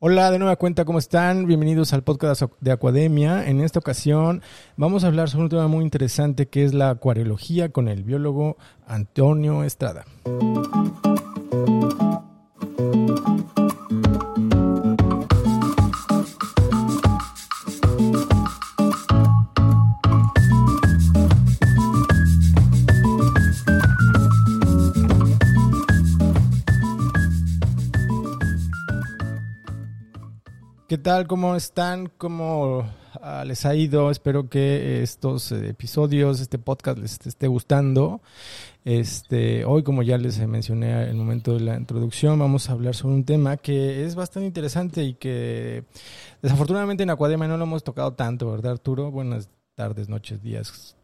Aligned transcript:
Hola, 0.00 0.30
de 0.30 0.38
nueva 0.38 0.56
cuenta, 0.56 0.84
¿cómo 0.84 0.98
están? 0.98 1.46
Bienvenidos 1.46 1.92
al 1.92 2.02
podcast 2.02 2.42
de 2.60 2.72
Acuademia. 2.72 3.48
En 3.48 3.60
esta 3.60 3.78
ocasión 3.78 4.42
vamos 4.76 5.04
a 5.04 5.06
hablar 5.06 5.30
sobre 5.30 5.44
un 5.44 5.50
tema 5.50 5.68
muy 5.68 5.84
interesante 5.84 6.48
que 6.48 6.64
es 6.64 6.74
la 6.74 6.90
acuariología 6.90 7.70
con 7.70 7.88
el 7.88 8.02
biólogo 8.02 8.56
Antonio 8.86 9.62
Estrada. 9.62 10.04
Tal? 31.04 31.26
¿Cómo 31.26 31.54
están? 31.54 32.10
¿Cómo 32.16 32.90
ah, 33.20 33.44
les 33.46 33.66
ha 33.66 33.74
ido? 33.74 34.10
Espero 34.10 34.48
que 34.48 35.02
estos 35.02 35.52
eh, 35.52 35.68
episodios, 35.68 36.40
este 36.40 36.58
podcast 36.58 36.98
les 36.98 37.18
esté 37.26 37.46
gustando. 37.46 38.22
Este, 38.86 39.66
hoy, 39.66 39.82
como 39.82 40.02
ya 40.02 40.16
les 40.16 40.38
mencioné 40.48 40.92
en 40.92 41.10
el 41.10 41.14
momento 41.14 41.52
de 41.52 41.60
la 41.60 41.76
introducción, 41.76 42.38
vamos 42.38 42.70
a 42.70 42.72
hablar 42.72 42.94
sobre 42.94 43.16
un 43.16 43.24
tema 43.24 43.58
que 43.58 44.06
es 44.06 44.14
bastante 44.14 44.46
interesante 44.46 45.04
y 45.04 45.14
que 45.14 45.84
desafortunadamente 46.40 47.02
en 47.02 47.10
Acuadema 47.10 47.46
no 47.46 47.58
lo 47.58 47.64
hemos 47.64 47.84
tocado 47.84 48.14
tanto, 48.14 48.50
¿verdad, 48.50 48.72
Arturo? 48.72 49.10
Buenas 49.10 49.50
tardes, 49.74 50.08
noches, 50.08 50.42
días. 50.42 50.96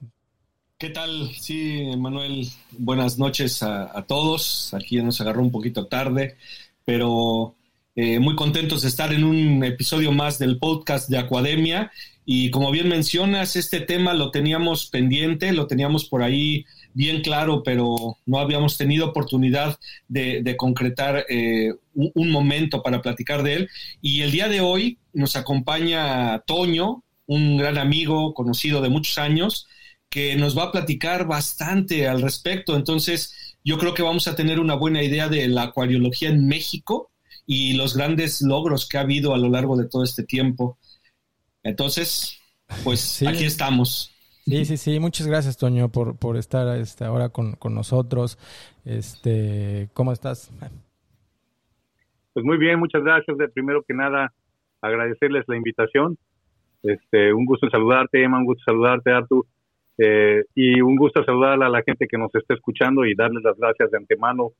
¿Qué 0.78 0.88
tal? 0.88 1.30
Sí, 1.38 1.84
Manuel, 1.98 2.48
buenas 2.70 3.18
noches 3.18 3.62
a, 3.62 3.96
a 3.96 4.06
todos. 4.06 4.72
Aquí 4.72 4.96
nos 5.02 5.20
agarró 5.20 5.42
un 5.42 5.52
poquito 5.52 5.88
tarde, 5.88 6.38
pero 6.86 7.54
eh, 8.02 8.18
muy 8.18 8.34
contentos 8.34 8.80
de 8.80 8.88
estar 8.88 9.12
en 9.12 9.24
un 9.24 9.62
episodio 9.62 10.10
más 10.10 10.38
del 10.38 10.58
podcast 10.58 11.10
de 11.10 11.18
Acuademia. 11.18 11.92
Y 12.24 12.50
como 12.50 12.70
bien 12.70 12.88
mencionas, 12.88 13.56
este 13.56 13.78
tema 13.78 14.14
lo 14.14 14.30
teníamos 14.30 14.86
pendiente, 14.86 15.52
lo 15.52 15.66
teníamos 15.66 16.06
por 16.06 16.22
ahí 16.22 16.64
bien 16.94 17.20
claro, 17.20 17.62
pero 17.62 18.16
no 18.24 18.38
habíamos 18.38 18.78
tenido 18.78 19.10
oportunidad 19.10 19.78
de, 20.08 20.54
concretar 20.56 21.26
eh, 21.28 21.74
un, 21.92 22.30
momento 22.30 22.82
para 22.82 23.02
platicar 23.02 23.42
de 23.42 23.52
él. 23.52 23.68
Y 24.00 24.22
el 24.22 24.30
día 24.30 24.48
de 24.48 24.62
hoy 24.62 24.96
nos 25.12 25.36
acompaña 25.36 26.38
Toño, 26.46 27.04
un 27.26 27.58
gran 27.58 27.76
amigo 27.76 28.32
conocido 28.32 28.80
de 28.80 28.88
muchos 28.88 29.18
años, 29.18 29.68
que 30.08 30.36
nos 30.36 30.56
va 30.56 30.62
a 30.62 30.72
platicar 30.72 31.26
bastante 31.26 32.08
al 32.08 32.22
respecto. 32.22 32.76
Entonces, 32.76 33.58
yo 33.62 33.76
creo 33.76 33.92
que 33.92 34.02
vamos 34.02 34.26
a 34.26 34.36
tener 34.36 34.58
una 34.58 34.74
buena 34.74 35.02
idea 35.02 35.28
de 35.28 35.48
la 35.48 35.64
acuariología 35.64 36.30
en 36.30 36.46
México 36.48 37.09
y 37.52 37.76
los 37.76 37.96
grandes 37.96 38.42
logros 38.42 38.88
que 38.88 38.96
ha 38.96 39.00
habido 39.00 39.34
a 39.34 39.38
lo 39.38 39.48
largo 39.48 39.76
de 39.76 39.88
todo 39.88 40.04
este 40.04 40.22
tiempo. 40.22 40.78
Entonces, 41.64 42.40
pues 42.84 43.24
aquí 43.26 43.44
estamos. 43.44 44.14
Sí, 44.44 44.64
sí, 44.64 44.76
sí. 44.76 45.00
Muchas 45.00 45.26
gracias, 45.26 45.56
Toño, 45.56 45.88
por, 45.88 46.16
por 46.16 46.36
estar 46.36 46.78
este, 46.78 47.04
ahora 47.04 47.30
con, 47.30 47.58
nosotros. 47.74 48.38
Este, 48.84 49.88
¿Cómo 49.94 50.12
estás? 50.12 50.52
Pues 52.32 52.46
muy 52.46 52.56
bien, 52.56 52.78
muchas 52.78 53.02
gracias. 53.02 53.36
Primero 53.52 53.82
que 53.82 53.94
nada, 53.94 54.32
agradecerles 54.80 55.42
la 55.48 55.56
invitación. 55.56 56.16
Este, 56.84 57.34
un 57.34 57.46
gusto 57.46 57.68
saludarte, 57.68 58.22
Emma, 58.22 58.38
un 58.38 58.44
gusto 58.44 58.62
saludarte, 58.64 59.10
Artur. 59.10 59.44
Eh, 59.98 60.44
y 60.54 60.80
un 60.80 60.94
gusto 60.94 61.24
saludar 61.24 61.60
a 61.60 61.68
la 61.68 61.82
gente 61.82 62.06
que 62.06 62.16
nos 62.16 62.32
está 62.32 62.54
escuchando 62.54 63.04
y 63.04 63.16
darles 63.16 63.42
las 63.42 63.58
gracias 63.58 63.90
de 63.90 63.98
antemano 63.98 64.52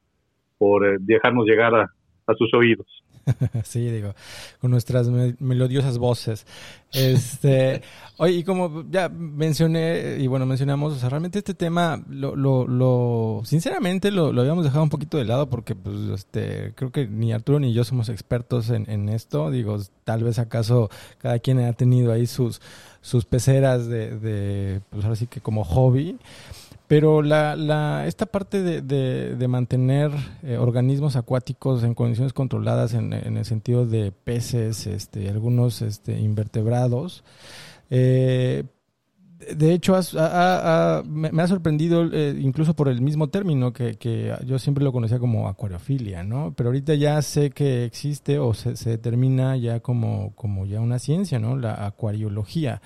por 0.58 0.84
eh, 0.84 0.96
dejarnos 0.98 1.46
llegar 1.46 1.72
a, 1.76 1.94
a 2.30 2.34
sus 2.34 2.52
oídos. 2.54 2.86
sí, 3.64 3.80
digo, 3.90 4.14
con 4.60 4.70
nuestras 4.70 5.08
melodiosas 5.08 5.98
voces. 5.98 6.46
Este, 6.92 7.82
oye, 8.16 8.34
y 8.34 8.44
como 8.44 8.84
ya 8.90 9.08
mencioné, 9.08 10.16
y 10.18 10.26
bueno, 10.26 10.46
mencionamos, 10.46 10.94
o 10.94 10.96
sea, 10.96 11.08
realmente 11.08 11.38
este 11.38 11.54
tema, 11.54 12.02
lo, 12.08 12.34
lo, 12.36 12.66
lo 12.66 13.42
sinceramente 13.44 14.10
lo, 14.10 14.32
lo, 14.32 14.40
habíamos 14.40 14.64
dejado 14.64 14.82
un 14.82 14.90
poquito 14.90 15.18
de 15.18 15.24
lado 15.24 15.48
porque, 15.48 15.74
pues, 15.74 15.96
este, 16.14 16.72
creo 16.74 16.90
que 16.90 17.06
ni 17.06 17.32
Arturo 17.32 17.60
ni 17.60 17.72
yo 17.72 17.84
somos 17.84 18.08
expertos 18.08 18.70
en, 18.70 18.90
en 18.90 19.08
esto. 19.08 19.50
Digo, 19.50 19.78
tal 20.04 20.24
vez 20.24 20.38
acaso 20.38 20.90
cada 21.18 21.38
quien 21.38 21.60
ha 21.60 21.72
tenido 21.72 22.12
ahí 22.12 22.26
sus, 22.26 22.60
sus 23.00 23.24
peceras 23.24 23.86
de, 23.86 24.18
de 24.18 24.80
pues 24.90 25.04
ahora 25.04 25.16
sí 25.16 25.26
que 25.26 25.40
como 25.40 25.64
hobby. 25.64 26.18
Pero 26.90 27.22
la, 27.22 27.54
la, 27.54 28.08
esta 28.08 28.26
parte 28.26 28.62
de, 28.62 28.82
de, 28.82 29.48
mantener 29.48 30.10
eh, 30.42 30.56
organismos 30.56 31.14
acuáticos 31.14 31.84
en 31.84 31.94
condiciones 31.94 32.32
controladas 32.32 32.94
en, 32.94 33.12
en, 33.12 33.36
el 33.36 33.44
sentido 33.44 33.86
de 33.86 34.10
peces, 34.10 34.88
este, 34.88 35.28
algunos 35.28 35.82
este, 35.82 36.18
invertebrados, 36.18 37.22
eh, 37.90 38.64
de 39.56 39.72
hecho, 39.72 39.94
me, 41.08 41.42
ha 41.42 41.46
sorprendido 41.46 42.08
eh, 42.12 42.34
incluso 42.38 42.74
por 42.74 42.88
el 42.88 43.00
mismo 43.00 43.28
término 43.28 43.72
que, 43.72 43.96
yo 44.46 44.58
siempre 44.58 44.84
lo 44.84 44.92
conocía 44.92 45.18
como 45.18 45.48
acuariofilia, 45.48 46.22
¿no? 46.24 46.52
Pero 46.56 46.68
ahorita 46.68 46.94
ya 46.94 47.20
sé 47.22 47.50
que 47.50 47.84
existe 47.84 48.38
o 48.38 48.54
se, 48.54 48.90
determina 48.90 49.56
ya 49.56 49.80
como, 49.80 50.34
ya 50.66 50.80
una 50.80 50.98
ciencia, 50.98 51.38
¿no? 51.38 51.56
La 51.56 51.86
acuariología. 51.86 52.80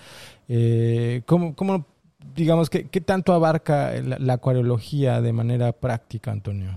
Eh, 0.49 1.23
¿cómo, 1.27 1.55
¿Cómo 1.55 1.87
digamos, 2.35 2.71
¿qué, 2.71 2.89
qué 2.91 3.01
tanto 3.01 3.33
abarca 3.33 3.93
la, 4.01 4.35
acuariología 4.35 5.21
de 5.21 5.33
manera 5.33 5.73
práctica, 5.73 6.31
Antonio? 6.31 6.71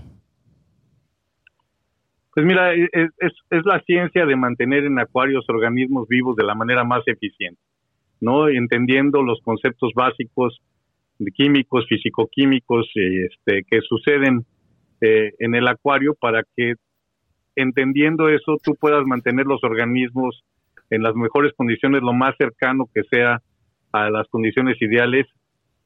Pues 2.34 2.46
mira, 2.46 2.72
es, 2.72 3.10
es, 3.50 3.64
la 3.64 3.80
ciencia 3.80 4.24
de 4.24 4.36
mantener 4.36 4.84
en 4.84 4.98
acuarios 4.98 5.44
organismos 5.48 6.06
vivos 6.08 6.36
de 6.36 6.44
la 6.44 6.54
manera 6.54 6.84
más 6.84 7.02
eficiente, 7.06 7.60
¿no? 8.20 8.48
Entendiendo 8.48 9.22
los 9.22 9.40
conceptos 9.42 9.92
básicos 9.94 10.60
de 11.18 11.30
químicos, 11.32 11.86
fisicoquímicos, 11.88 12.86
este, 12.94 13.64
que 13.68 13.80
suceden 13.80 14.44
eh, 15.00 15.32
en 15.38 15.54
el 15.54 15.68
acuario 15.68 16.14
para 16.14 16.42
que 16.56 16.74
entendiendo 17.56 18.28
eso 18.28 18.56
tú 18.62 18.74
puedas 18.80 19.04
mantener 19.04 19.46
los 19.46 19.62
organismos 19.64 20.44
en 20.90 21.02
las 21.02 21.14
mejores 21.14 21.52
condiciones, 21.56 22.02
lo 22.02 22.12
más 22.12 22.34
cercano 22.38 22.88
que 22.94 23.02
sea 23.10 23.40
a 23.92 24.10
las 24.10 24.28
condiciones 24.28 24.80
ideales 24.80 25.26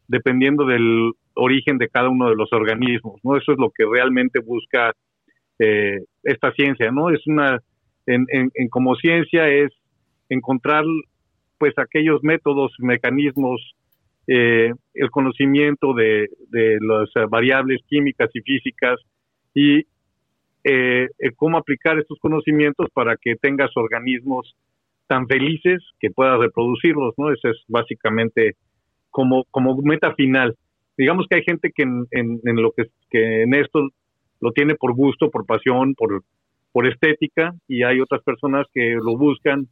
dependiendo 0.08 0.66
del 0.66 1.12
origen 1.34 1.78
de 1.78 1.88
cada 1.88 2.10
uno 2.10 2.28
de 2.28 2.36
los 2.36 2.52
organismos, 2.52 3.20
¿no? 3.22 3.36
Eso 3.36 3.52
es 3.52 3.58
lo 3.58 3.70
que 3.70 3.84
realmente 3.90 4.40
busca 4.40 4.92
eh, 5.58 6.00
esta 6.22 6.52
ciencia, 6.52 6.90
¿no? 6.90 7.10
Es 7.10 7.26
una, 7.26 7.58
en, 8.06 8.26
en, 8.28 8.68
como 8.68 8.94
ciencia 8.96 9.48
es 9.48 9.70
encontrar 10.28 10.84
pues 11.62 11.78
aquellos 11.78 12.24
métodos, 12.24 12.72
mecanismos, 12.80 13.60
eh, 14.26 14.72
el 14.94 15.10
conocimiento 15.12 15.94
de, 15.94 16.28
las 16.80 17.30
variables 17.30 17.82
químicas 17.86 18.28
y 18.34 18.40
físicas 18.40 18.98
y 19.54 19.86
eh, 20.64 21.06
cómo 21.36 21.58
aplicar 21.58 22.00
estos 22.00 22.18
conocimientos 22.18 22.88
para 22.92 23.16
que 23.16 23.36
tengas 23.36 23.70
organismos 23.76 24.56
tan 25.06 25.28
felices 25.28 25.80
que 26.00 26.10
puedas 26.10 26.40
reproducirlos, 26.40 27.14
¿no? 27.16 27.32
Ese 27.32 27.50
es 27.50 27.62
básicamente 27.68 28.56
como, 29.10 29.44
como 29.52 29.76
meta 29.82 30.16
final. 30.16 30.56
Digamos 30.98 31.26
que 31.30 31.36
hay 31.36 31.44
gente 31.44 31.70
que 31.72 31.84
en, 31.84 32.08
en, 32.10 32.56
lo 32.56 32.72
que 32.72 33.42
en 33.44 33.54
esto 33.54 33.88
lo 34.40 34.50
tiene 34.50 34.74
por 34.74 34.96
gusto, 34.96 35.30
por 35.30 35.46
pasión, 35.46 35.94
por, 35.94 36.24
por 36.72 36.86
estética, 36.86 37.54
y 37.68 37.82
hay 37.82 38.00
otras 38.00 38.22
personas 38.22 38.66
que 38.72 38.94
lo 38.94 39.16
buscan 39.16 39.68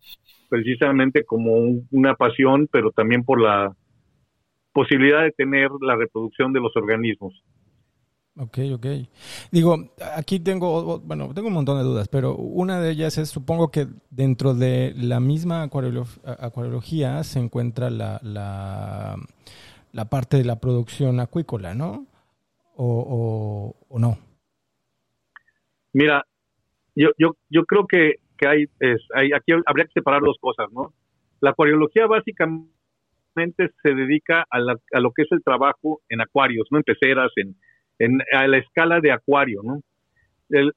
precisamente 0.48 1.24
como 1.24 1.52
una 1.90 2.14
pasión, 2.14 2.68
pero 2.70 2.90
también 2.90 3.24
por 3.24 3.40
la 3.40 3.74
posibilidad 4.72 5.22
de 5.22 5.32
tener 5.32 5.70
la 5.80 5.96
reproducción 5.96 6.52
de 6.52 6.60
los 6.60 6.76
organismos. 6.76 7.42
Ok, 8.36 8.58
ok. 8.74 8.86
Digo, 9.50 9.76
aquí 10.16 10.40
tengo, 10.40 11.00
bueno, 11.00 11.34
tengo 11.34 11.48
un 11.48 11.54
montón 11.54 11.78
de 11.78 11.84
dudas, 11.84 12.08
pero 12.08 12.36
una 12.36 12.80
de 12.80 12.90
ellas 12.90 13.18
es, 13.18 13.28
supongo 13.28 13.70
que 13.70 13.86
dentro 14.08 14.54
de 14.54 14.94
la 14.96 15.20
misma 15.20 15.62
acuariología 15.62 17.22
se 17.24 17.40
encuentra 17.40 17.90
la, 17.90 18.18
la, 18.22 20.04
parte 20.06 20.38
de 20.38 20.44
la 20.44 20.56
producción 20.56 21.20
acuícola, 21.20 21.74
¿no? 21.74 22.06
O, 22.76 23.76
o, 23.88 23.98
no. 23.98 24.16
Mira, 25.92 26.24
yo, 27.02 27.10
yo, 27.18 27.36
yo 27.48 27.64
creo 27.64 27.86
que, 27.86 28.16
que 28.38 28.48
hay, 28.48 28.64
es, 28.80 29.00
hay, 29.14 29.32
aquí 29.32 29.52
habría 29.66 29.86
que 29.86 29.92
separar 29.92 30.22
dos 30.22 30.36
cosas, 30.40 30.66
¿no? 30.72 30.92
La 31.40 31.50
acuariología 31.50 32.06
básicamente 32.06 33.70
se 33.82 33.94
dedica 33.94 34.44
a, 34.50 34.60
la, 34.60 34.76
a 34.92 35.00
lo 35.00 35.12
que 35.12 35.22
es 35.22 35.32
el 35.32 35.42
trabajo 35.42 36.00
en 36.08 36.20
acuarios, 36.20 36.66
no 36.70 36.78
en 36.78 36.84
peceras, 36.84 37.30
en 37.36 37.56
en, 38.00 38.18
a 38.32 38.48
la 38.48 38.58
escala 38.58 39.00
de 39.00 39.12
acuario, 39.12 39.62
¿no? 39.62 39.80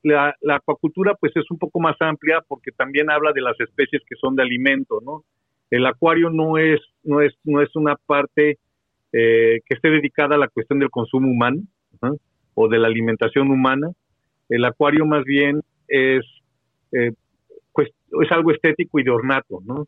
la, 0.04 0.36
acuacultura 0.52 1.16
pues 1.16 1.36
es 1.36 1.50
un 1.50 1.58
poco 1.58 1.80
más 1.80 1.96
amplia 2.00 2.44
porque 2.48 2.72
también 2.72 3.10
habla 3.10 3.32
de 3.34 3.42
las 3.42 3.60
especies 3.60 4.04
que 4.08 4.16
son 4.22 4.36
de 4.36 4.44
alimento, 4.44 5.00
¿no? 5.04 5.24
El 5.72 5.88
acuario 5.88 6.30
no 6.30 6.60
es, 6.60 6.80
no 7.02 7.22
es, 7.22 7.34
no 7.44 7.60
es 7.60 7.76
una 7.76 7.96
parte 7.96 8.60
eh, 9.12 9.62
que 9.66 9.74
esté 9.74 9.90
dedicada 9.90 10.36
a 10.36 10.38
la 10.38 10.48
cuestión 10.50 10.78
del 10.78 10.92
consumo 10.92 11.28
humano 11.28 11.64
o 12.54 12.68
de 12.68 12.78
la 12.78 12.88
alimentación 12.88 13.50
humana. 13.50 13.90
El 14.48 14.64
acuario 14.66 15.08
más 15.08 15.24
bien 15.24 15.62
es, 15.94 16.26
eh, 16.92 17.12
pues, 17.72 17.90
es 18.22 18.32
algo 18.32 18.52
estético 18.52 19.00
y 19.00 19.04
de 19.04 19.12
ornato, 19.12 19.60
¿no? 19.64 19.86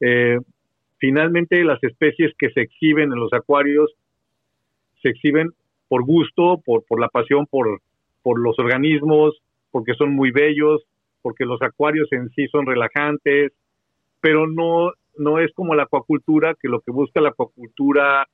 Eh, 0.00 0.38
finalmente 0.98 1.62
las 1.62 1.82
especies 1.84 2.32
que 2.38 2.50
se 2.50 2.62
exhiben 2.62 3.12
en 3.12 3.18
los 3.18 3.32
acuarios 3.32 3.92
se 5.02 5.10
exhiben 5.10 5.50
por 5.88 6.04
gusto, 6.04 6.60
por, 6.64 6.84
por 6.84 7.00
la 7.00 7.08
pasión 7.08 7.46
por, 7.46 7.80
por 8.22 8.40
los 8.40 8.58
organismos, 8.58 9.36
porque 9.70 9.94
son 9.94 10.14
muy 10.14 10.30
bellos, 10.30 10.82
porque 11.20 11.44
los 11.44 11.60
acuarios 11.60 12.08
en 12.12 12.30
sí 12.30 12.46
son 12.48 12.66
relajantes, 12.66 13.52
pero 14.20 14.46
no, 14.46 14.92
no 15.18 15.38
es 15.38 15.52
como 15.54 15.74
la 15.74 15.84
acuacultura, 15.84 16.54
que 16.60 16.68
lo 16.68 16.80
que 16.80 16.92
busca 16.92 17.20
la 17.20 17.30
acuacultura 17.30 18.26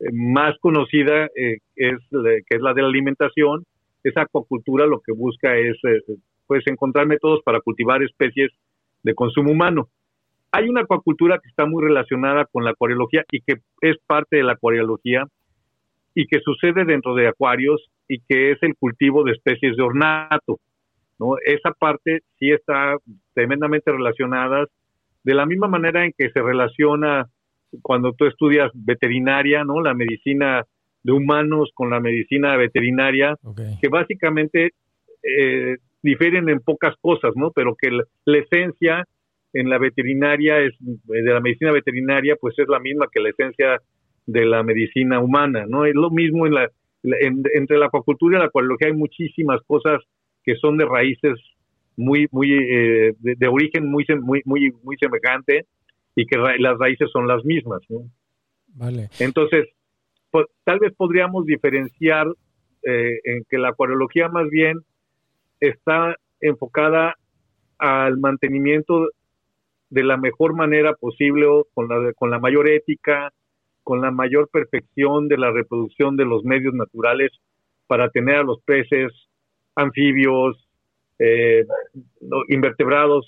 eh, 0.00 0.04
más 0.12 0.58
conocida 0.58 1.26
eh, 1.36 1.58
es 1.76 1.98
que 2.10 2.56
es 2.56 2.60
la 2.60 2.74
de 2.74 2.82
la 2.82 2.88
alimentación. 2.88 3.64
Esa 4.02 4.22
acuacultura 4.22 4.86
lo 4.86 5.00
que 5.00 5.12
busca 5.12 5.56
es 5.56 5.76
pues 6.46 6.66
encontrar 6.66 7.06
métodos 7.06 7.40
para 7.44 7.60
cultivar 7.60 8.02
especies 8.02 8.50
de 9.02 9.14
consumo 9.14 9.52
humano. 9.52 9.88
Hay 10.52 10.68
una 10.68 10.82
acuacultura 10.82 11.38
que 11.38 11.48
está 11.48 11.66
muy 11.66 11.82
relacionada 11.82 12.44
con 12.46 12.64
la 12.64 12.70
acuariología 12.70 13.24
y 13.30 13.40
que 13.40 13.60
es 13.80 13.96
parte 14.06 14.36
de 14.36 14.44
la 14.44 14.52
acuariología 14.52 15.26
y 16.14 16.26
que 16.26 16.40
sucede 16.40 16.84
dentro 16.84 17.14
de 17.14 17.28
acuarios 17.28 17.90
y 18.08 18.20
que 18.20 18.52
es 18.52 18.62
el 18.62 18.76
cultivo 18.76 19.24
de 19.24 19.32
especies 19.32 19.76
de 19.76 19.82
ornato. 19.82 20.58
¿no? 21.18 21.36
Esa 21.44 21.72
parte 21.72 22.20
sí 22.38 22.50
está 22.50 22.96
tremendamente 23.34 23.90
relacionada 23.90 24.66
de 25.24 25.34
la 25.34 25.46
misma 25.46 25.68
manera 25.68 26.04
en 26.04 26.12
que 26.16 26.30
se 26.30 26.42
relaciona 26.42 27.26
cuando 27.82 28.12
tú 28.12 28.26
estudias 28.26 28.70
veterinaria, 28.74 29.64
¿no? 29.64 29.80
La 29.80 29.94
medicina 29.94 30.64
de 31.02 31.12
humanos 31.12 31.70
con 31.74 31.90
la 31.90 32.00
medicina 32.00 32.56
veterinaria, 32.56 33.36
que 33.80 33.88
básicamente 33.88 34.72
eh, 35.22 35.76
difieren 36.04 36.50
en 36.50 36.60
pocas 36.60 36.94
cosas, 37.00 37.32
¿no? 37.34 37.50
Pero 37.50 37.74
que 37.74 37.90
la, 37.90 38.38
esencia 38.38 39.04
en 39.54 39.70
la 39.70 39.78
veterinaria 39.78 40.60
es 40.60 40.74
de 40.78 41.22
la 41.22 41.40
medicina 41.40 41.72
veterinaria, 41.72 42.36
pues 42.36 42.54
es 42.58 42.68
la 42.68 42.78
misma 42.78 43.06
que 43.10 43.22
la 43.22 43.30
esencia 43.30 43.80
de 44.26 44.44
la 44.44 44.62
medicina 44.62 45.20
humana, 45.20 45.64
¿no? 45.66 45.86
Es 45.86 45.94
lo 45.94 46.10
mismo 46.10 46.46
en 46.46 46.54
la, 46.54 46.70
entre 47.02 47.78
la 47.78 47.86
acuacultura 47.86 48.36
y 48.36 48.40
la 48.40 48.46
acuariología 48.46 48.88
hay 48.88 48.94
muchísimas 48.94 49.62
cosas 49.66 50.02
que 50.44 50.56
son 50.56 50.76
de 50.76 50.84
raíces 50.84 51.40
muy 51.96 52.26
muy 52.32 52.52
eh, 52.52 53.14
de, 53.20 53.48
origen 53.48 53.88
muy 53.88 54.04
muy 54.20 54.42
muy 54.44 54.72
muy 54.82 54.96
semejante 54.98 55.64
y 56.16 56.26
que 56.26 56.36
las 56.36 56.78
raíces 56.78 57.08
son 57.10 57.26
las 57.26 57.44
mismas, 57.44 57.80
¿no? 57.88 58.10
Vale. 58.74 59.08
Entonces, 59.20 59.68
pues, 60.30 60.46
tal 60.64 60.80
vez 60.80 60.92
podríamos 60.96 61.46
diferenciar 61.46 62.26
eh, 62.82 63.20
en 63.24 63.44
que 63.48 63.56
la 63.56 63.70
acuariología 63.70 64.28
más 64.28 64.50
bien 64.50 64.80
está 65.68 66.16
enfocada 66.40 67.16
al 67.78 68.18
mantenimiento 68.18 69.08
de 69.90 70.02
la 70.02 70.16
mejor 70.16 70.54
manera 70.54 70.94
posible, 70.94 71.46
con 71.74 71.88
la, 71.88 72.12
con 72.14 72.30
la 72.30 72.38
mayor 72.38 72.68
ética, 72.68 73.32
con 73.82 74.00
la 74.00 74.10
mayor 74.10 74.48
perfección 74.48 75.28
de 75.28 75.38
la 75.38 75.50
reproducción 75.52 76.16
de 76.16 76.24
los 76.24 76.44
medios 76.44 76.74
naturales 76.74 77.30
para 77.86 78.08
tener 78.10 78.36
a 78.36 78.42
los 78.42 78.60
peces, 78.62 79.12
anfibios, 79.76 80.56
eh, 81.18 81.64
invertebrados 82.48 83.26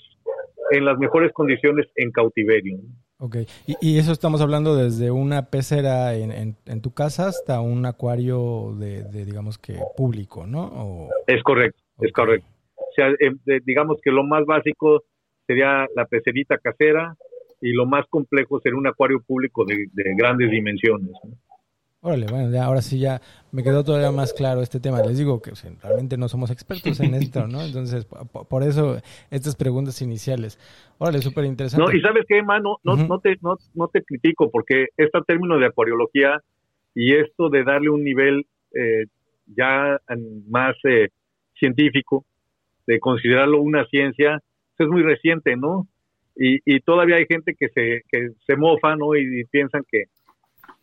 en 0.71 0.85
las 0.85 0.97
mejores 0.97 1.31
condiciones 1.31 1.87
en 1.95 2.11
cautiverio. 2.11 2.79
Ok, 3.19 3.37
y, 3.81 3.97
eso 3.97 4.11
estamos 4.11 4.41
hablando 4.41 4.75
desde 4.75 5.09
una 5.09 5.49
pecera 5.49 6.13
en, 6.13 6.55
en, 6.65 6.81
tu 6.81 6.93
casa 6.93 7.27
hasta 7.27 7.61
un 7.61 7.85
acuario 7.87 8.75
de, 8.77 9.03
digamos 9.25 9.57
que 9.57 9.79
público, 9.95 10.45
¿no? 10.45 11.07
Es 11.25 11.41
correcto. 11.41 11.81
Es 11.99 12.11
correcto. 12.11 12.47
O 12.75 12.93
sea, 12.95 13.07
em, 13.19 13.39
digamos 13.65 13.99
que 14.03 14.11
lo 14.11 14.23
más 14.23 14.45
básico 14.45 15.03
sería 15.45 15.87
la 15.95 16.05
pecerita 16.05 16.57
casera 16.57 17.15
y 17.61 17.71
lo 17.71 17.85
más 17.85 18.05
complejo 18.09 18.59
sería 18.59 18.77
un 18.77 18.87
acuario 18.87 19.21
público 19.21 19.65
de, 19.65 19.87
grandes 20.15 20.51
dimensiones. 20.51 21.11
Órale, 22.01 22.27
bueno, 22.29 22.51
ya, 22.51 22.65
ahora 22.65 22.81
sí 22.81 22.99
ya 22.99 23.19
me 23.51 23.63
quedó 23.63 23.83
todavía 23.83 24.11
más 24.11 24.31
claro 24.31 24.61
este 24.61 24.79
tema. 24.79 25.01
Les 25.01 25.17
digo 25.17 25.41
que 25.41 25.51
realmente 25.81 26.15
no 26.15 26.29
somos 26.29 26.51
expertos 26.51 26.99
en 26.99 27.15
esto, 27.15 27.47
¿no? 27.47 27.61
Entonces, 27.63 28.05
por, 28.05 28.63
eso 28.63 29.01
estas 29.31 29.55
preguntas 29.55 30.01
iniciales. 30.01 30.59
Órale, 30.99 31.21
súper 31.21 31.45
interesante. 31.45 31.83
No, 31.83 31.97
y 31.97 31.99
sabes 32.01 32.25
qué, 32.27 32.37
Emma, 32.37 32.59
no, 32.59 32.77
no, 32.83 33.19
te, 33.19 33.37
no, 33.41 33.57
no 33.73 33.87
te 33.87 34.03
critico 34.03 34.51
porque 34.51 34.87
este 34.95 35.19
término 35.25 35.57
de 35.57 35.65
acuariología 35.65 36.41
y 36.93 37.15
esto 37.15 37.49
de 37.49 37.63
darle 37.63 37.89
un 37.89 38.03
nivel 38.03 38.45
eh, 38.73 39.05
ya 39.47 39.99
más 40.47 40.75
eh, 40.83 41.09
científico, 41.59 42.25
de 42.85 42.99
considerarlo 42.99 43.61
una 43.61 43.85
ciencia, 43.85 44.41
es 44.77 44.87
muy 44.87 45.03
reciente, 45.03 45.55
¿no? 45.55 45.87
Y, 46.35 46.59
y 46.65 46.79
todavía 46.81 47.15
hay 47.15 47.25
gente 47.25 47.55
que 47.57 47.69
se, 47.69 48.03
que 48.11 48.29
se 48.45 48.55
mofa, 48.55 48.95
¿no? 48.95 49.15
Y, 49.15 49.43
piensan 49.45 49.83
que, 49.89 50.03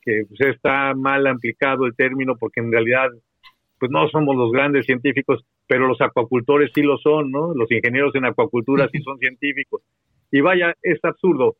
que 0.03 0.25
pues, 0.29 0.41
está 0.41 0.95
mal 0.95 1.27
aplicado 1.27 1.87
el 1.87 1.95
término 1.95 2.37
porque 2.37 2.61
en 2.61 2.73
realidad 2.73 3.11
pues 3.79 3.91
no 3.91 4.09
somos 4.09 4.37
los 4.37 4.51
grandes 4.53 4.87
científicos, 4.87 5.45
pero 5.67 5.87
los 5.87 6.01
acuacultores 6.01 6.71
sí 6.75 6.83
lo 6.83 6.97
son, 6.99 7.31
¿no? 7.31 7.55
Los 7.55 7.71
ingenieros 7.71 8.15
en 8.15 8.25
acuacultura 8.25 8.89
sí 8.91 9.01
son 9.03 9.19
científicos. 9.19 9.83
Y 10.31 10.41
vaya, 10.41 10.75
es 10.83 10.99
absurdo, 11.05 11.57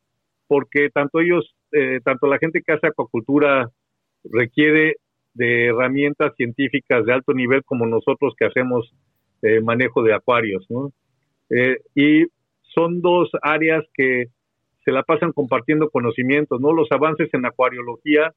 porque 0.47 0.89
tanto 0.89 1.19
ellos, 1.19 1.55
eh, 1.71 1.99
tanto 2.03 2.27
la 2.27 2.39
gente 2.39 2.61
que 2.65 2.73
hace 2.73 2.87
acuacultura 2.87 3.69
requiere 4.23 4.95
de 5.33 5.67
herramientas 5.67 6.33
científicas 6.35 7.05
de 7.05 7.13
alto 7.13 7.33
nivel 7.33 7.63
como 7.63 7.85
nosotros 7.85 8.33
que 8.37 8.45
hacemos 8.45 8.91
eh, 9.45 9.61
manejo 9.61 10.01
de 10.01 10.11
acuarios, 10.11 10.65
¿no? 10.69 10.91
Eh, 11.51 11.77
y 11.93 12.25
son 12.73 12.99
dos 13.01 13.29
áreas 13.43 13.85
que 13.93 14.25
se 14.83 14.91
la 14.91 15.03
pasan 15.03 15.33
compartiendo 15.33 15.91
conocimientos, 15.91 16.59
¿no? 16.59 16.73
Los 16.73 16.91
avances 16.91 17.31
en 17.31 17.45
acuariología, 17.45 18.33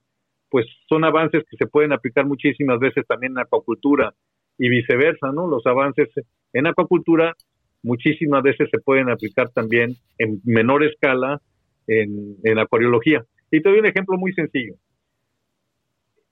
pues 0.50 0.66
son 0.86 1.04
avances 1.04 1.44
que 1.50 1.56
se 1.56 1.66
pueden 1.66 1.92
aplicar 1.92 2.26
muchísimas 2.26 2.78
veces 2.78 3.06
también 3.06 3.32
en 3.32 3.38
acuacultura 3.38 4.12
y 4.58 4.68
viceversa, 4.68 5.32
¿no? 5.32 5.46
Los 5.46 5.66
avances 5.66 6.10
en 6.52 6.66
acuacultura 6.66 7.34
muchísimas 7.82 8.42
veces 8.42 8.68
se 8.70 8.78
pueden 8.78 9.08
aplicar 9.08 9.48
también 9.48 9.96
en 10.18 10.42
menor 10.44 10.84
escala 10.84 11.40
en, 11.86 12.58
acuariología. 12.58 13.24
Y 13.50 13.62
te 13.62 13.70
doy 13.70 13.78
un 13.78 13.86
ejemplo 13.86 14.18
muy 14.18 14.34
sencillo. 14.34 14.74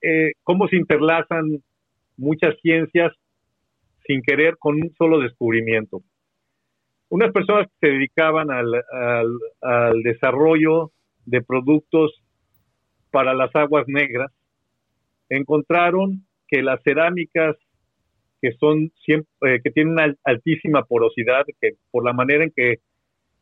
Eh, 0.03 0.33
cómo 0.43 0.67
se 0.67 0.75
interlazan 0.75 1.63
muchas 2.15 2.55
ciencias 2.61 3.11
sin 4.07 4.21
querer 4.21 4.57
con 4.57 4.75
un 4.75 4.93
solo 4.97 5.19
descubrimiento. 5.19 6.01
Unas 7.09 7.31
personas 7.31 7.67
que 7.67 7.87
se 7.87 7.93
dedicaban 7.93 8.49
al, 8.51 8.73
al, 9.61 10.01
desarrollo 10.03 10.91
de 11.25 11.41
productos 11.41 12.21
para 13.11 13.33
las 13.33 13.55
aguas 13.55 13.85
negras 13.87 14.31
encontraron 15.29 16.25
que 16.47 16.61
las 16.61 16.81
cerámicas 16.83 17.55
que 18.41 18.51
son 18.53 18.91
eh, 19.07 19.59
que 19.63 19.71
tienen 19.71 19.93
una 19.93 20.15
altísima 20.23 20.83
porosidad, 20.83 21.45
que 21.59 21.71
por 21.91 22.05
la 22.05 22.13
manera 22.13 22.43
en 22.43 22.51
que 22.55 22.77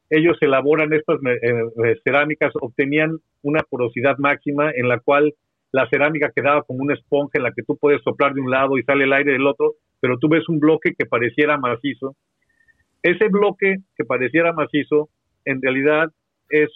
ellos 0.10 0.38
elaboran 0.42 0.94
estas 0.94 1.20
eh, 1.26 2.00
cerámicas 2.04 2.54
obtenían 2.62 3.18
una 3.42 3.62
porosidad 3.64 4.18
máxima 4.18 4.72
en 4.72 4.88
la 4.88 5.00
cual 5.00 5.34
la 5.72 5.90
cerámica 5.90 6.32
quedaba 6.34 6.64
como 6.64 6.84
una 6.84 6.94
esponja 6.94 7.32
en 7.34 7.44
la 7.44 7.52
que 7.52 7.64
tú 7.64 7.78
puedes 7.78 8.02
soplar 8.04 8.34
de 8.34 8.42
un 8.42 8.50
lado 8.50 8.78
y 8.78 8.84
sale 8.84 9.04
el 9.04 9.14
aire 9.14 9.34
del 9.34 9.48
otro, 9.48 9.74
pero 10.06 10.20
tú 10.20 10.30
ves 10.30 10.48
un 10.50 10.60
bloque 10.60 10.94
que 10.96 11.08
pareciera 11.08 11.58
macizo. 11.58 12.16
Ese 13.02 13.28
bloque 13.28 13.78
que 13.98 14.06
pareciera 14.06 14.54
macizo, 14.54 15.10
en 15.46 15.60
realidad 15.60 16.12
es 16.48 16.70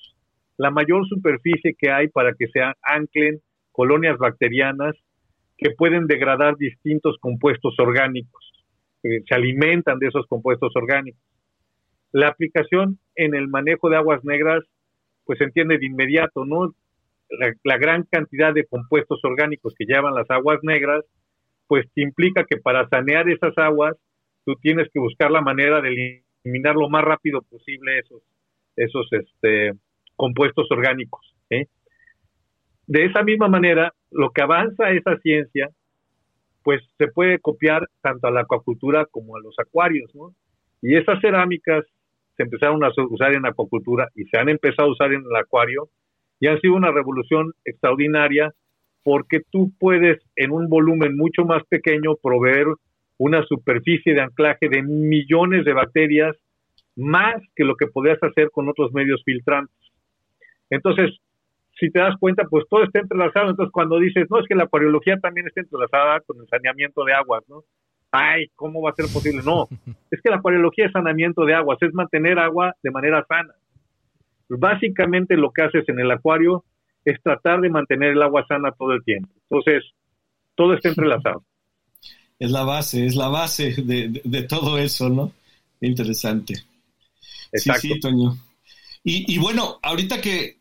la 0.57 0.71
mayor 0.71 1.07
superficie 1.07 1.75
que 1.77 1.91
hay 1.91 2.07
para 2.07 2.33
que 2.33 2.47
se 2.47 2.59
anclen 2.81 3.39
colonias 3.71 4.17
bacterianas 4.17 4.95
que 5.59 5.69
pueden 5.77 6.07
degradar 6.07 6.57
distintos 6.57 7.17
compuestos 7.21 7.75
orgánicos, 7.77 8.51
que 9.03 9.19
se 9.29 9.35
alimentan 9.35 9.99
de 9.99 10.07
esos 10.07 10.25
compuestos 10.25 10.71
orgánicos. 10.73 11.21
La 12.11 12.29
aplicación 12.29 12.97
en 13.13 13.35
el 13.35 13.47
manejo 13.47 13.91
de 13.91 13.97
aguas 13.97 14.23
negras, 14.23 14.63
pues 15.23 15.37
se 15.37 15.43
entiende 15.43 15.77
de 15.77 15.85
inmediato, 15.85 16.45
¿no? 16.45 16.73
la, 17.63 17.77
gran 17.77 18.07
cantidad 18.09 18.55
de 18.55 18.65
compuestos 18.65 19.19
orgánicos 19.23 19.75
que 19.77 19.85
llevan 19.85 20.15
las 20.15 20.31
aguas 20.31 20.57
negras, 20.63 21.05
pues 21.69 21.85
implica 21.95 22.45
que 22.49 22.57
para 22.57 22.89
sanear 22.89 23.29
esas 23.29 23.55
aguas, 23.57 23.95
tú 24.43 24.55
tienes 24.55 24.89
que 24.91 24.99
buscar 24.99 25.29
la 25.29 25.41
manera 25.41 25.81
de 25.81 26.23
eliminar 26.43 26.75
lo 26.75 26.89
más 26.89 27.03
rápido 27.03 27.43
posible 27.43 27.99
esos, 27.99 28.23
esos 28.75 29.07
este, 29.11 29.73
compuestos 30.15 30.67
orgánicos. 30.71 31.25
De 32.87 33.05
esa 33.05 33.21
misma 33.21 33.47
manera, 33.47 33.93
lo 34.09 34.31
que 34.31 34.41
avanza 34.41 34.89
esa 34.89 35.15
ciencia, 35.19 35.69
pues 36.63 36.81
se 36.97 37.07
puede 37.07 37.37
copiar 37.37 37.87
tanto 38.01 38.25
a 38.25 38.31
la 38.31 38.41
acuacultura 38.41 39.05
como 39.05 39.37
a 39.37 39.39
los 39.39 39.53
acuarios, 39.59 40.09
¿no? 40.15 40.33
Y 40.81 40.95
esas 40.95 41.21
cerámicas 41.21 41.85
se 42.35 42.43
empezaron 42.43 42.83
a 42.83 42.89
usar 43.11 43.35
en 43.35 43.45
acuacultura 43.45 44.07
y 44.15 44.23
se 44.25 44.39
han 44.39 44.49
empezado 44.49 44.89
a 44.89 44.91
usar 44.93 45.13
en 45.13 45.21
el 45.21 45.35
acuario 45.35 45.89
y 46.39 46.47
ha 46.47 46.59
sido 46.59 46.73
una 46.73 46.91
revolución 46.91 47.51
extraordinaria 47.63 48.55
porque 49.03 49.41
tú 49.49 49.71
puedes 49.79 50.21
en 50.35 50.51
un 50.51 50.67
volumen 50.67 51.15
mucho 51.15 51.45
más 51.45 51.63
pequeño 51.65 52.15
proveer 52.21 52.67
una 53.17 53.43
superficie 53.45 54.13
de 54.13 54.21
anclaje 54.21 54.69
de 54.69 54.81
millones 54.81 55.65
de 55.65 55.73
bacterias 55.73 56.35
más 56.95 57.41
que 57.55 57.63
lo 57.63 57.75
que 57.75 57.87
podías 57.87 58.21
hacer 58.21 58.49
con 58.51 58.69
otros 58.69 58.91
medios 58.93 59.21
filtrantes. 59.23 59.75
Entonces, 60.69 61.11
si 61.79 61.89
te 61.91 61.99
das 61.99 62.15
cuenta, 62.19 62.43
pues 62.49 62.65
todo 62.69 62.83
está 62.83 62.99
entrelazado. 62.99 63.49
Entonces, 63.49 63.71
cuando 63.71 63.99
dices, 63.99 64.27
no, 64.29 64.39
es 64.39 64.47
que 64.47 64.55
la 64.55 64.63
acuariología 64.63 65.17
también 65.17 65.47
está 65.47 65.61
entrelazada 65.61 66.19
con 66.21 66.39
el 66.39 66.47
saneamiento 66.47 67.03
de 67.05 67.13
aguas, 67.13 67.43
¿no? 67.47 67.63
Ay, 68.11 68.47
¿cómo 68.55 68.81
va 68.81 68.91
a 68.91 68.95
ser 68.95 69.05
posible? 69.13 69.41
No, 69.45 69.67
es 70.11 70.21
que 70.21 70.29
la 70.29 70.37
acuariología 70.37 70.87
es 70.87 70.91
saneamiento 70.91 71.45
de 71.45 71.53
aguas, 71.53 71.77
es 71.81 71.93
mantener 71.93 72.37
agua 72.39 72.75
de 72.83 72.91
manera 72.91 73.25
sana. 73.27 73.53
Básicamente 74.49 75.37
lo 75.37 75.51
que 75.51 75.61
haces 75.61 75.87
en 75.89 75.99
el 75.99 76.11
acuario 76.11 76.63
es 77.05 77.21
tratar 77.21 77.61
de 77.61 77.69
mantener 77.69 78.11
el 78.11 78.21
agua 78.21 78.45
sana 78.47 78.71
todo 78.71 78.93
el 78.93 79.03
tiempo. 79.03 79.29
Entonces, 79.49 79.83
todo 80.55 80.73
está 80.73 80.89
entrelazado. 80.89 81.43
Es 82.39 82.51
la 82.51 82.63
base, 82.63 83.05
es 83.05 83.15
la 83.15 83.27
base 83.27 83.73
de, 83.81 84.43
todo 84.43 84.77
eso, 84.77 85.09
¿no? 85.09 85.33
Interesante. 85.81 86.53
Exacto. 87.51 87.81
Sí, 87.81 87.93
sí, 87.93 87.99
Toño. 87.99 88.37
Y, 89.03 89.37
bueno, 89.39 89.79
ahorita 89.81 90.21
que, 90.21 90.57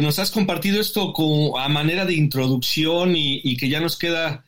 nos 0.00 0.18
has 0.18 0.30
compartido 0.30 0.80
esto 0.80 1.12
a 1.58 1.68
manera 1.68 2.04
de 2.04 2.14
introducción 2.14 3.14
y, 3.16 3.56
que 3.56 3.68
ya 3.68 3.80
nos 3.80 3.98
queda, 3.98 4.44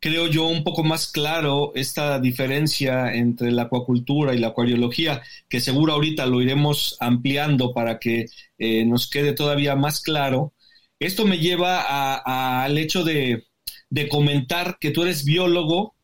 creo 0.00 0.26
yo, 0.28 0.46
un 0.46 0.62
poco 0.62 0.84
más 0.84 1.10
claro 1.10 1.72
esta 1.74 2.20
diferencia 2.20 3.14
entre 3.14 3.50
la 3.50 3.62
acuacultura 3.62 4.34
y 4.34 4.38
la 4.38 4.48
acuariología, 4.48 5.22
que 5.48 5.60
seguro 5.60 5.92
ahorita 5.94 6.26
lo 6.26 6.40
iremos 6.40 6.96
ampliando 7.00 7.72
para 7.72 7.98
que 7.98 8.26
eh, 8.58 8.84
nos 8.84 9.08
quede 9.08 9.32
todavía 9.32 9.74
más 9.74 10.00
claro. 10.00 10.52
Esto 11.04 11.24
me 11.26 11.38
lleva 11.38 12.16
al 12.64 12.78
hecho 12.78 13.04
de, 13.04 13.44
de 13.90 14.08
comentar 14.08 14.78
que 14.80 14.90
tú 14.90 15.02
eres 15.02 15.24
biólogo, 15.24 15.94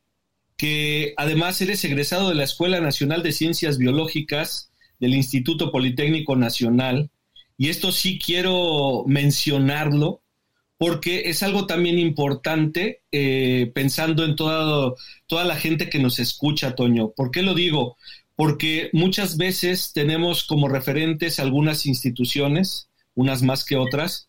que 0.56 1.14
además 1.16 1.60
eres 1.62 1.84
egresado 1.84 2.28
de 2.28 2.34
la 2.34 2.44
Escuela 2.44 2.80
Nacional 2.80 3.22
de 3.22 3.32
Ciencias 3.32 3.78
Biológicas 3.78 4.72
del 4.98 5.14
Instituto 5.14 5.70
Politécnico 5.70 6.36
Nacional. 6.36 7.10
Y 7.56 7.68
esto 7.68 7.92
sí 7.92 8.18
quiero 8.18 9.04
mencionarlo 9.06 10.20
porque 10.78 11.28
es 11.30 11.42
algo 11.42 11.66
también 11.66 11.98
importante 11.98 13.02
eh, 13.10 13.70
pensando 13.74 14.24
en 14.24 14.36
toda, 14.36 14.94
toda 15.26 15.44
la 15.44 15.56
gente 15.56 15.90
que 15.90 15.98
nos 15.98 16.18
escucha, 16.20 16.74
Toño. 16.76 17.10
¿Por 17.10 17.30
qué 17.30 17.42
lo 17.42 17.54
digo? 17.54 17.96
Porque 18.36 18.90
muchas 18.92 19.36
veces 19.36 19.92
tenemos 19.92 20.44
como 20.44 20.68
referentes 20.68 21.40
algunas 21.40 21.86
instituciones, 21.86 22.88
unas 23.14 23.42
más 23.42 23.64
que 23.64 23.76
otras, 23.76 24.28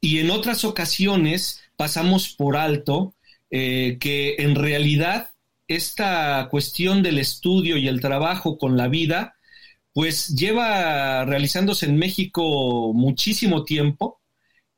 y 0.00 0.18
en 0.18 0.30
otras 0.30 0.64
ocasiones 0.64 1.60
pasamos 1.76 2.30
por 2.30 2.56
alto 2.56 3.14
eh, 3.50 3.98
que 4.00 4.36
en 4.38 4.54
realidad 4.54 5.32
esta 5.68 6.48
cuestión 6.50 7.02
del 7.02 7.18
estudio 7.18 7.76
y 7.76 7.88
el 7.88 8.00
trabajo 8.00 8.58
con 8.58 8.76
la 8.76 8.88
vida, 8.88 9.36
pues 9.92 10.28
lleva 10.34 11.24
realizándose 11.24 11.86
en 11.86 11.96
México 11.98 12.92
muchísimo 12.92 13.64
tiempo 13.64 14.20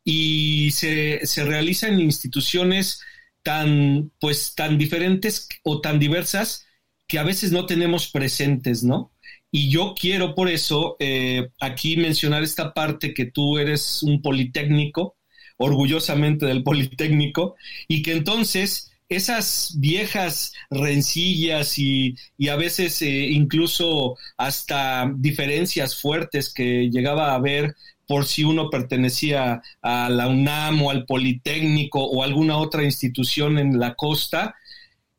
y 0.04 0.70
se, 0.72 1.26
se 1.26 1.44
realiza 1.44 1.88
en 1.88 2.00
instituciones 2.00 3.00
tan, 3.42 4.10
pues, 4.20 4.54
tan 4.54 4.78
diferentes 4.78 5.48
o 5.62 5.80
tan 5.80 5.98
diversas 5.98 6.66
que 7.06 7.18
a 7.18 7.24
veces 7.24 7.52
no 7.52 7.66
tenemos 7.66 8.08
presentes, 8.08 8.84
¿no? 8.84 9.11
Y 9.54 9.68
yo 9.68 9.94
quiero 9.94 10.34
por 10.34 10.48
eso 10.48 10.96
eh, 10.98 11.50
aquí 11.60 11.98
mencionar 11.98 12.42
esta 12.42 12.72
parte 12.72 13.12
que 13.12 13.26
tú 13.26 13.58
eres 13.58 14.02
un 14.02 14.22
politécnico, 14.22 15.16
orgullosamente 15.58 16.46
del 16.46 16.62
Politécnico, 16.62 17.54
y 17.86 18.02
que 18.02 18.12
entonces 18.12 18.90
esas 19.10 19.74
viejas 19.78 20.54
rencillas 20.70 21.78
y, 21.78 22.16
a 22.50 22.56
veces 22.56 23.02
eh, 23.02 23.26
incluso 23.30 24.16
hasta 24.38 25.12
diferencias 25.16 26.00
fuertes 26.00 26.52
que 26.52 26.88
llegaba 26.90 27.32
a 27.32 27.34
haber 27.34 27.76
por 28.06 28.24
si 28.24 28.44
uno 28.44 28.70
pertenecía 28.70 29.60
a 29.82 30.08
la 30.08 30.28
UNAM 30.28 30.82
o 30.82 30.90
al 30.90 31.04
Politécnico 31.04 32.02
o 32.02 32.22
alguna 32.22 32.56
otra 32.56 32.84
institución 32.84 33.58
en 33.58 33.78
la 33.78 33.94
costa, 33.96 34.54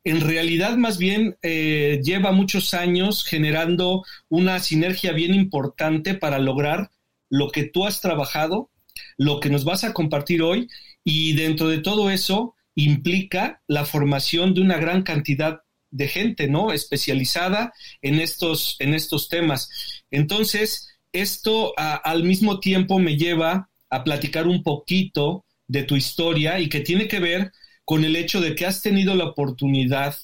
en 0.04 0.20
realidad 0.20 0.76
más 0.76 0.98
bien 0.98 1.36
eh, 1.42 2.00
lleva 2.04 2.30
muchos 2.30 2.74
años 2.74 3.24
generando 3.24 4.04
una 4.28 4.60
sinergia 4.60 5.12
bien 5.12 5.34
importante 5.34 6.14
para 6.14 6.38
lograr 6.38 6.90
lo 7.30 7.50
que 7.50 7.64
tú 7.64 7.86
has 7.86 8.00
trabajado 8.00 8.70
lo 9.16 9.40
que 9.40 9.50
nos 9.50 9.64
vas 9.64 9.84
a 9.84 9.92
compartir 9.92 10.42
hoy 10.42 10.68
y 11.02 11.34
dentro 11.34 11.68
de 11.68 11.78
todo 11.78 12.10
eso 12.10 12.54
implica 12.74 13.62
la 13.66 13.84
formación 13.84 14.54
de 14.54 14.60
una 14.60 14.78
gran 14.78 15.02
cantidad 15.02 15.60
de 15.90 16.08
gente, 16.08 16.48
¿no? 16.48 16.72
Especializada 16.72 17.72
en 18.02 18.16
estos, 18.20 18.76
en 18.80 18.94
estos 18.94 19.28
temas. 19.28 20.02
Entonces, 20.10 20.88
esto 21.12 21.72
al 21.76 22.24
mismo 22.24 22.58
tiempo 22.58 22.98
me 22.98 23.16
lleva 23.16 23.70
a 23.90 24.02
platicar 24.02 24.48
un 24.48 24.62
poquito 24.64 25.44
de 25.68 25.84
tu 25.84 25.94
historia 25.94 26.58
y 26.58 26.68
que 26.68 26.80
tiene 26.80 27.06
que 27.06 27.20
ver 27.20 27.52
con 27.84 28.04
el 28.04 28.16
hecho 28.16 28.40
de 28.40 28.54
que 28.54 28.66
has 28.66 28.82
tenido 28.82 29.14
la 29.14 29.26
oportunidad 29.26 30.16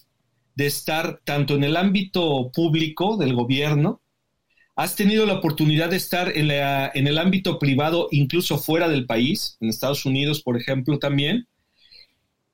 de 0.55 0.67
estar 0.67 1.21
tanto 1.25 1.55
en 1.55 1.64
el 1.64 1.76
ámbito 1.76 2.50
público 2.52 3.17
del 3.17 3.35
gobierno, 3.35 4.00
¿Has 4.81 4.97
tenido 4.97 5.26
la 5.26 5.35
oportunidad 5.35 5.90
de 5.90 5.99
estar 5.99 6.33
en, 6.35 6.50
el 6.50 7.19
ámbito 7.19 7.59
privado, 7.59 8.09
incluso 8.12 8.57
fuera 8.57 8.88
del 8.88 9.05
país, 9.05 9.59
en 9.61 9.69
Estados 9.69 10.07
Unidos, 10.07 10.40
por 10.43 10.57
ejemplo, 10.57 10.99
también? 10.99 11.47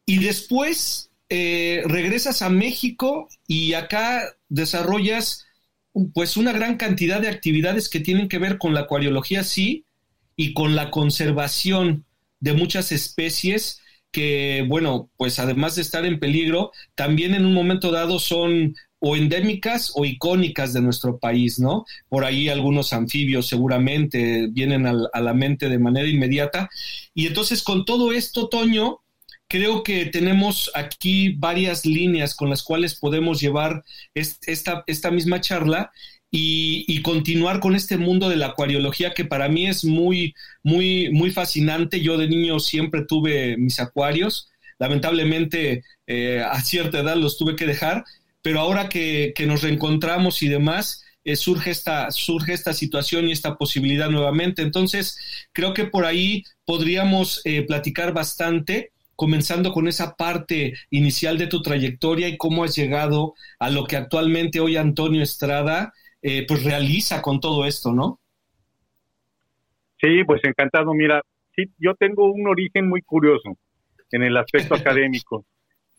Y 0.07 0.19
después 0.19 1.13
eh, 1.29 1.85
regresas 1.87 2.43
a 2.43 2.49
México 2.49 3.29
y 3.47 3.75
acá 3.75 4.25
desarrollas 4.49 5.47
pues 6.15 6.37
una 6.37 6.53
gran 6.53 6.79
cantidad 6.79 7.21
de 7.21 7.29
actividades 7.29 7.89
que 7.89 8.01
tienen 8.01 8.29
que 8.29 8.41
ver 8.41 8.59
con 8.59 8.75
la 8.75 8.81
acuariología, 8.81 9.45
sí, 9.45 9.85
y 10.35 10.53
con 10.53 10.75
la 10.75 10.91
conservación 10.91 12.07
de 12.41 12.55
muchas 12.55 12.91
especies 12.91 13.81
que, 14.11 14.65
bueno, 14.69 15.11
pues 15.17 15.39
además 15.39 15.77
de 15.77 15.83
estar 15.83 16.07
en 16.07 16.19
peligro, 16.19 16.73
también 16.95 17.35
en 17.35 17.45
un 17.45 17.55
momento 17.55 17.91
dado 17.91 18.19
son 18.19 18.75
o 18.99 19.15
endémicas 19.15 19.93
o 19.95 20.05
icónicas 20.05 20.73
de 20.73 20.81
nuestro 20.81 21.19
país, 21.19 21.59
¿no? 21.59 21.85
Por 22.09 22.25
ahí 22.25 22.49
algunos 22.49 22.93
anfibios 22.93 23.47
seguramente 23.47 24.49
vienen 24.51 24.87
a 24.87 25.21
la 25.21 25.35
mente 25.35 25.69
de 25.69 25.79
manera 25.79 26.09
inmediata. 26.09 26.71
Y 27.15 27.27
entonces 27.27 27.63
con 27.63 27.85
todo 27.85 28.13
esto, 28.13 28.49
Toño, 28.49 29.03
creo 29.49 29.83
que 29.83 30.07
tenemos 30.07 30.71
aquí 30.75 31.35
varias 31.35 31.85
líneas 31.85 32.35
con 32.35 32.51
las 32.51 32.63
cuales 32.63 32.95
podemos 32.95 33.41
llevar 33.41 33.85
esta, 34.15 34.83
esta 34.87 35.11
misma 35.11 35.41
charla 35.41 35.93
y, 36.38 37.00
continuar 37.02 37.61
con 37.61 37.75
este 37.75 37.97
mundo 37.97 38.28
de 38.28 38.37
la 38.37 38.49
acuariología 38.49 39.14
que 39.14 39.25
para 39.25 39.49
mí 39.49 39.66
es 39.66 39.85
muy, 39.85 40.35
muy, 40.62 41.09
muy 41.11 41.31
fascinante. 41.31 42.00
Yo 42.00 42.19
de 42.19 42.28
niño 42.28 42.59
siempre 42.61 43.05
tuve 43.07 43.57
mis 43.57 43.81
acuarios. 43.81 44.50
Lamentablemente 44.78 45.83
eh, 46.07 46.43
a 46.45 46.61
cierta 46.61 47.00
edad 47.00 47.16
los 47.16 47.38
tuve 47.38 47.57
que 47.57 47.66
dejar, 47.66 48.05
pero 48.43 48.61
ahora 48.61 48.90
que, 48.90 49.33
nos 49.47 49.62
reencontramos 49.62 50.43
y 50.43 50.49
demás, 50.49 51.05
eh, 51.25 51.37
surge, 51.37 51.71
esta, 51.71 52.11
surge 52.11 52.52
esta 52.52 52.75
situación 52.75 53.28
y 53.28 53.33
esta 53.33 53.57
posibilidad 53.57 54.11
nuevamente. 54.11 54.61
Entonces, 54.61 55.19
creo 55.52 55.73
que 55.73 55.87
por 55.87 56.05
ahí 56.05 56.45
podríamos 56.66 57.40
eh, 57.45 57.62
platicar 57.62 58.12
bastante, 58.12 58.93
comenzando 59.14 59.73
con 59.73 59.88
esa 59.88 60.16
parte 60.16 60.75
inicial 60.90 61.38
de 61.38 61.47
tu 61.47 61.62
trayectoria 61.62 62.28
y 62.28 62.37
cómo 62.37 62.64
has 62.64 62.76
llegado 62.76 63.35
a 63.59 63.71
lo 63.71 63.87
que 63.87 63.97
actualmente 63.97 64.61
hoy 64.61 64.76
Antonio 64.76 65.23
Estrada 65.23 65.95
eh, 66.23 66.45
pues 66.47 66.65
realiza 66.65 67.23
con 67.23 67.41
todo 67.41 67.65
esto, 67.65 67.93
¿no? 67.93 68.21
Sí, 70.01 70.25
pues 70.25 70.43
encantado. 70.45 70.93
Mira, 70.95 71.23
sí, 71.55 71.65
yo 71.79 71.95
tengo 71.95 72.31
un 72.31 72.47
origen 72.49 72.89
muy 72.89 73.03
curioso 73.03 73.57
en 74.11 74.23
el 74.23 74.37
aspecto 74.37 74.75
académico. 74.75 75.45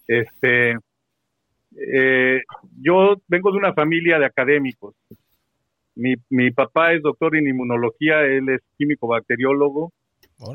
Este, 0.08 0.78
eh, 1.76 2.42
yo 2.82 3.16
vengo 3.28 3.52
de 3.52 3.58
una 3.58 3.74
familia 3.74 4.20
de 4.20 4.26
académicos. 4.26 4.96
Mi, 5.96 6.14
mi 6.30 6.52
papá 6.52 6.94
es 6.94 7.02
doctor 7.02 7.36
en 7.36 7.48
inmunología, 7.48 8.22
él 8.22 8.50
es 8.50 8.62
químico 8.78 9.08
bacteriólogo 9.08 9.92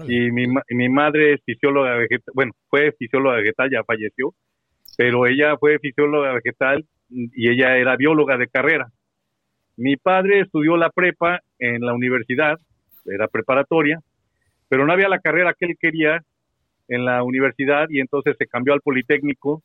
y 0.06 0.30
mi, 0.30 0.46
mi 0.68 0.88
madre 0.88 1.34
es 1.34 1.40
fisióloga 1.44 1.96
vegetal, 1.96 2.32
bueno, 2.34 2.52
fue 2.68 2.92
fisióloga 2.92 3.36
vegetal, 3.36 3.68
ya 3.70 3.82
falleció, 3.82 4.32
pero 4.96 5.26
ella 5.26 5.56
fue 5.58 5.80
fisióloga 5.80 6.32
vegetal 6.34 6.86
y 7.08 7.48
ella 7.48 7.76
era 7.76 7.96
bióloga 7.96 8.36
de 8.36 8.46
carrera. 8.46 8.88
Mi 9.82 9.96
padre 9.96 10.38
estudió 10.38 10.76
la 10.76 10.90
prepa 10.90 11.40
en 11.58 11.84
la 11.84 11.92
universidad, 11.92 12.56
era 13.04 13.26
preparatoria, 13.26 13.98
pero 14.68 14.86
no 14.86 14.92
había 14.92 15.08
la 15.08 15.18
carrera 15.18 15.54
que 15.58 15.66
él 15.66 15.76
quería 15.76 16.22
en 16.86 17.04
la 17.04 17.24
universidad 17.24 17.88
y 17.90 17.98
entonces 17.98 18.36
se 18.38 18.46
cambió 18.46 18.74
al 18.74 18.80
Politécnico 18.80 19.60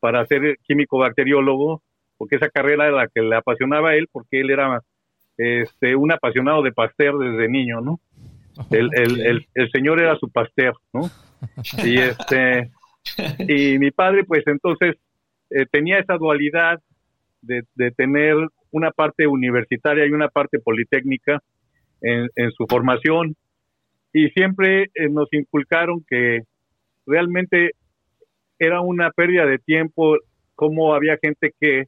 para 0.00 0.24
ser 0.24 0.56
químico 0.62 0.96
bacteriólogo, 0.96 1.82
porque 2.16 2.36
esa 2.36 2.48
carrera 2.48 2.86
era 2.86 2.96
la 2.96 3.08
que 3.08 3.20
le 3.20 3.36
apasionaba 3.36 3.90
a 3.90 3.96
él, 3.96 4.08
porque 4.10 4.40
él 4.40 4.48
era 4.48 4.80
este, 5.36 5.94
un 5.94 6.12
apasionado 6.12 6.62
de 6.62 6.72
Pasteur 6.72 7.18
desde 7.18 7.50
niño, 7.50 7.82
¿no? 7.82 8.00
El, 8.70 8.88
el, 8.94 9.46
el, 9.54 9.70
señor 9.70 10.00
era 10.00 10.16
su 10.16 10.30
Pasteur, 10.30 10.76
¿no? 10.94 11.10
Y 11.84 11.98
este 11.98 12.70
y 13.38 13.78
mi 13.78 13.90
padre, 13.90 14.24
pues 14.24 14.46
entonces 14.46 14.96
eh, 15.50 15.66
tenía 15.70 15.98
esa 15.98 16.16
dualidad 16.16 16.80
de, 17.42 17.64
de, 17.74 17.90
tener 17.90 18.34
una 18.70 18.90
parte 18.90 19.26
universitaria 19.26 20.06
y 20.06 20.10
una 20.10 20.28
parte 20.28 20.58
politécnica 20.58 21.42
en, 22.00 22.28
su 22.52 22.66
formación 22.68 23.34
y 24.12 24.28
siempre 24.30 24.84
eh, 24.94 25.08
nos 25.10 25.28
inculcaron 25.32 26.04
que 26.08 26.42
realmente 27.06 27.72
era 28.58 28.80
una 28.80 29.10
pérdida 29.10 29.46
de 29.46 29.58
tiempo 29.58 30.16
como 30.54 30.94
había 30.94 31.18
gente 31.20 31.52
que 31.60 31.84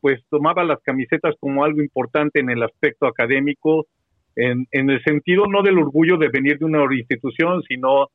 pues 0.00 0.20
tomaba 0.30 0.64
las 0.64 0.80
camisetas 0.82 1.34
como 1.40 1.64
algo 1.64 1.82
importante 1.82 2.40
en 2.40 2.48
el 2.48 2.62
aspecto 2.62 3.06
académico, 3.06 3.86
en, 4.34 4.66
en 4.70 4.88
el 4.88 5.02
sentido 5.02 5.46
no 5.46 5.62
del 5.62 5.78
orgullo 5.78 6.16
de 6.16 6.28
venir 6.28 6.58
de 6.58 6.64
una 6.64 6.82
institución, 6.94 7.62
sino 7.68 8.08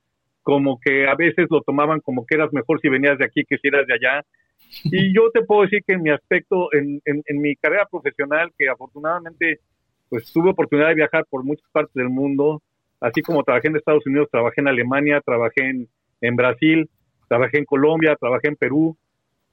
como 0.45 0.79
que 0.79 1.07
a 1.07 1.15
veces 1.15 1.47
lo 1.49 1.61
tomaban 1.61 2.01
como 2.01 2.23
que 2.25 2.35
eras 2.35 2.53
mejor 2.53 2.79
si 2.79 2.87
venías 2.87 3.17
de 3.17 3.25
aquí 3.25 3.43
que 3.49 3.57
si 3.57 3.67
eras 3.67 3.87
de 3.87 3.95
allá. 3.95 4.23
Y 4.83 5.13
yo 5.13 5.31
te 5.31 5.41
puedo 5.43 5.63
decir 5.63 5.83
que 5.85 5.93
en 5.93 6.03
mi 6.03 6.09
aspecto, 6.09 6.69
en, 6.73 7.01
en, 7.05 7.41
mi 7.41 7.55
carrera 7.55 7.87
profesional, 7.89 8.51
que 8.57 8.69
afortunadamente 8.69 9.59
pues 10.09 10.31
tuve 10.31 10.51
oportunidad 10.51 10.89
de 10.89 10.95
viajar 10.95 11.25
por 11.29 11.43
muchas 11.43 11.69
partes 11.71 11.93
del 11.93 12.09
mundo, 12.09 12.61
así 12.99 13.21
como 13.21 13.43
trabajé 13.43 13.67
en 13.69 13.77
Estados 13.77 14.05
Unidos, 14.05 14.29
trabajé 14.31 14.61
en 14.61 14.67
Alemania, 14.67 15.21
trabajé 15.25 15.69
en, 15.69 15.87
en 16.21 16.35
Brasil, 16.35 16.89
trabajé 17.27 17.57
en 17.59 17.65
Colombia, 17.65 18.15
trabajé 18.19 18.49
en 18.49 18.55
Perú. 18.55 18.97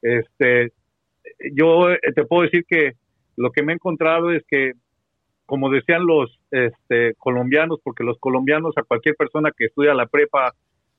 Este, 0.02 0.72
yo 1.54 1.90
eh, 1.90 1.98
te 2.14 2.24
puedo 2.24 2.42
decir 2.42 2.64
que 2.68 2.92
lo 3.36 3.50
que 3.50 3.62
me 3.62 3.72
he 3.72 3.76
encontrado 3.76 4.30
es 4.30 4.44
que, 4.46 4.72
como 5.46 5.70
decían 5.70 6.06
los 6.06 6.38
este, 6.50 7.14
colombianos, 7.14 7.80
porque 7.82 8.04
los 8.04 8.18
colombianos 8.18 8.76
a 8.76 8.82
cualquier 8.82 9.16
persona 9.16 9.50
que 9.56 9.66
estudia 9.66 9.94
la 9.94 10.06
prepa 10.06 10.54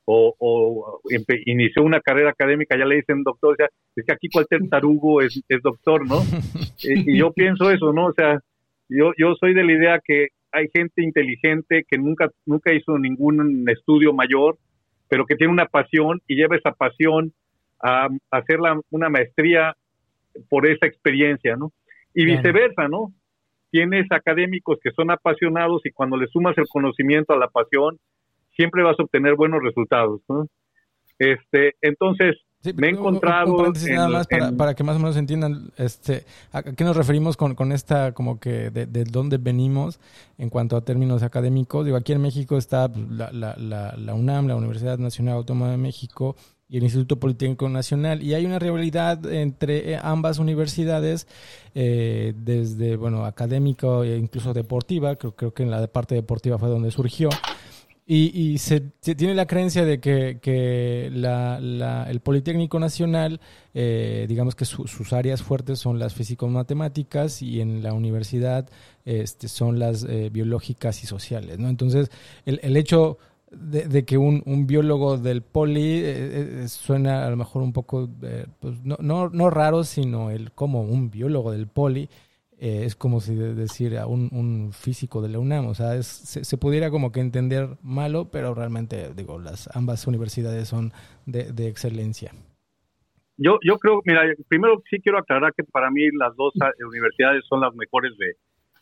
o, 0.06 1.02
inició 1.46 1.84
una 1.84 2.02
carrera 2.02 2.32
académica, 2.32 2.78
ya 2.78 2.86
le 2.86 2.98
dicen 2.98 3.24
doctor, 3.24 3.54
o 3.54 3.56
sea, 3.56 3.70
es 3.96 4.06
que 4.06 4.14
aquí 4.14 4.28
cualquier 4.30 4.68
tarugo 4.70 5.22
es, 5.22 5.42
es 5.48 5.62
doctor, 5.62 6.06
¿no? 6.08 6.22
y, 6.84 7.18
yo 7.18 7.32
pienso 7.32 7.72
eso, 7.72 7.94
¿no? 7.94 8.08
O 8.08 8.14
sea, 8.14 8.40
yo, 8.90 9.12
yo 9.18 9.36
soy 9.36 9.54
de 9.54 9.64
la 9.64 9.72
idea 9.72 10.00
que 10.04 10.28
hay 10.52 10.68
gente 10.74 11.02
inteligente 11.04 11.84
que 11.90 11.98
nunca, 11.98 12.30
nunca 12.46 12.74
hizo 12.74 12.98
ningún 12.98 13.68
estudio 13.70 14.14
mayor, 14.14 14.58
pero 15.10 15.26
que 15.26 15.36
tiene 15.36 15.54
una 15.54 15.66
pasión 15.66 16.22
y 16.28 16.36
lleva 16.36 16.58
esa 16.58 16.72
pasión 16.72 17.34
a, 17.82 18.08
hacer 18.32 18.60
una 18.92 19.10
maestría 19.10 19.76
por 20.50 20.68
esa 20.68 20.86
experiencia, 20.86 21.56
¿no? 21.56 21.72
Y 22.14 22.26
viceversa, 22.26 22.88
¿no? 22.88 23.14
Tienes 23.72 24.06
académicos 24.12 24.78
que 24.84 24.92
son 24.92 25.10
apasionados 25.10 25.84
y 25.86 25.92
cuando 25.92 26.18
le 26.18 26.28
sumas 26.28 26.58
el 26.58 26.68
conocimiento 26.68 27.34
a 27.34 27.38
la 27.38 27.48
pasión, 27.48 27.98
siempre 28.56 28.84
vas 28.84 29.00
a 29.00 29.04
obtener 29.04 29.36
buenos 29.36 29.62
resultados, 29.64 30.22
¿no? 30.28 30.48
Este, 31.20 31.76
entonces, 31.82 32.38
me 32.76 32.88
he 32.88 32.92
encontrado... 32.92 33.72
nada 33.92 34.08
más 34.10 34.28
para, 34.58 34.74
que 34.74 34.84
más 34.84 34.96
o 34.96 35.00
menos 35.00 35.18
entiendan 35.18 35.72
este, 35.78 36.24
a 36.52 36.64
qué 36.64 36.84
nos 36.84 36.96
referimos 36.96 37.38
con, 37.38 37.56
con 37.56 37.72
esta, 37.72 38.14
como 38.14 38.40
que 38.40 38.70
de, 38.70 38.86
de, 38.86 39.04
dónde 39.04 39.38
venimos 39.38 40.00
en 40.38 40.50
cuanto 40.50 40.78
a 40.78 40.82
términos 40.82 41.24
académicos. 41.24 41.86
Digo, 41.86 41.98
aquí 41.98 42.14
en 42.14 42.22
México 42.22 42.58
está 42.58 42.92
pues, 42.92 43.08
la, 43.10 43.32
la, 43.32 43.56
la, 43.58 43.96
la 43.98 44.14
UNAM, 44.14 44.48
la 44.48 44.56
Universidad 44.56 44.98
Nacional 44.98 45.36
Autónoma 45.36 45.72
de 45.72 45.78
México, 45.78 46.36
y 46.70 46.78
el 46.78 46.84
Instituto 46.84 47.20
Politécnico 47.20 47.70
Nacional. 47.70 48.24
Y 48.24 48.34
hay 48.34 48.46
una 48.46 48.58
rivalidad 48.58 49.32
entre 49.32 49.92
eh, 49.92 50.00
ambas 50.02 50.40
universidades, 50.40 51.28
eh, 51.76 52.34
desde, 52.36 52.96
bueno, 52.96 53.26
académico 53.26 54.04
e 54.04 54.18
incluso 54.18 54.54
deportiva, 54.54 55.16
creo, 55.16 55.36
creo 55.36 55.54
que 55.54 55.64
en 55.64 55.70
la 55.70 55.86
parte 55.88 56.16
deportiva 56.16 56.58
fue 56.58 56.70
donde 56.70 56.90
surgió. 56.90 57.30
Y, 58.06 58.58
se, 58.58 58.82
tiene 58.82 59.34
la 59.34 59.48
creencia 59.48 59.86
de 59.86 60.00
que, 60.00 61.10
la, 61.14 62.08
el 62.10 62.20
Politécnico 62.20 62.80
Nacional, 62.80 63.40
eh, 63.74 64.26
digamos 64.28 64.56
que 64.56 64.66
sus 64.66 65.14
áreas 65.14 65.42
fuertes 65.42 65.80
son 65.80 66.00
las 66.00 66.14
físico-matemáticas 66.14 67.42
y 67.42 67.62
en 67.62 67.82
la 67.82 67.94
universidad 67.94 68.70
este, 69.06 69.48
son 69.48 69.80
las 69.80 70.06
biológicas 70.32 71.04
y 71.04 71.08
sociales. 71.08 71.60
¿no? 71.60 71.70
Entonces, 71.70 72.12
el, 72.46 72.60
el 72.62 72.76
hecho 72.76 73.18
de, 73.56 74.06
que 74.06 74.18
un, 74.18 74.44
un, 74.46 74.68
biólogo 74.68 75.18
del 75.18 75.42
poli 75.42 76.00
eh, 76.00 76.64
eh, 76.64 76.68
suena 76.68 77.26
a 77.26 77.30
lo 77.30 77.38
mejor 77.38 77.62
un 77.62 77.74
poco, 77.74 78.10
eh, 78.22 78.46
pues 78.60 78.84
no, 78.84 78.98
no, 79.00 79.30
no, 79.30 79.50
raro, 79.50 79.84
sino 79.84 80.32
el 80.32 80.52
como 80.52 80.82
un 80.82 81.10
biólogo 81.10 81.52
del 81.52 81.68
poli 81.68 82.10
es 82.64 82.96
como 82.96 83.20
si 83.20 83.36
decir 83.36 83.98
a 83.98 84.08
un, 84.08 84.72
físico 84.74 85.22
de 85.22 85.30
la 85.30 85.40
UNAM, 85.40 85.68
o 85.68 85.74
sea, 85.74 86.02
se, 86.02 86.58
pudiera 86.58 86.90
como 86.90 87.12
que 87.12 87.20
entender 87.20 87.70
malo, 87.82 88.30
pero 88.32 88.54
realmente, 88.54 89.14
digo, 89.16 89.40
las 89.40 89.70
ambas 89.76 90.08
universidades 90.08 90.68
son 90.68 90.92
de, 91.26 91.52
de 91.52 91.68
excelencia. 91.68 92.32
Yo, 93.38 93.60
yo 93.64 93.80
creo, 93.80 94.02
mira, 94.06 94.22
primero 94.48 94.82
sí 94.90 95.00
quiero 95.02 95.18
aclarar 95.18 95.54
que 95.56 95.64
para 95.64 95.90
mí 95.90 96.04
las 96.18 96.36
dos 96.36 96.54
universidades 96.88 97.44
son 97.50 97.62
las 97.62 97.74
mejores 97.76 98.14
de, 98.18 98.36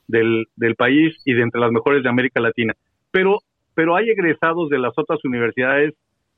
del, 0.07 0.45
del 0.55 0.75
país 0.75 1.15
y 1.25 1.33
de 1.33 1.41
entre 1.41 1.61
las 1.61 1.71
mejores 1.71 2.03
de 2.03 2.09
América 2.09 2.39
Latina. 2.39 2.73
Pero 3.11 3.39
pero 3.73 3.95
hay 3.95 4.09
egresados 4.09 4.69
de 4.69 4.79
las 4.79 4.93
otras 4.97 5.23
universidades 5.23 5.93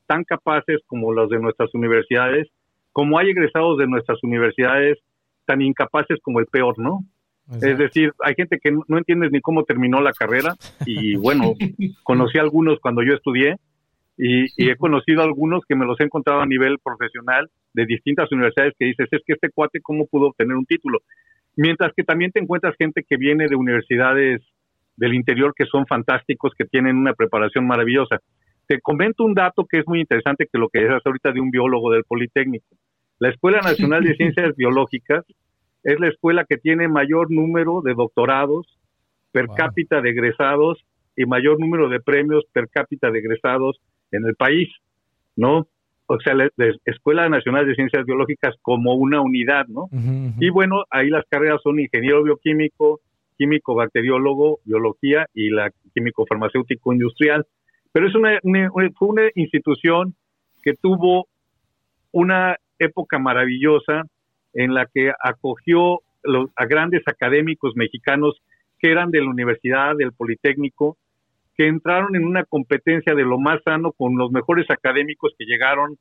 tan 0.05 0.23
capaces 0.23 0.81
como 0.85 1.13
los 1.13 1.29
de 1.29 1.39
nuestras 1.39 1.73
universidades, 1.73 2.47
como 2.91 3.17
hay 3.17 3.29
egresados 3.29 3.77
de 3.77 3.87
nuestras 3.87 4.23
universidades 4.23 4.99
tan 5.45 5.61
incapaces 5.61 6.19
como 6.21 6.39
el 6.39 6.45
peor, 6.45 6.77
¿no? 6.77 6.99
Es 7.51 7.77
decir, 7.77 8.11
hay 8.23 8.35
gente 8.35 8.57
que 8.59 8.71
no, 8.71 8.97
entiendes 8.97 9.31
ni 9.31 9.41
cómo 9.41 9.63
terminó 9.63 10.01
la 10.01 10.13
carrera 10.13 10.55
y 10.85 11.15
bueno, 11.15 11.53
conocí 12.03 12.37
a 12.37 12.41
algunos 12.41 12.79
cuando 12.79 13.03
yo 13.03 13.13
estudié 13.13 13.57
y, 14.17 14.45
y, 14.57 14.69
he 14.69 14.75
conocido 14.77 15.21
a 15.21 15.25
algunos 15.25 15.63
que 15.67 15.75
me 15.75 15.85
los 15.85 15.99
he 15.99 16.03
encontrado 16.03 16.41
a 16.41 16.45
nivel 16.45 16.79
profesional 16.79 17.49
de 17.73 17.85
distintas 17.85 18.31
universidades 18.31 18.73
que 18.79 18.85
dices, 18.85 19.07
es 19.11 19.21
que 19.25 19.33
este 19.33 19.49
cuate 19.49 19.81
cómo 19.81 20.05
pudo 20.05 20.27
obtener 20.27 20.55
un 20.55 20.65
título. 20.65 20.99
Mientras 21.55 21.91
que 21.95 22.03
también 22.03 22.31
te 22.31 22.39
encuentras 22.39 22.75
gente 22.77 23.03
que 23.07 23.17
viene 23.17 23.47
de 23.47 23.55
universidades 23.55 24.41
del 24.95 25.13
interior 25.13 25.53
que 25.55 25.65
son 25.65 25.85
fantásticos, 25.85 26.53
que 26.57 26.65
tienen 26.65 26.97
una 26.97 27.13
preparación 27.13 27.65
maravillosa. 27.65 28.19
Te 28.67 28.79
comento 28.79 29.23
un 29.23 29.33
dato 29.33 29.65
que 29.65 29.79
es 29.79 29.87
muy 29.87 30.01
interesante, 30.01 30.47
que 30.51 30.59
lo 30.59 30.69
que 30.69 30.79
decías 30.79 31.01
ahorita 31.05 31.31
de 31.31 31.41
un 31.41 31.51
biólogo 31.51 31.91
del 31.91 32.03
Politécnico. 32.03 32.75
La 33.19 33.29
Escuela 33.29 33.59
Nacional 33.61 34.03
de 34.03 34.15
Ciencias 34.17 34.55
Biológicas 34.55 35.25
es 35.83 35.99
la 35.99 36.07
escuela 36.07 36.45
que 36.47 36.57
tiene 36.57 36.87
mayor 36.87 37.31
número 37.31 37.81
de 37.81 37.93
doctorados 37.93 38.67
per 39.31 39.47
cápita 39.55 40.01
de 40.01 40.11
egresados 40.11 40.83
y 41.15 41.25
mayor 41.25 41.59
número 41.59 41.89
de 41.89 41.99
premios 41.99 42.45
per 42.51 42.69
cápita 42.69 43.11
de 43.11 43.19
egresados 43.19 43.79
en 44.11 44.25
el 44.25 44.35
país, 44.35 44.69
¿no? 45.35 45.67
O 46.05 46.19
sea, 46.19 46.33
la, 46.35 46.49
Escuela 46.85 47.29
Nacional 47.29 47.65
de 47.65 47.75
Ciencias 47.75 48.05
Biológicas 48.05 48.55
como 48.61 48.93
una 48.93 49.21
unidad, 49.21 49.67
¿no? 49.67 49.89
Y 50.39 50.49
bueno, 50.49 50.83
ahí 50.91 51.09
las 51.09 51.25
carreras 51.29 51.61
son 51.63 51.79
ingeniero 51.79 52.23
bioquímico, 52.23 52.99
químico 53.37 53.73
bacteriólogo, 53.73 54.59
biología 54.65 55.25
y 55.33 55.49
la 55.49 55.71
químico 55.93 56.25
farmacéutico 56.25 56.93
industrial. 56.93 57.45
Pero 57.91 58.07
es 58.07 58.15
una, 58.15 58.39
fue 58.95 59.07
una 59.07 59.23
institución 59.35 60.15
que 60.61 60.73
tuvo 60.73 61.27
una 62.11 62.57
época 62.79 63.17
maravillosa 63.17 64.03
en 64.53 64.73
la 64.73 64.87
que 64.93 65.11
acogió 65.23 66.01
a 66.55 66.65
grandes 66.65 67.03
académicos 67.05 67.75
mexicanos 67.75 68.41
que 68.79 68.91
eran 68.91 69.11
de 69.11 69.21
la 69.21 69.29
universidad, 69.29 69.95
del 69.95 70.13
Politécnico, 70.13 70.97
que 71.55 71.67
entraron 71.67 72.15
en 72.15 72.25
una 72.25 72.43
competencia 72.45 73.13
de 73.13 73.23
lo 73.23 73.39
más 73.39 73.61
sano 73.63 73.91
con 73.91 74.17
los 74.17 74.31
mejores 74.31 74.69
académicos 74.69 75.33
que 75.37 75.45
llegaron 75.45 75.97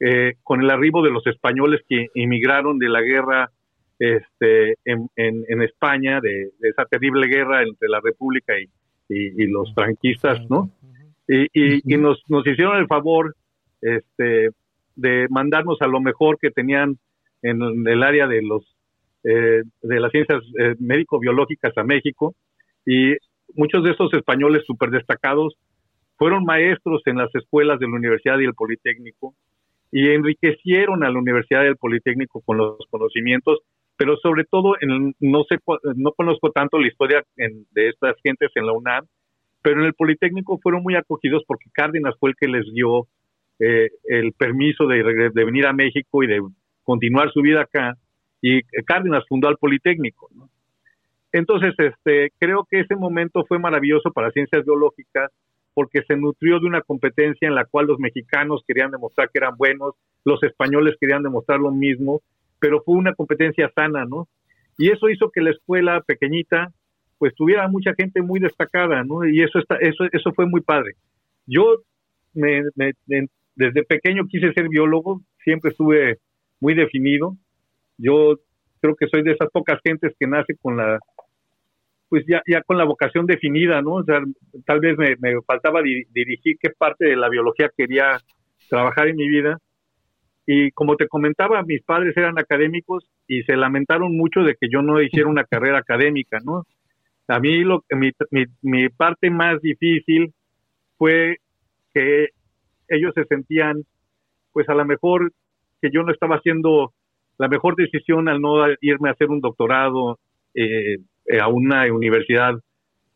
eh, 0.00 0.34
con 0.42 0.62
el 0.62 0.70
arribo 0.70 1.02
de 1.02 1.10
los 1.10 1.26
españoles 1.26 1.80
que 1.88 2.08
emigraron 2.14 2.78
de 2.78 2.88
la 2.88 3.00
guerra 3.02 3.50
este, 3.98 4.76
en, 4.84 5.08
en, 5.16 5.62
España 5.62 6.20
de, 6.20 6.50
esa 6.62 6.84
terrible 6.86 7.28
guerra 7.28 7.62
entre 7.62 7.88
la 7.88 8.00
República 8.00 8.54
y, 8.58 8.68
y, 9.08 9.46
los 9.46 9.72
franquistas, 9.74 10.40
¿no? 10.50 10.70
Y, 11.28 11.46
y, 11.54 11.96
nos, 11.98 12.20
nos 12.28 12.44
hicieron 12.46 12.78
el 12.78 12.88
favor 12.88 13.36
este, 13.80 14.50
de 14.96 15.26
mandarnos 15.30 15.80
a 15.82 15.86
lo 15.86 16.00
mejor 16.00 16.38
que 16.38 16.50
tenían 16.50 16.98
en 17.42 17.86
el 17.86 18.02
área 18.02 18.26
de 18.26 18.42
los 18.42 18.62
eh, 19.24 19.62
de 19.82 20.00
las 20.00 20.10
ciencias 20.10 20.42
eh, 20.58 20.74
médico-biológicas 20.80 21.76
a 21.76 21.84
México 21.84 22.34
y 22.84 23.14
muchos 23.54 23.84
de 23.84 23.92
esos 23.92 24.12
españoles 24.14 24.64
súper 24.66 24.90
destacados 24.90 25.54
fueron 26.16 26.44
maestros 26.44 27.02
en 27.06 27.18
las 27.18 27.32
escuelas 27.34 27.78
de 27.78 27.86
la 27.86 27.94
Universidad 27.94 28.38
y 28.40 28.44
el 28.44 28.54
Politécnico 28.54 29.34
y 29.92 30.08
enriquecieron 30.08 31.04
a 31.04 31.10
la 31.10 31.18
Universidad 31.18 31.64
y 31.64 31.68
el 31.68 31.76
Politécnico 31.76 32.40
con 32.40 32.56
los 32.56 32.78
conocimientos 32.90 33.60
pero 33.96 34.16
sobre 34.16 34.44
todo 34.44 34.74
en 34.80 35.14
no 35.20 35.44
sé 35.44 35.58
no 35.96 36.12
conozco 36.12 36.50
tanto 36.50 36.78
la 36.78 36.88
historia 36.88 37.22
de 37.36 37.88
estas 37.88 38.16
gentes 38.22 38.50
en 38.56 38.66
la 38.66 38.72
UNAM, 38.72 39.06
pero 39.62 39.80
en 39.80 39.86
el 39.86 39.94
Politécnico 39.94 40.58
fueron 40.58 40.82
muy 40.82 40.96
acogidos 40.96 41.44
porque 41.46 41.70
Cárdenas 41.72 42.14
fue 42.18 42.30
el 42.30 42.36
que 42.36 42.48
les 42.48 42.64
dio 42.72 43.06
eh, 43.60 43.90
el 44.04 44.32
permiso 44.32 44.86
de, 44.86 45.30
venir 45.32 45.66
a 45.66 45.72
México 45.72 46.24
y 46.24 46.26
de 46.26 46.40
continuar 46.84 47.30
su 47.32 47.40
vida 47.42 47.62
acá 47.62 47.96
y 48.40 48.62
Cárdenas 48.86 49.24
fundó 49.28 49.48
al 49.48 49.56
Politécnico. 49.56 50.28
Entonces, 51.32 51.74
este, 51.78 52.32
creo 52.38 52.66
que 52.68 52.80
ese 52.80 52.96
momento 52.96 53.44
fue 53.46 53.58
maravilloso 53.58 54.10
para 54.12 54.30
ciencias 54.30 54.64
biológicas 54.64 55.30
porque 55.74 56.02
se 56.02 56.16
nutrió 56.16 56.60
de 56.60 56.66
una 56.66 56.82
competencia 56.82 57.48
en 57.48 57.54
la 57.54 57.64
cual 57.64 57.86
los 57.86 57.98
mexicanos 57.98 58.62
querían 58.66 58.90
demostrar 58.90 59.30
que 59.30 59.38
eran 59.38 59.56
buenos, 59.56 59.94
los 60.24 60.42
españoles 60.42 60.96
querían 61.00 61.22
demostrar 61.22 61.60
lo 61.60 61.70
mismo 61.70 62.20
pero 62.62 62.80
fue 62.84 62.94
una 62.94 63.12
competencia 63.12 63.68
sana, 63.74 64.04
¿no? 64.04 64.28
Y 64.78 64.90
eso 64.92 65.10
hizo 65.10 65.30
que 65.30 65.40
la 65.40 65.50
escuela 65.50 66.00
pequeñita 66.06 66.72
pues 67.18 67.34
tuviera 67.34 67.66
mucha 67.66 67.92
gente 67.94 68.22
muy 68.22 68.38
destacada, 68.38 69.02
¿no? 69.02 69.26
Y 69.26 69.42
eso 69.42 69.58
está, 69.58 69.76
eso, 69.80 70.04
eso 70.12 70.32
fue 70.32 70.46
muy 70.46 70.60
padre. 70.60 70.92
Yo 71.44 71.78
me, 72.34 72.62
desde 73.56 73.82
pequeño 73.82 74.28
quise 74.28 74.52
ser 74.52 74.68
biólogo, 74.68 75.22
siempre 75.42 75.70
estuve 75.72 76.18
muy 76.62 76.74
definido. 76.74 77.36
Yo 77.98 78.38
creo 78.80 78.94
que 78.94 79.08
soy 79.08 79.22
de 79.22 79.32
esas 79.32 79.50
pocas 79.50 79.80
gentes 79.84 80.14
que 80.18 80.26
nace 80.26 80.54
con 80.62 80.76
la, 80.76 80.98
pues 82.08 82.24
ya, 82.26 82.40
ya 82.46 82.62
con 82.62 82.78
la 82.78 82.84
vocación 82.84 83.26
definida, 83.26 83.82
¿no? 83.82 83.94
O 83.94 84.04
sea, 84.04 84.20
tal 84.64 84.80
vez 84.80 84.96
me, 84.96 85.16
faltaba 85.46 85.82
dirigir 85.82 86.56
qué 86.60 86.70
parte 86.70 87.04
de 87.04 87.16
la 87.16 87.28
biología 87.28 87.68
quería 87.76 88.18
trabajar 88.70 89.08
en 89.08 89.16
mi 89.16 89.28
vida. 89.28 89.58
Y 90.46 90.70
como 90.70 90.96
te 90.96 91.08
comentaba, 91.08 91.62
mis 91.62 91.82
padres 91.82 92.16
eran 92.16 92.38
académicos 92.38 93.08
y 93.26 93.42
se 93.42 93.56
lamentaron 93.56 94.16
mucho 94.16 94.40
de 94.40 94.54
que 94.54 94.68
yo 94.72 94.82
no 94.82 95.00
hiciera 95.02 95.28
una 95.28 95.44
carrera 95.44 95.78
académica, 95.78 96.38
¿no? 96.44 96.64
A 97.28 97.40
mí 97.40 97.64
lo, 97.64 97.84
mi, 97.90 98.10
mi, 98.30 98.44
mi 98.62 98.88
parte 98.88 99.30
más 99.30 99.60
difícil 99.60 100.32
fue 100.96 101.38
que 101.94 102.28
ellos 102.88 103.12
se 103.14 103.24
sentían, 103.24 103.82
pues 104.52 104.68
a 104.68 104.74
lo 104.74 104.84
mejor 104.84 105.32
que 105.82 105.90
yo 105.92 106.02
no 106.02 106.12
estaba 106.12 106.36
haciendo 106.36 106.94
la 107.38 107.48
mejor 107.48 107.74
decisión 107.76 108.28
al 108.28 108.40
no 108.40 108.64
irme 108.80 109.08
a 109.08 109.12
hacer 109.12 109.28
un 109.28 109.40
doctorado 109.40 110.18
eh, 110.54 110.98
a 111.40 111.48
una 111.48 111.92
universidad 111.92 112.54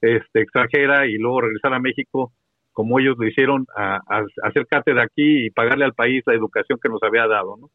este, 0.01 0.43
extranjera 0.43 1.07
y 1.07 1.17
luego 1.17 1.43
regresar 1.43 1.73
a 1.75 1.81
México 1.81 2.33
como 2.73 2.99
ellos 2.99 3.17
lo 3.19 3.27
hicieron 3.27 3.67
a, 3.75 3.97
a, 4.07 4.25
hacer 4.43 4.67
cátedra 4.67 5.05
aquí 5.05 5.47
y 5.47 5.51
pagarle 5.51 5.87
al 5.87 5.95
país 5.95 6.23
la 6.27 6.35
educación 6.35 6.79
que 6.83 6.91
nos 6.91 7.03
había 7.03 7.27
dado. 7.27 7.57
¿no? 7.57 7.71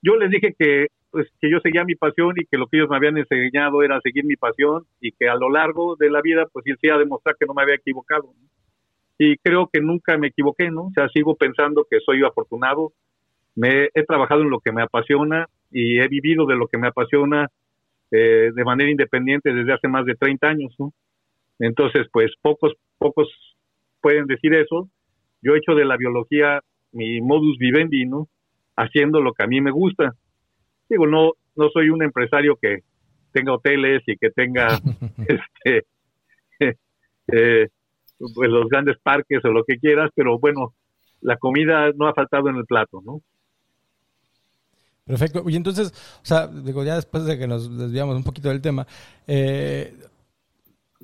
Yo 0.00 0.16
les 0.16 0.30
dije 0.30 0.54
que 0.58 0.86
pues 1.10 1.28
que 1.40 1.50
yo 1.50 1.60
seguía 1.60 1.84
mi 1.84 1.94
pasión 1.94 2.34
y 2.36 2.44
que 2.46 2.58
lo 2.58 2.66
que 2.66 2.76
ellos 2.76 2.90
me 2.90 2.96
habían 2.96 3.16
enseñado 3.16 3.82
era 3.82 4.00
seguir 4.02 4.24
mi 4.24 4.36
pasión 4.36 4.84
y 5.00 5.12
que 5.12 5.28
a 5.28 5.34
lo 5.34 5.50
largo 5.50 5.96
de 5.96 6.10
la 6.10 6.20
vida 6.20 6.46
pues 6.52 6.64
sí 6.64 6.88
a 6.90 6.98
demostrar 6.98 7.36
que 7.38 7.46
no 7.46 7.54
me 7.54 7.62
había 7.62 7.76
equivocado. 7.76 8.32
Y 9.18 9.36
creo 9.38 9.68
que 9.72 9.80
nunca 9.80 10.18
me 10.18 10.28
equivoqué, 10.28 10.70
¿no? 10.70 10.82
O 10.88 10.92
sea, 10.94 11.08
sigo 11.08 11.34
pensando 11.36 11.86
que 11.90 12.00
soy 12.00 12.22
afortunado, 12.22 12.92
me 13.56 13.88
he 13.92 14.04
trabajado 14.04 14.42
en 14.42 14.50
lo 14.50 14.60
que 14.60 14.72
me 14.72 14.82
apasiona 14.82 15.46
y 15.70 15.98
he 15.98 16.08
vivido 16.08 16.46
de 16.46 16.56
lo 16.56 16.68
que 16.68 16.78
me 16.78 16.88
apasiona 16.88 17.48
eh, 18.12 18.50
de 18.54 18.64
manera 18.64 18.90
independiente 18.90 19.52
desde 19.52 19.72
hace 19.72 19.88
más 19.88 20.04
de 20.04 20.14
30 20.14 20.46
años, 20.46 20.74
¿no? 20.78 20.92
Entonces, 21.58 22.06
pues 22.12 22.32
pocos, 22.40 22.74
pocos 22.98 23.28
pueden 24.00 24.26
decir 24.26 24.54
eso. 24.54 24.88
Yo 25.42 25.54
he 25.54 25.58
hecho 25.58 25.74
de 25.74 25.84
la 25.84 25.96
biología 25.96 26.60
mi 26.92 27.20
modus 27.20 27.58
vivendi, 27.58 28.06
¿no? 28.06 28.28
Haciendo 28.76 29.20
lo 29.20 29.32
que 29.32 29.42
a 29.42 29.46
mí 29.46 29.60
me 29.60 29.70
gusta 29.70 30.14
digo, 30.88 31.06
no, 31.06 31.32
no 31.56 31.68
soy 31.70 31.90
un 31.90 32.02
empresario 32.02 32.56
que 32.60 32.80
tenga 33.32 33.54
hoteles 33.54 34.02
y 34.06 34.16
que 34.16 34.30
tenga 34.30 34.68
este, 35.28 35.86
eh, 37.32 37.68
pues 38.34 38.50
los 38.50 38.68
grandes 38.68 38.96
parques 39.02 39.44
o 39.44 39.48
lo 39.48 39.64
que 39.64 39.78
quieras, 39.78 40.10
pero 40.14 40.38
bueno, 40.38 40.74
la 41.20 41.36
comida 41.36 41.90
no 41.96 42.06
ha 42.06 42.14
faltado 42.14 42.48
en 42.48 42.56
el 42.56 42.64
plato, 42.64 43.00
¿no? 43.04 43.20
Perfecto. 45.06 45.44
Y 45.48 45.54
entonces, 45.54 45.92
o 46.22 46.24
sea, 46.24 46.48
digo, 46.48 46.82
ya 46.82 46.96
después 46.96 47.24
de 47.24 47.38
que 47.38 47.46
nos 47.46 47.78
desviamos 47.78 48.16
un 48.16 48.24
poquito 48.24 48.48
del 48.48 48.60
tema, 48.60 48.86
eh, 49.28 49.94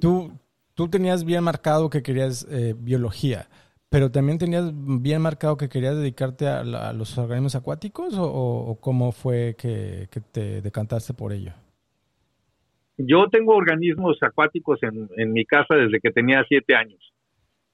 tú, 0.00 0.32
tú 0.74 0.88
tenías 0.88 1.24
bien 1.24 1.44
marcado 1.44 1.88
que 1.88 2.02
querías 2.02 2.46
eh, 2.50 2.74
biología. 2.76 3.46
Pero 3.90 4.10
también 4.10 4.38
tenías 4.38 4.72
bien 4.74 5.20
marcado 5.20 5.56
que 5.56 5.68
querías 5.68 5.96
dedicarte 5.96 6.48
a, 6.48 6.64
los 6.64 7.16
organismos 7.18 7.54
acuáticos 7.54 8.14
o, 8.16 8.78
cómo 8.80 9.12
fue 9.12 9.54
que, 9.56 10.08
te 10.32 10.62
decantaste 10.62 11.12
por 11.12 11.30
ello? 11.30 11.52
Yo 12.96 13.28
tengo 13.30 13.54
organismos 13.54 14.16
acuáticos 14.22 14.80
en, 14.82 15.32
mi 15.32 15.44
casa 15.44 15.74
desde 15.74 16.00
que 16.00 16.10
tenía 16.10 16.42
siete 16.48 16.74
años. 16.74 17.12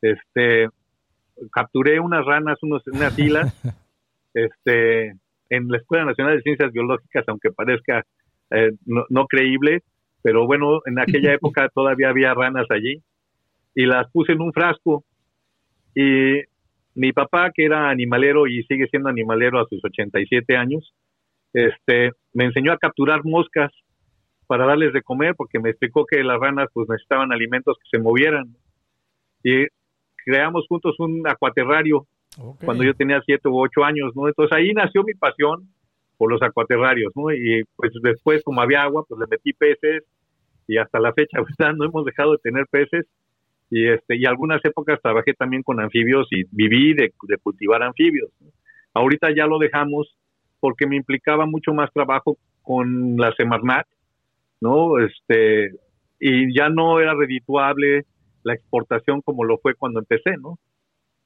Este, 0.03 0.69
capturé 1.53 2.01
unas 2.01 2.27
ranas, 2.27 2.59
unos, 2.63 2.83
unas 2.89 3.17
islas, 3.17 3.55
este, 4.35 5.15
en 5.51 5.69
la 5.69 5.79
Escuela 5.79 6.05
Nacional 6.05 6.37
de 6.37 6.43
Ciencias 6.43 6.73
Biológicas, 6.73 7.25
aunque 7.29 7.51
parezca 7.51 8.05
eh, 8.51 8.73
no, 8.87 9.27
creíble, 9.27 9.83
pero 10.23 10.47
bueno, 10.47 10.81
en 10.87 10.99
aquella 10.99 11.33
época 11.35 11.69
todavía 11.75 12.11
había 12.11 12.35
ranas 12.35 12.67
allí 12.71 13.03
y 13.75 13.87
las 13.87 14.11
puse 14.11 14.33
en 14.33 14.41
un 14.41 14.53
frasco 14.53 15.05
y 15.95 16.43
mi 16.95 17.13
papá, 17.13 17.53
que 17.55 17.65
era 17.65 17.91
animalero 17.91 18.47
y 18.47 18.65
sigue 18.65 18.89
siendo 18.89 19.09
animalero 19.09 19.61
a 19.61 19.67
sus 19.67 19.85
87 19.85 20.57
años, 20.57 20.95
este, 21.53 22.13
me 22.33 22.45
enseñó 22.45 22.73
a 22.73 22.79
capturar 22.79 23.25
moscas 23.25 23.71
para 24.49 24.67
darles 24.67 24.93
de 24.93 25.03
comer, 25.03 25.35
porque 25.37 25.61
me 25.61 25.71
explicó 25.71 26.07
que 26.07 26.25
las 26.25 26.41
ranas 26.41 26.69
pues 26.73 26.89
necesitaban 26.89 27.33
alimentos 27.33 27.77
que 27.79 27.97
se 27.97 28.03
movieran. 28.03 28.57
Y 29.45 29.67
creamos 30.25 30.67
juntos 30.69 30.97
un 30.99 31.23
acuaterrario 31.29 32.07
cuando 32.65 32.85
yo 32.85 32.95
tenía 32.95 33.21
siete 33.25 33.49
u 33.49 33.59
ocho 33.59 33.85
años, 33.85 34.13
¿no? 34.15 34.29
Entonces 34.29 34.57
ahí 34.57 34.73
nació 34.73 35.03
mi 35.03 35.15
pasión 35.15 35.69
por 36.17 36.31
los 36.31 36.43
acuaterrarios, 36.43 37.13
¿no? 37.17 37.33
Y 37.33 37.65
pues 37.77 37.93
después, 38.03 38.43
como 38.43 38.61
había 38.61 38.83
agua, 38.83 39.05
pues 39.09 39.21
le 39.21 39.27
metí 39.27 39.53
peces 39.53 40.05
y 40.67 40.77
hasta 40.77 41.01
la 41.01 41.13
fecha, 41.13 41.39
pues, 41.59 41.77
no 41.77 41.85
hemos 41.85 42.05
dejado 42.05 42.33
de 42.33 42.39
tener 42.39 42.67
peces 42.71 43.07
y 43.71 43.87
este 43.89 44.17
y 44.17 44.25
algunas 44.25 44.65
épocas 44.65 45.01
trabajé 45.03 45.35
también 45.35 45.63
con 45.63 45.81
anfibios 45.81 46.27
y 46.31 46.45
viví 46.51 46.95
de, 46.95 47.13
cultivar 47.43 47.83
anfibios. 47.83 48.31
Ahorita 48.95 49.29
ya 49.35 49.47
lo 49.47 49.59
dejamos 49.59 50.17
porque 50.61 50.87
me 50.87 50.97
implicaba 50.97 51.47
mucho 51.47 51.73
más 51.73 51.93
trabajo 51.93 52.39
con 52.63 53.17
la 53.17 53.33
Semarnat, 53.35 53.87
¿no? 54.61 54.99
Este 54.99 55.73
y 56.21 56.55
ya 56.57 56.69
no 56.69 56.99
era 57.01 57.15
redituable 57.15 58.05
la 58.43 58.55
exportación 58.55 59.21
como 59.21 59.45
lo 59.45 59.59
fue 59.59 59.75
cuando 59.75 60.01
empecé, 60.01 60.37
¿no? 60.41 60.59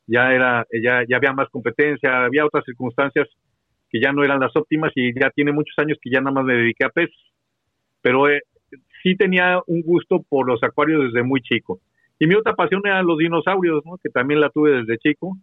Ya 0.07 0.33
era 0.33 0.67
ya 0.83 1.05
ya 1.09 1.17
había 1.17 1.33
más 1.33 1.49
competencia, 1.51 2.25
había 2.25 2.45
otras 2.45 2.65
circunstancias 2.65 3.29
que 3.93 4.01
ya 4.01 4.13
no 4.13 4.25
eran 4.25 4.41
las 4.41 4.57
óptimas 4.57 4.91
y 4.95 5.13
ya 5.19 5.31
tiene 5.31 5.53
muchos 5.53 5.75
años 5.79 5.99
que 6.01 6.11
ya 6.11 6.21
nada 6.21 6.33
más 6.33 6.45
me 6.45 6.55
dediqué 6.55 6.85
a 6.87 6.89
peces. 6.89 7.15
Pero 8.01 8.29
eh, 8.29 8.41
sí 9.03 9.17
tenía 9.17 9.61
un 9.67 9.83
gusto 9.83 10.25
por 10.29 10.47
los 10.47 10.63
acuarios 10.63 11.05
desde 11.05 11.23
muy 11.23 11.43
chico. 11.43 11.81
Y 12.19 12.27
mi 12.27 12.35
otra 12.35 12.55
pasión 12.55 12.81
eran 12.85 13.07
los 13.07 13.19
dinosaurios, 13.19 13.83
¿no? 13.85 13.99
que 14.03 14.09
también 14.09 14.41
la 14.41 14.49
tuve 14.49 14.71
desde 14.71 14.99
chico. 14.99 15.37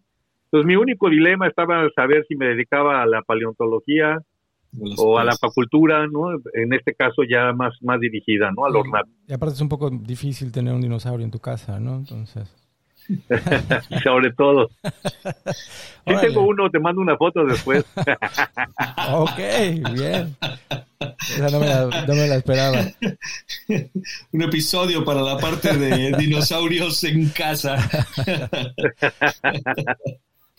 Entonces 0.45 0.65
mi 0.65 0.75
único 0.75 1.09
dilema 1.09 1.47
estaba 1.47 1.87
saber 1.95 2.25
si 2.27 2.35
me 2.35 2.47
dedicaba 2.47 3.03
a 3.03 3.05
la 3.05 3.21
paleontología 3.21 4.17
o 4.97 5.19
a 5.19 5.23
la 5.23 5.33
acuacultura, 5.33 6.07
¿no? 6.07 6.31
En 6.53 6.73
este 6.73 6.93
caso 6.93 7.23
ya 7.23 7.53
más, 7.53 7.73
más 7.81 7.99
dirigida, 7.99 8.51
¿no? 8.55 8.65
Al 8.65 8.75
ornato. 8.75 9.09
Y 9.27 9.33
aparte 9.33 9.55
es 9.55 9.61
un 9.61 9.69
poco 9.69 9.89
difícil 9.91 10.51
tener 10.51 10.73
un 10.73 10.81
dinosaurio 10.81 11.23
en 11.23 11.31
tu 11.31 11.39
casa, 11.39 11.79
¿no? 11.79 11.97
Entonces... 11.97 12.55
Sobre 14.03 14.31
todo. 14.33 14.69
Si 16.07 16.15
tengo 16.21 16.41
uno, 16.41 16.69
te 16.69 16.79
mando 16.79 17.01
una 17.01 17.17
foto 17.17 17.45
después. 17.45 17.85
ok, 19.11 19.37
bien. 19.93 20.35
Esa 21.35 21.49
no 21.49 21.59
me, 21.59 22.27
la, 22.27 22.35
esperaba. 22.35 22.77
Un 24.31 24.41
episodio 24.41 25.03
para 25.03 25.21
la 25.21 25.37
parte 25.37 25.75
de 25.75 26.15
dinosaurios 26.17 27.03
en 27.03 27.29
casa. 27.29 27.77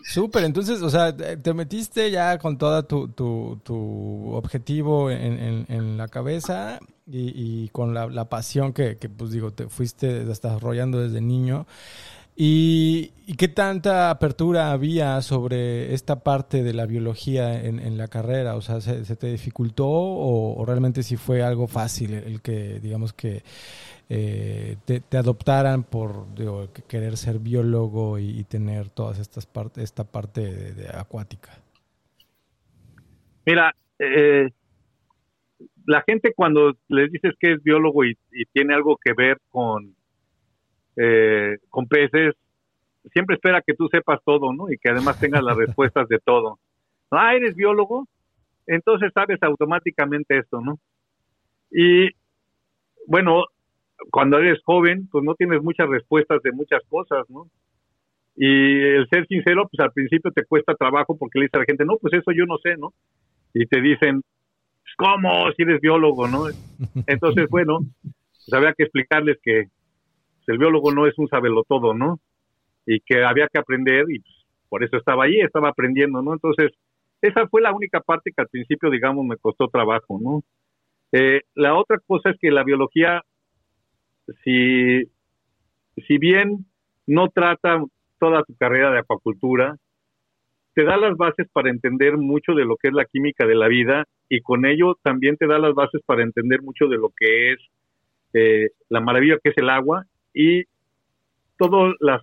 Súper, 0.02 0.44
entonces, 0.44 0.82
o 0.82 0.90
sea, 0.90 1.14
te 1.14 1.54
metiste 1.54 2.10
ya 2.10 2.38
con 2.38 2.56
toda 2.56 2.82
tu, 2.82 3.08
tu, 3.08 4.32
objetivo 4.32 5.10
en, 5.10 5.96
la 5.96 6.08
cabeza 6.08 6.80
y, 7.06 7.68
con 7.68 7.92
la, 7.92 8.06
la 8.06 8.28
pasión 8.28 8.72
que, 8.72 8.96
que, 8.96 9.08
pues 9.08 9.30
digo, 9.30 9.52
te 9.52 9.68
fuiste 9.68 10.24
desarrollando 10.24 11.00
desde 11.00 11.20
niño. 11.20 11.66
¿Y, 12.42 13.12
qué 13.36 13.48
tanta 13.48 14.08
apertura 14.08 14.72
había 14.72 15.20
sobre 15.20 15.92
esta 15.92 16.22
parte 16.24 16.62
de 16.62 16.72
la 16.72 16.86
biología 16.86 17.62
en, 17.62 17.98
la 17.98 18.08
carrera? 18.08 18.56
O 18.56 18.62
sea, 18.62 18.80
¿se, 18.80 19.14
te 19.14 19.26
dificultó 19.26 19.86
o, 19.86 20.64
realmente 20.64 21.02
sí 21.02 21.18
fue 21.18 21.42
algo 21.42 21.66
fácil 21.68 22.14
el 22.14 22.40
que, 22.40 22.80
digamos 22.80 23.12
que 23.12 23.42
eh, 24.08 24.76
te, 24.86 25.18
adoptaran 25.18 25.84
por 25.84 26.28
querer 26.88 27.18
ser 27.18 27.40
biólogo 27.40 28.18
y, 28.18 28.42
tener 28.44 28.88
todas 28.88 29.18
estas 29.18 29.46
esta 29.76 30.04
parte 30.04 30.72
de, 30.72 30.88
acuática? 30.88 31.50
Mira, 33.44 33.74
eh, 33.98 34.48
la 35.84 36.02
gente 36.08 36.32
cuando 36.34 36.74
les 36.88 37.12
dices 37.12 37.34
que 37.38 37.52
es 37.52 37.62
biólogo 37.62 38.02
y 38.06 38.16
tiene 38.54 38.72
algo 38.72 38.96
que 38.96 39.12
ver 39.12 39.36
con 39.50 39.94
eh, 40.96 41.58
con 41.68 41.86
peces, 41.86 42.34
siempre 43.12 43.36
espera 43.36 43.62
que 43.62 43.74
tú 43.74 43.88
sepas 43.88 44.20
todo, 44.24 44.52
¿no? 44.52 44.70
Y 44.70 44.78
que 44.78 44.90
además 44.90 45.18
tengas 45.18 45.42
las 45.42 45.56
respuestas 45.56 46.08
de 46.08 46.18
todo. 46.18 46.58
Ah, 47.10 47.34
eres 47.34 47.54
biólogo, 47.56 48.06
entonces 48.66 49.10
sabes 49.14 49.42
automáticamente 49.42 50.38
esto, 50.38 50.60
¿no? 50.60 50.78
Y 51.70 52.08
bueno, 53.06 53.44
cuando 54.10 54.38
eres 54.38 54.60
joven, 54.64 55.08
pues 55.10 55.24
no 55.24 55.34
tienes 55.34 55.62
muchas 55.62 55.88
respuestas 55.88 56.42
de 56.42 56.52
muchas 56.52 56.82
cosas, 56.88 57.28
¿no? 57.28 57.48
Y 58.36 58.80
el 58.80 59.08
ser 59.08 59.26
sincero, 59.26 59.68
pues 59.70 59.80
al 59.80 59.92
principio 59.92 60.30
te 60.30 60.44
cuesta 60.44 60.74
trabajo 60.74 61.16
porque 61.18 61.38
le 61.38 61.44
dice 61.46 61.56
a 61.56 61.60
la 61.60 61.64
gente, 61.66 61.84
no, 61.84 61.96
pues 61.98 62.14
eso 62.14 62.30
yo 62.32 62.46
no 62.46 62.58
sé, 62.58 62.76
¿no? 62.76 62.92
Y 63.52 63.66
te 63.66 63.80
dicen, 63.80 64.22
¿cómo? 64.96 65.50
Si 65.52 65.62
eres 65.62 65.80
biólogo, 65.80 66.28
¿no? 66.28 66.44
Entonces, 67.06 67.48
bueno, 67.50 67.80
pues 68.02 68.52
había 68.52 68.72
que 68.72 68.84
explicarles 68.84 69.38
que 69.42 69.64
el 70.46 70.58
biólogo 70.58 70.92
no 70.92 71.06
es 71.06 71.18
un 71.18 71.28
sabelotodo, 71.28 71.94
¿no? 71.94 72.20
Y 72.86 73.00
que 73.00 73.24
había 73.24 73.48
que 73.48 73.58
aprender 73.58 74.06
y 74.08 74.20
pues, 74.20 74.34
por 74.68 74.84
eso 74.84 74.96
estaba 74.96 75.24
ahí, 75.24 75.40
estaba 75.40 75.68
aprendiendo, 75.68 76.22
¿no? 76.22 76.32
Entonces, 76.32 76.72
esa 77.20 77.46
fue 77.48 77.60
la 77.60 77.72
única 77.72 78.00
parte 78.00 78.32
que 78.34 78.40
al 78.40 78.48
principio, 78.48 78.90
digamos, 78.90 79.24
me 79.26 79.36
costó 79.36 79.68
trabajo, 79.68 80.18
¿no? 80.20 80.42
Eh, 81.12 81.42
la 81.54 81.74
otra 81.74 81.98
cosa 82.06 82.30
es 82.30 82.36
que 82.40 82.50
la 82.50 82.64
biología, 82.64 83.22
si, 84.44 85.02
si 86.06 86.18
bien 86.18 86.66
no 87.06 87.28
trata 87.28 87.82
toda 88.18 88.44
tu 88.44 88.54
carrera 88.54 88.90
de 88.92 89.00
acuacultura, 89.00 89.76
te 90.74 90.84
da 90.84 90.96
las 90.96 91.16
bases 91.16 91.48
para 91.52 91.70
entender 91.70 92.16
mucho 92.16 92.52
de 92.54 92.64
lo 92.64 92.76
que 92.76 92.88
es 92.88 92.94
la 92.94 93.04
química 93.04 93.46
de 93.46 93.56
la 93.56 93.68
vida 93.68 94.04
y 94.28 94.40
con 94.40 94.64
ello 94.64 94.96
también 95.02 95.36
te 95.36 95.46
da 95.46 95.58
las 95.58 95.74
bases 95.74 96.00
para 96.06 96.22
entender 96.22 96.62
mucho 96.62 96.86
de 96.86 96.96
lo 96.96 97.10
que 97.16 97.52
es 97.52 97.58
eh, 98.32 98.70
la 98.88 99.00
maravilla 99.00 99.38
que 99.42 99.50
es 99.50 99.58
el 99.58 99.68
agua 99.68 100.06
y 100.34 100.64
todas 101.56 101.94
las, 102.00 102.22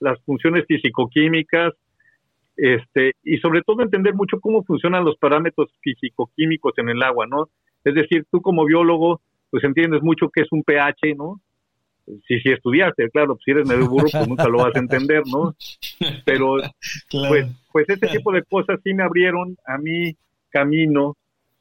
las 0.00 0.20
funciones 0.22 0.64
físico-químicas, 0.66 1.74
este, 2.56 3.12
y 3.24 3.38
sobre 3.38 3.62
todo 3.62 3.82
entender 3.82 4.14
mucho 4.14 4.40
cómo 4.40 4.62
funcionan 4.64 5.04
los 5.04 5.16
parámetros 5.16 5.70
físico-químicos 5.80 6.74
en 6.78 6.88
el 6.88 7.02
agua, 7.02 7.26
¿no? 7.26 7.48
Es 7.84 7.94
decir, 7.94 8.24
tú 8.30 8.40
como 8.40 8.64
biólogo, 8.64 9.20
pues 9.50 9.64
entiendes 9.64 10.02
mucho 10.02 10.30
qué 10.30 10.42
es 10.42 10.52
un 10.52 10.62
pH, 10.62 11.14
¿no? 11.16 11.40
Si, 12.26 12.38
si 12.40 12.50
estudiaste, 12.50 13.08
claro, 13.10 13.38
si 13.44 13.50
eres 13.50 13.66
medio 13.66 13.88
burro, 13.88 14.08
pues 14.10 14.28
nunca 14.28 14.48
lo 14.48 14.58
vas 14.58 14.76
a 14.76 14.78
entender, 14.78 15.22
¿no? 15.26 15.54
Pero, 16.24 16.56
pues, 17.10 17.46
pues 17.72 17.88
ese 17.88 18.06
tipo 18.08 18.30
de 18.32 18.42
cosas 18.44 18.78
sí 18.84 18.92
me 18.94 19.02
abrieron 19.02 19.56
a 19.66 19.78
mí 19.78 20.14
camino 20.50 21.16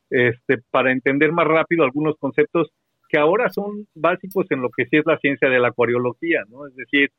este, 0.10 0.60
para 0.70 0.92
entender 0.92 1.32
más 1.32 1.48
rápido 1.48 1.84
algunos 1.84 2.16
conceptos 2.18 2.72
que 3.14 3.20
ahora 3.20 3.48
son 3.52 3.86
básicos 3.94 4.48
en 4.50 4.64
lo 4.64 4.72
que 4.72 4.86
sí 4.86 4.98
es 4.98 5.06
la 5.06 5.20
ciencia 5.20 5.48
de 5.48 5.60
la 5.60 5.68
acuariología, 5.68 6.42
¿no? 6.50 6.66
Es 6.66 6.76
decir, 6.76 7.12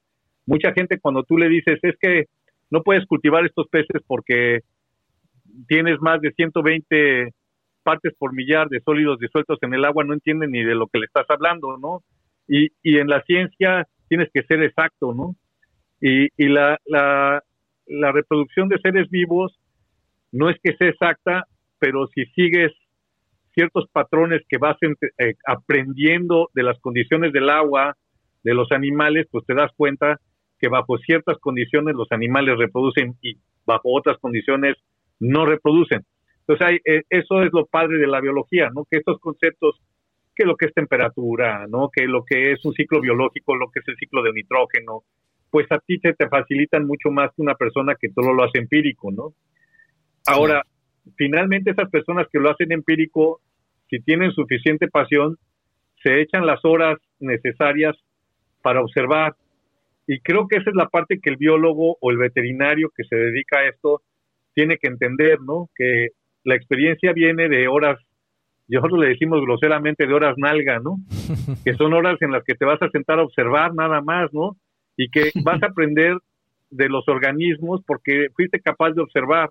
mucha 0.45 0.73
gente 0.73 0.99
cuando 0.99 1.23
tú 1.23 1.39
le 1.39 1.49
dices 1.49 1.79
es 1.83 1.95
que 2.01 2.25
no 2.69 2.83
puedes 2.83 3.07
cultivar 3.07 3.47
estos 3.47 3.69
peces 3.69 4.03
porque 4.05 4.63
tienes 5.69 6.01
más 6.01 6.21
de 6.21 6.33
120 6.33 7.31
partes 7.85 8.13
por 8.19 8.35
millar 8.35 8.69
de 8.71 8.81
sólidos 8.81 9.21
disueltos 9.21 9.57
en 9.63 9.73
el 9.73 9.85
agua, 9.85 10.03
no 10.03 10.15
entienden 10.15 10.51
ni 10.51 10.65
de 10.65 10.75
lo 10.75 10.89
que 10.89 10.99
le 10.99 11.07
estás 11.07 11.27
hablando, 11.29 11.77
¿no? 11.79 12.03
Y, 12.49 12.71
y 12.83 12.99
en 12.99 13.07
la 13.07 13.23
ciencia 13.23 13.87
tienes 14.09 14.31
que 14.35 14.43
ser 14.43 14.65
exacto, 14.65 15.15
¿no? 15.15 15.37
Y, 16.01 16.27
y 16.37 16.49
la, 16.49 16.77
la, 16.87 17.41
la 17.87 18.11
reproducción 18.11 18.69
de 18.69 18.81
seres 18.81 19.09
vivos 19.11 19.57
no 20.33 20.51
es 20.51 20.57
que 20.61 20.75
sea 20.77 20.89
exacta, 20.89 21.45
pero 21.79 22.09
si 22.09 22.25
sigues 22.35 22.73
ciertos 23.55 23.89
patrones 23.93 24.43
que 24.49 24.59
vas 24.59 24.77
eh, 24.83 25.35
aprendiendo 25.47 26.51
de 26.55 26.63
las 26.63 26.79
condiciones 26.81 27.33
del 27.33 27.49
agua, 27.49 27.97
de 28.43 28.55
los 28.55 28.71
animales, 28.73 29.27
pues 29.31 29.45
te 29.47 29.55
das 29.55 29.71
cuenta 29.77 30.21
que 30.59 30.69
bajo 30.69 30.99
ciertas 30.99 31.39
condiciones 31.39 31.95
los 31.95 32.11
animales 32.11 32.59
reproducen 32.59 33.15
y 33.23 33.37
bajo 33.65 33.97
otras 33.97 34.19
condiciones 34.19 34.77
no 35.21 35.47
reproducen. 35.47 36.05
Entonces, 36.41 36.67
hay, 36.67 36.77
eh, 36.85 37.03
eso 37.09 37.43
es 37.43 37.53
lo 37.53 37.67
padre 37.67 37.99
de 37.99 38.07
la 38.07 38.21
biología, 38.21 38.71
¿no? 38.75 38.85
Que 38.91 38.99
estos 38.99 39.19
conceptos, 39.19 39.81
que 40.37 40.45
lo 40.45 40.57
que 40.57 40.67
es 40.67 40.75
temperatura, 40.75 41.67
¿no? 41.69 41.89
Que 41.91 42.07
lo 42.07 42.25
que 42.25 42.53
es 42.53 42.65
un 42.65 42.75
ciclo 42.75 43.01
biológico, 43.01 43.57
lo 43.57 43.71
que 43.71 43.81
es 43.81 43.89
el 43.89 43.97
ciclo 43.97 44.23
del 44.23 44.35
nitrógeno, 44.35 45.05
pues 45.51 45.67
a 45.71 45.79
ti 45.79 45.99
te, 45.99 46.13
te 46.13 46.29
facilitan 46.29 46.87
mucho 46.87 47.11
más 47.11 47.31
que 47.35 47.41
una 47.41 47.55
persona 47.55 47.95
que 47.99 48.11
todo 48.11 48.33
lo 48.33 48.45
hace 48.45 48.59
empírico, 48.59 49.11
¿no? 49.11 49.35
Ahora, 50.27 50.63
finalmente 51.17 51.71
esas 51.71 51.91
personas 51.91 52.27
que 52.33 52.39
lo 52.39 52.51
hacen 52.51 52.73
empírico, 52.73 53.41
si 53.89 54.01
tienen 54.01 54.33
suficiente 54.33 54.89
pasión, 54.89 55.37
se 56.03 56.21
echan 56.21 56.47
las 56.47 56.65
horas 56.65 56.99
necesarias 57.21 57.97
para 58.63 58.81
observar. 58.81 59.35
Y 60.07 60.21
creo 60.21 60.49
que 60.49 60.59
esa 60.59 60.71
es 60.71 60.77
la 60.77 60.89
parte 60.89 61.19
que 61.21 61.31
el 61.31 61.37
biólogo 61.37 61.97
o 62.01 62.11
el 62.11 62.19
veterinario 62.19 62.91
que 62.95 63.05
se 63.05 63.17
dedica 63.17 63.61
a 63.61 63.69
esto 63.69 64.03
tiene 64.55 64.79
que 64.79 64.89
entender, 64.89 65.41
¿no? 65.41 65.71
Que 65.75 66.09
la 66.45 66.55
experiencia 66.55 67.13
viene 67.13 67.49
de 67.49 67.69
horas, 67.69 67.99
nosotros 68.69 69.01
le 69.01 69.09
decimos 69.09 69.41
groseramente 69.41 70.07
de 70.07 70.13
horas 70.15 70.35
nalga, 70.37 70.79
¿no? 70.79 70.97
Que 71.65 71.75
son 71.75 71.95
horas 71.95 72.21
en 72.21 72.33
las 72.33 72.45
que 72.45 72.55
te 72.55 72.65
vas 72.65 72.81
a 72.83 72.91
sentar 72.91 73.19
a 73.19 73.25
observar 73.25 73.75
nada 73.75 74.01
más, 74.03 74.33
¿no? 74.33 74.57
Y 74.97 75.09
que 75.09 75.31
vas 75.43 75.63
a 75.63 75.67
aprender 75.73 76.19
de 76.71 76.89
los 76.89 77.09
organismos 77.09 77.83
porque 77.87 78.29
fuiste 78.35 78.61
capaz 78.61 78.93
de 78.93 79.03
observar. 79.03 79.51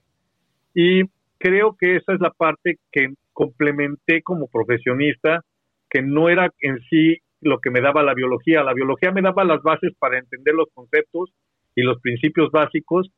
Y 0.76 1.04
creo 1.40 1.76
que 1.80 1.98
esa 1.98 2.14
es 2.14 2.20
la 2.20 2.32
parte 2.32 2.78
que 2.92 3.14
complementé 3.34 4.22
como 4.22 4.48
profesionista, 4.48 5.42
que 5.90 6.02
no 6.02 6.30
era 6.30 6.50
en 6.62 6.80
sí 6.90 7.18
lo 7.42 7.60
que 7.60 7.72
me 7.72 7.82
daba 7.82 8.04
la 8.04 8.14
biología. 8.14 8.64
La 8.64 8.74
biología 8.74 9.12
me 9.12 9.22
daba 9.22 9.44
las 9.44 9.62
bases 9.62 9.94
para 10.00 10.18
entender 10.18 10.56
los 10.56 10.70
conceptos 10.74 11.32
y 11.76 11.82
los 11.82 12.00
principios 12.02 12.52
básicos, 12.52 13.10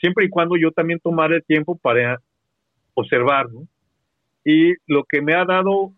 siempre 0.00 0.26
y 0.26 0.28
cuando 0.28 0.56
yo 0.56 0.70
también 0.70 1.00
tomara 1.00 1.36
el 1.36 1.44
tiempo 1.44 1.76
para 1.76 2.18
observar. 2.94 3.46
Y 4.44 4.74
lo 4.86 5.04
que 5.04 5.22
me 5.22 5.34
ha 5.34 5.44
dado 5.44 5.92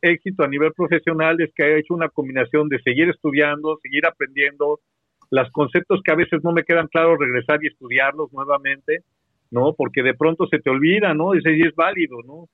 éxito 0.00 0.44
a 0.44 0.48
nivel 0.48 0.72
profesional 0.72 1.40
es 1.40 1.50
que 1.54 1.64
he 1.64 1.78
hecho 1.78 1.94
una 1.94 2.08
combinación 2.08 2.68
de 2.68 2.80
seguir 2.82 3.08
estudiando, 3.08 3.78
seguir 3.82 4.06
aprendiendo, 4.06 4.80
los 5.30 5.50
conceptos 5.50 6.00
que 6.04 6.12
a 6.12 6.16
veces 6.16 6.44
no 6.44 6.52
me 6.52 6.62
quedan 6.62 6.86
claros, 6.88 7.18
regresar 7.18 7.58
y 7.62 7.68
estudiarlos 7.68 8.32
nuevamente, 8.32 9.02
¿no? 9.54 9.72
Porque 9.74 10.02
de 10.02 10.14
pronto 10.14 10.46
se 10.48 10.58
te 10.58 10.68
olvida, 10.68 11.14
¿no? 11.14 11.32
Ese 11.32 11.54
sí 11.54 11.60
es 11.60 11.74
válido, 11.74 12.18
¿no? 12.26 12.48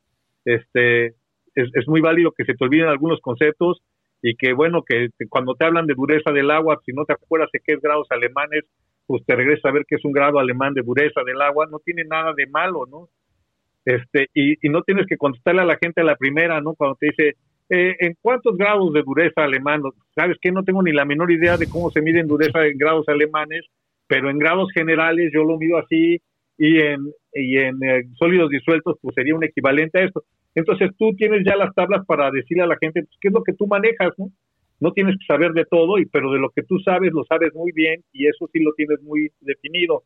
Este, 0.44 1.06
es, 1.54 1.68
es, 1.74 1.88
muy 1.88 2.00
válido 2.00 2.32
que 2.32 2.44
se 2.44 2.54
te 2.54 2.64
olviden 2.64 2.88
algunos 2.88 3.20
conceptos 3.20 3.82
y 4.22 4.36
que, 4.36 4.52
bueno, 4.52 4.82
que 4.86 5.08
cuando 5.28 5.54
te 5.54 5.64
hablan 5.64 5.86
de 5.86 5.94
dureza 5.94 6.30
del 6.30 6.50
agua, 6.50 6.78
si 6.84 6.92
no 6.92 7.04
te 7.06 7.14
acuerdas 7.14 7.48
de 7.52 7.60
qué 7.64 7.72
es 7.72 7.80
grados 7.80 8.06
alemanes, 8.10 8.64
pues 9.06 9.24
te 9.24 9.34
regresa 9.34 9.70
a 9.70 9.72
ver 9.72 9.84
qué 9.88 9.96
es 9.96 10.04
un 10.04 10.12
grado 10.12 10.38
alemán 10.38 10.74
de 10.74 10.82
dureza 10.82 11.22
del 11.24 11.40
agua, 11.40 11.66
no 11.70 11.78
tiene 11.78 12.04
nada 12.04 12.34
de 12.36 12.46
malo, 12.46 12.84
¿no? 12.86 13.08
Este, 13.84 14.28
y, 14.34 14.64
y 14.64 14.70
no 14.70 14.82
tienes 14.82 15.06
que 15.06 15.16
contestarle 15.16 15.62
a 15.62 15.64
la 15.64 15.78
gente 15.82 16.02
a 16.02 16.04
la 16.04 16.16
primera, 16.16 16.60
¿no? 16.60 16.74
Cuando 16.74 16.96
te 16.96 17.06
dice, 17.06 17.36
eh, 17.70 17.96
¿en 17.98 18.14
cuántos 18.20 18.58
grados 18.58 18.92
de 18.92 19.02
dureza 19.02 19.42
alemán? 19.42 19.82
¿Sabes 20.14 20.36
que 20.40 20.52
No 20.52 20.64
tengo 20.64 20.82
ni 20.82 20.92
la 20.92 21.06
menor 21.06 21.32
idea 21.32 21.56
de 21.56 21.68
cómo 21.68 21.90
se 21.90 22.02
mide 22.02 22.20
en 22.20 22.28
dureza 22.28 22.66
en 22.66 22.76
grados 22.76 23.08
alemanes, 23.08 23.64
pero 24.06 24.28
en 24.28 24.38
grados 24.38 24.68
generales 24.74 25.30
yo 25.32 25.44
lo 25.44 25.56
mido 25.56 25.78
así 25.78 26.20
y 26.62 26.79
en, 26.79 27.01
y 27.33 27.57
en 27.57 27.83
eh, 27.83 28.03
sólidos 28.18 28.51
disueltos 28.51 28.99
pues 29.01 29.14
sería 29.14 29.35
un 29.35 29.42
equivalente 29.42 29.99
a 29.99 30.05
esto. 30.05 30.25
Entonces 30.55 30.90
tú 30.99 31.14
tienes 31.16 31.42
ya 31.42 31.57
las 31.57 31.75
tablas 31.75 32.05
para 32.05 32.31
decirle 32.31 32.64
a 32.64 32.66
la 32.66 32.77
gente 32.77 33.03
pues, 33.03 33.16
qué 33.18 33.29
es 33.29 33.35
lo 33.35 33.42
que 33.42 33.55
tú 33.55 33.66
manejas, 33.66 34.11
¿no? 34.18 34.31
No 34.79 34.92
tienes 34.92 35.16
que 35.18 35.25
saber 35.25 35.53
de 35.53 35.64
todo, 35.64 35.99
y, 35.99 36.05
pero 36.05 36.31
de 36.33 36.38
lo 36.38 36.51
que 36.51 36.62
tú 36.62 36.79
sabes 36.81 37.12
lo 37.12 37.25
sabes 37.25 37.55
muy 37.55 37.73
bien 37.73 38.03
y 38.12 38.27
eso 38.27 38.46
sí 38.53 38.61
lo 38.61 38.75
tienes 38.75 39.01
muy 39.01 39.31
definido. 39.40 40.03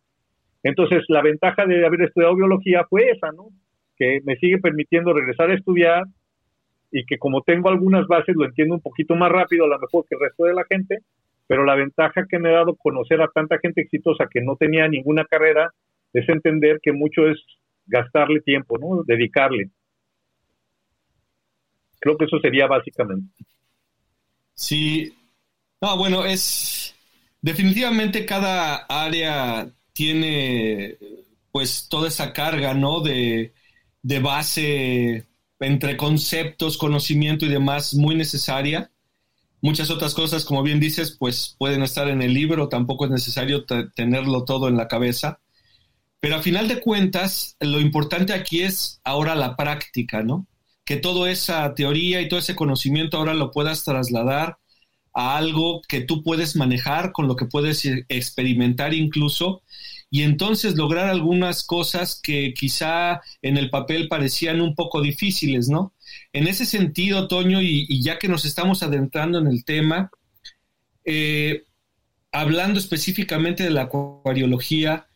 Entonces 0.62 1.02
la 1.08 1.22
ventaja 1.22 1.66
de 1.66 1.84
haber 1.84 2.02
estudiado 2.02 2.36
biología 2.36 2.86
fue 2.88 3.10
esa, 3.10 3.32
¿no? 3.32 3.48
Que 3.96 4.20
me 4.24 4.36
sigue 4.36 4.58
permitiendo 4.58 5.12
regresar 5.12 5.50
a 5.50 5.54
estudiar 5.54 6.04
y 6.92 7.04
que 7.04 7.18
como 7.18 7.42
tengo 7.42 7.68
algunas 7.68 8.06
bases 8.06 8.36
lo 8.36 8.44
entiendo 8.44 8.76
un 8.76 8.80
poquito 8.80 9.16
más 9.16 9.32
rápido 9.32 9.64
a 9.64 9.68
lo 9.68 9.80
mejor 9.80 10.04
que 10.08 10.14
el 10.14 10.20
resto 10.20 10.44
de 10.44 10.54
la 10.54 10.64
gente, 10.70 10.98
pero 11.48 11.64
la 11.64 11.74
ventaja 11.74 12.26
que 12.28 12.38
me 12.38 12.50
ha 12.50 12.58
dado 12.58 12.76
conocer 12.76 13.20
a 13.20 13.28
tanta 13.34 13.58
gente 13.58 13.80
exitosa 13.80 14.28
que 14.30 14.40
no 14.40 14.54
tenía 14.54 14.86
ninguna 14.86 15.24
carrera 15.24 15.72
es 16.14 16.28
entender 16.28 16.78
que 16.82 16.92
mucho 16.92 17.28
es 17.28 17.38
gastarle 17.86 18.40
tiempo, 18.40 18.78
¿no? 18.78 19.02
Dedicarle. 19.04 19.70
Creo 22.00 22.16
que 22.16 22.24
eso 22.24 22.38
sería 22.40 22.66
básicamente. 22.66 23.44
Sí. 24.54 25.14
No, 25.80 25.96
bueno, 25.98 26.24
es 26.24 26.94
definitivamente 27.42 28.24
cada 28.24 28.76
área 28.86 29.68
tiene 29.92 30.96
pues 31.52 31.88
toda 31.88 32.08
esa 32.08 32.32
carga, 32.32 32.74
¿no? 32.74 33.00
De, 33.00 33.52
de 34.02 34.18
base 34.20 35.26
entre 35.60 35.96
conceptos, 35.96 36.78
conocimiento 36.78 37.46
y 37.46 37.48
demás 37.48 37.94
muy 37.94 38.14
necesaria. 38.14 38.90
Muchas 39.60 39.90
otras 39.90 40.14
cosas, 40.14 40.44
como 40.44 40.62
bien 40.62 40.78
dices, 40.78 41.16
pues 41.18 41.56
pueden 41.58 41.82
estar 41.82 42.08
en 42.08 42.22
el 42.22 42.34
libro, 42.34 42.68
tampoco 42.68 43.06
es 43.06 43.10
necesario 43.10 43.64
tenerlo 43.94 44.44
todo 44.44 44.68
en 44.68 44.76
la 44.76 44.88
cabeza. 44.88 45.40
Pero 46.24 46.36
a 46.36 46.42
final 46.42 46.68
de 46.68 46.80
cuentas, 46.80 47.54
lo 47.60 47.78
importante 47.80 48.32
aquí 48.32 48.62
es 48.62 48.98
ahora 49.04 49.34
la 49.34 49.56
práctica, 49.56 50.22
¿no? 50.22 50.46
Que 50.86 50.96
toda 50.96 51.30
esa 51.30 51.74
teoría 51.74 52.22
y 52.22 52.30
todo 52.30 52.40
ese 52.40 52.56
conocimiento 52.56 53.18
ahora 53.18 53.34
lo 53.34 53.50
puedas 53.50 53.84
trasladar 53.84 54.56
a 55.12 55.36
algo 55.36 55.82
que 55.86 56.00
tú 56.00 56.22
puedes 56.22 56.56
manejar, 56.56 57.12
con 57.12 57.28
lo 57.28 57.36
que 57.36 57.44
puedes 57.44 57.84
e-, 57.84 58.06
experimentar 58.08 58.94
incluso, 58.94 59.60
y 60.08 60.22
entonces 60.22 60.76
lograr 60.76 61.10
algunas 61.10 61.62
cosas 61.62 62.18
que 62.22 62.54
quizá 62.54 63.20
en 63.42 63.58
el 63.58 63.68
papel 63.68 64.08
parecían 64.08 64.62
un 64.62 64.74
poco 64.74 65.02
difíciles, 65.02 65.68
¿no? 65.68 65.92
En 66.32 66.48
ese 66.48 66.64
sentido, 66.64 67.28
Toño, 67.28 67.60
y, 67.60 68.02
ya 68.02 68.18
que 68.18 68.28
nos 68.28 68.46
estamos 68.46 68.82
adentrando 68.82 69.40
en 69.40 69.48
el 69.48 69.62
tema, 69.66 70.10
eh, 71.04 71.64
hablando 72.32 72.80
específicamente 72.80 73.62
de 73.62 73.70
la 73.72 73.82
acuariología, 73.82 75.06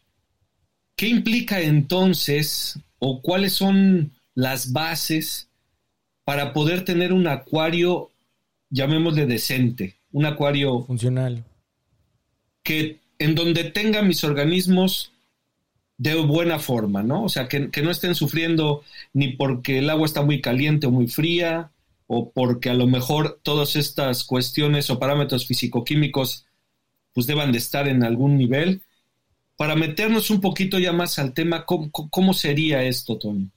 ¿Qué 0.98 1.06
implica 1.06 1.60
entonces 1.60 2.76
o 2.98 3.22
cuáles 3.22 3.52
son 3.52 4.10
las 4.34 4.72
bases 4.72 5.48
para 6.24 6.52
poder 6.52 6.84
tener 6.84 7.12
un 7.12 7.28
acuario, 7.28 8.10
llamémosle 8.68 9.24
decente, 9.24 9.94
un 10.10 10.26
acuario 10.26 10.82
funcional, 10.82 11.44
que 12.64 12.98
en 13.20 13.36
donde 13.36 13.62
tenga 13.62 14.02
mis 14.02 14.24
organismos 14.24 15.12
de 15.98 16.16
buena 16.16 16.58
forma, 16.58 17.04
¿no? 17.04 17.22
O 17.22 17.28
sea, 17.28 17.46
que, 17.46 17.70
que, 17.70 17.82
no 17.82 17.92
estén 17.92 18.16
sufriendo 18.16 18.82
ni 19.12 19.28
porque 19.28 19.78
el 19.78 19.90
agua 19.90 20.04
está 20.04 20.22
muy 20.22 20.40
caliente 20.40 20.88
o 20.88 20.90
muy 20.90 21.06
fría, 21.06 21.70
o 22.08 22.32
porque 22.32 22.70
a 22.70 22.74
lo 22.74 22.88
mejor 22.88 23.38
todas 23.44 23.76
estas 23.76 24.24
cuestiones 24.24 24.90
o 24.90 24.98
parámetros 24.98 25.46
fisicoquímicos 25.46 26.44
pues 27.12 27.28
deban 27.28 27.52
de 27.52 27.58
estar 27.58 27.86
en 27.86 28.02
algún 28.02 28.36
nivel. 28.36 28.82
Para 29.58 29.74
meternos 29.74 30.30
un 30.30 30.40
poquito 30.40 30.78
ya 30.78 30.92
más 30.92 31.18
al 31.18 31.34
tema, 31.34 31.66
¿cómo, 31.66 32.32
sería 32.32 32.84
esto, 32.84 33.18
Tony? 33.18 33.50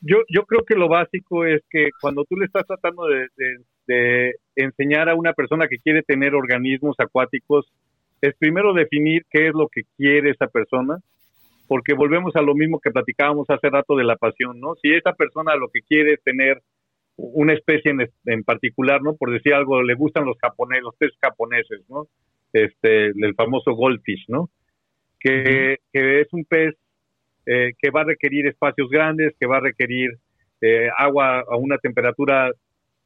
Yo, 0.00 0.16
yo 0.28 0.42
creo 0.46 0.64
que 0.64 0.74
lo 0.74 0.88
básico 0.88 1.44
es 1.44 1.62
que 1.70 1.90
cuando 2.00 2.24
tú 2.24 2.36
le 2.36 2.46
estás 2.46 2.66
tratando 2.66 3.04
de, 3.06 4.34
enseñar 4.56 5.08
a 5.08 5.14
una 5.14 5.32
persona 5.32 5.68
que 5.68 5.78
quiere 5.78 6.02
tener 6.02 6.34
organismos 6.34 6.96
acuáticos, 6.98 7.72
es 8.20 8.34
primero 8.36 8.74
definir 8.74 9.24
qué 9.30 9.46
es 9.46 9.54
lo 9.54 9.68
que 9.68 9.82
quiere 9.96 10.30
esa 10.30 10.48
persona, 10.48 10.98
porque 11.68 11.94
volvemos 11.94 12.34
a 12.34 12.42
lo 12.42 12.56
mismo 12.56 12.80
que 12.80 12.90
platicábamos 12.90 13.48
hace 13.48 13.70
rato 13.70 13.94
de 13.94 14.04
la 14.04 14.16
pasión, 14.16 14.58
¿no? 14.58 14.74
Si 14.82 14.92
esa 14.92 15.12
persona 15.12 15.54
lo 15.54 15.68
que 15.68 15.82
quiere 15.82 16.14
es 16.14 16.22
tener 16.24 16.62
una 17.16 17.52
especie 17.52 17.92
en, 18.26 18.42
particular, 18.42 19.00
¿no? 19.02 19.14
Por 19.14 19.30
decir 19.30 19.54
algo, 19.54 19.82
le 19.82 19.94
gustan 19.94 20.24
los 20.24 20.36
japoneses, 20.38 20.82
los 20.82 20.96
peces 20.96 21.16
japoneses, 21.20 21.80
¿no? 21.88 22.08
Este, 22.52 23.06
el 23.06 23.34
famoso 23.36 23.72
goldfish, 23.74 24.24
¿no? 24.28 24.50
Que, 25.18 25.78
que 25.92 26.20
es 26.22 26.28
un 26.32 26.44
pez 26.44 26.74
eh, 27.46 27.72
que 27.78 27.90
va 27.90 28.02
a 28.02 28.04
requerir 28.04 28.46
espacios 28.46 28.88
grandes, 28.90 29.34
que 29.38 29.46
va 29.46 29.58
a 29.58 29.60
requerir 29.60 30.10
eh, 30.60 30.88
agua 30.96 31.40
a 31.40 31.56
una 31.56 31.78
temperatura 31.78 32.50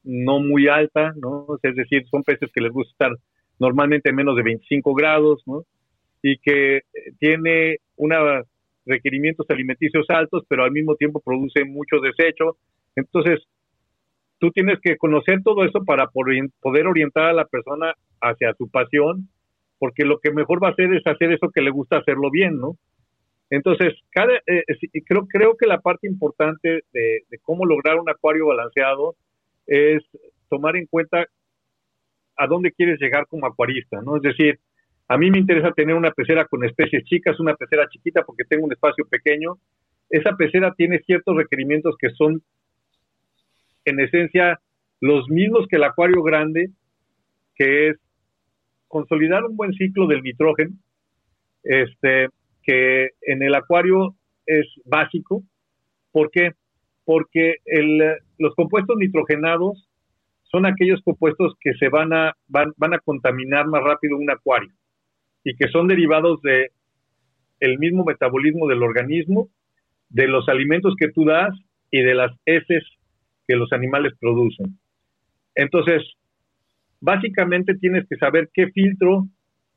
no 0.03 0.41
muy 0.41 0.69
alta, 0.69 1.13
¿no? 1.17 1.47
Es 1.63 1.75
decir, 1.75 2.07
son 2.11 2.23
peces 2.23 2.51
que 2.53 2.61
les 2.61 2.73
gusta 2.73 2.93
estar 2.93 3.19
normalmente 3.59 4.13
menos 4.13 4.37
de 4.37 4.43
25 4.43 4.95
grados, 4.95 5.43
¿no? 5.47 5.65
Y 6.23 6.39
que 6.39 6.83
tiene 7.19 7.79
unos 7.97 8.47
requerimientos 8.87 9.47
alimenticios 9.49 10.07
altos, 10.09 10.45
pero 10.49 10.65
al 10.65 10.73
mismo 10.73 10.97
tiempo 10.97 11.21
produce 11.21 11.65
mucho 11.65 12.01
desecho. 12.01 12.57
Entonces, 12.97 13.41
tú 14.39 14.51
tienes 14.51 14.79
que 14.83 14.97
conocer 14.97 15.43
todo 15.43 15.65
eso 15.65 15.85
para 15.85 16.09
poder 16.09 16.87
orientar 16.87 17.25
a 17.25 17.33
la 17.33 17.47
persona 17.47 17.95
hacia 18.21 18.53
su 18.55 18.69
pasión, 18.69 19.29
porque 19.85 20.07
lo 20.07 20.19
que 20.19 20.33
mejor 20.33 20.65
va 20.65 20.69
a 20.69 20.71
hacer 20.71 20.95
es 20.95 21.07
hacer 21.07 21.31
eso 21.31 21.51
que 21.51 21.61
le 21.61 21.69
gusta 21.69 21.99
hacerlo 21.99 22.31
bien, 22.31 22.59
¿no? 22.59 22.79
Entonces, 23.51 23.93
cada, 24.11 24.33
eh, 24.47 24.65
creo, 25.05 25.27
creo 25.27 25.59
que 25.59 25.67
la 25.67 25.83
parte 25.83 26.09
importante 26.09 26.85
de, 26.91 27.21
cómo 27.43 27.67
lograr 27.67 28.01
un 28.01 28.09
acuario 28.09 28.47
balanceado 28.47 29.15
es 29.67 30.03
tomar 30.49 30.77
en 30.77 30.87
cuenta 30.87 31.27
a 32.35 32.47
dónde 32.47 32.73
quieres 32.73 32.99
llegar 32.99 33.27
como 33.27 33.47
acuarista, 33.47 34.01
¿no? 34.01 34.17
Es 34.17 34.23
decir, 34.23 34.59
a 35.07 35.19
mí 35.19 35.31
me 35.31 35.41
interesa 35.41 35.71
tener 35.73 35.97
una 35.97 36.13
pecera 36.13 36.47
con 36.47 36.65
especies 36.65 37.05
chicas, 37.05 37.39
una 37.39 37.55
pecera 37.55 37.87
chiquita 37.91 38.23
porque 38.23 38.45
tengo 38.45 38.65
un 38.65 38.73
espacio 38.73 39.05
pequeño. 39.05 39.59
Esa 40.09 40.35
pecera 40.35 40.73
tiene 40.75 41.01
ciertos 41.01 41.37
requerimientos 41.37 41.95
que 41.99 42.09
son 42.09 42.43
en 43.85 44.01
esencia 44.01 44.59
los 45.03 45.29
mismos 45.29 45.67
que 45.69 45.77
el 45.77 45.85
acuario 45.85 46.23
grande, 46.23 46.71
que 47.55 47.91
es 47.91 47.99
consolidar 48.95 49.45
un 49.45 49.57
buen 49.57 49.73
ciclo 49.73 50.07
del 50.07 50.23
nitrógeno, 50.23 50.71
este, 51.65 52.29
que 52.63 53.09
en 53.23 53.43
el 53.43 53.53
acuario 53.57 54.15
es 54.47 54.67
básico. 54.85 55.43
¿Por 56.13 56.31
qué? 56.31 56.53
Porque 57.05 57.57
los 58.39 58.55
compuestos 58.55 58.97
nitrogenados 58.97 59.89
son 60.45 60.65
aquellos 60.65 61.03
compuestos 61.03 61.55
que 61.61 61.73
se 61.75 61.89
van 61.89 62.13
a, 62.13 62.35
van, 62.47 62.73
van 62.77 62.95
a 62.95 63.01
contaminar 63.01 63.67
más 63.67 63.83
rápido 63.83 64.17
un 64.17 64.31
acuario 64.31 64.71
y 65.43 65.57
que 65.57 65.67
son 65.71 65.89
derivados 65.89 66.41
de 66.43 66.71
el 67.59 67.81
mismo 67.81 68.05
metabolismo 68.05 68.69
del 68.69 68.85
organismo, 68.85 69.49
de 70.09 70.29
los 70.29 70.49
alimentos 70.49 70.95
que 70.97 71.09
tú 71.09 71.25
das 71.25 71.53
y 71.91 72.01
de 72.01 72.15
las 72.15 72.31
heces 72.47 72.85
que 73.49 73.57
los 73.57 73.73
animales 73.73 74.13
producen. 74.21 74.79
Entonces, 75.57 76.01
básicamente 77.05 77.75
tienes 77.75 78.07
que 78.09 78.17
saber 78.17 78.49
qué 78.55 78.69
filtro 78.69 79.27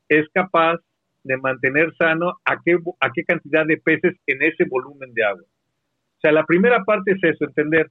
es 0.08 0.26
capaz 0.32 0.78
de 1.24 1.36
mantener 1.36 1.94
sano 1.96 2.38
a 2.42 2.56
qué, 2.64 2.78
a 3.00 3.10
qué 3.12 3.22
cantidad 3.24 3.66
de 3.66 3.76
peces 3.76 4.16
en 4.26 4.42
ese 4.42 4.64
volumen 4.64 5.12
de 5.12 5.24
agua. 5.24 5.42
O 5.42 6.20
sea, 6.22 6.32
la 6.32 6.44
primera 6.44 6.82
parte 6.84 7.12
es 7.12 7.22
eso, 7.22 7.44
entender 7.44 7.90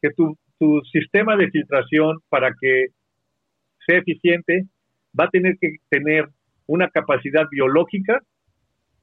que 0.00 0.10
tu, 0.16 0.34
tu 0.58 0.80
sistema 0.90 1.36
de 1.36 1.50
filtración 1.50 2.20
para 2.30 2.54
que 2.58 2.86
sea 3.86 3.98
eficiente 3.98 4.64
va 5.18 5.24
a 5.24 5.30
tener 5.30 5.58
que 5.60 5.76
tener 5.90 6.28
una 6.66 6.88
capacidad 6.88 7.46
biológica 7.50 8.22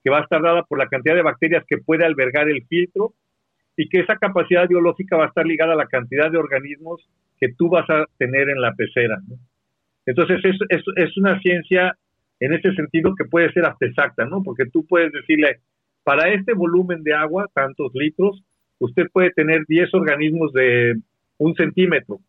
que 0.04 0.10
va 0.10 0.20
a 0.20 0.24
estar 0.24 0.42
dada 0.42 0.64
por 0.64 0.80
la 0.80 0.88
cantidad 0.88 1.14
de 1.14 1.22
bacterias 1.22 1.64
que 1.68 1.78
puede 1.78 2.04
albergar 2.04 2.50
el 2.50 2.66
filtro 2.66 3.14
y 3.76 3.88
que 3.90 4.00
esa 4.00 4.18
capacidad 4.18 4.68
biológica 4.68 5.18
va 5.18 5.26
a 5.26 5.28
estar 5.28 5.46
ligada 5.46 5.74
a 5.74 5.78
la 5.78 5.88
cantidad 5.88 6.32
de 6.32 6.40
organismos 6.40 7.08
que 7.40 7.54
tú 7.54 7.70
vas 7.70 7.88
a 7.92 8.06
tener 8.18 8.50
en 8.50 8.60
la 8.60 8.74
pecera. 8.74 9.20
Entonces, 10.08 10.40
es, 10.44 10.56
es, 10.70 10.84
es, 10.96 11.18
una 11.18 11.40
ciencia 11.42 11.96
en 12.40 12.54
ese 12.54 12.74
sentido 12.74 13.14
que 13.16 13.26
puede 13.26 13.52
ser 13.52 13.66
hasta 13.66 13.86
exacta, 13.86 14.26
¿no? 14.26 14.42
Porque 14.42 14.66
tú 14.66 14.86
puedes 14.88 15.12
decirle, 15.12 15.60
para 16.04 16.34
este 16.34 16.54
volumen 16.54 17.04
de 17.04 17.14
agua, 17.14 17.46
tantos 17.54 17.92
litros, 17.94 18.42
usted 18.80 19.08
puede 19.12 19.32
tener 19.32 19.64
10 19.68 19.94
organismos 19.94 20.54
de 20.54 20.96
un 21.38 21.54
centímetro, 21.56 22.20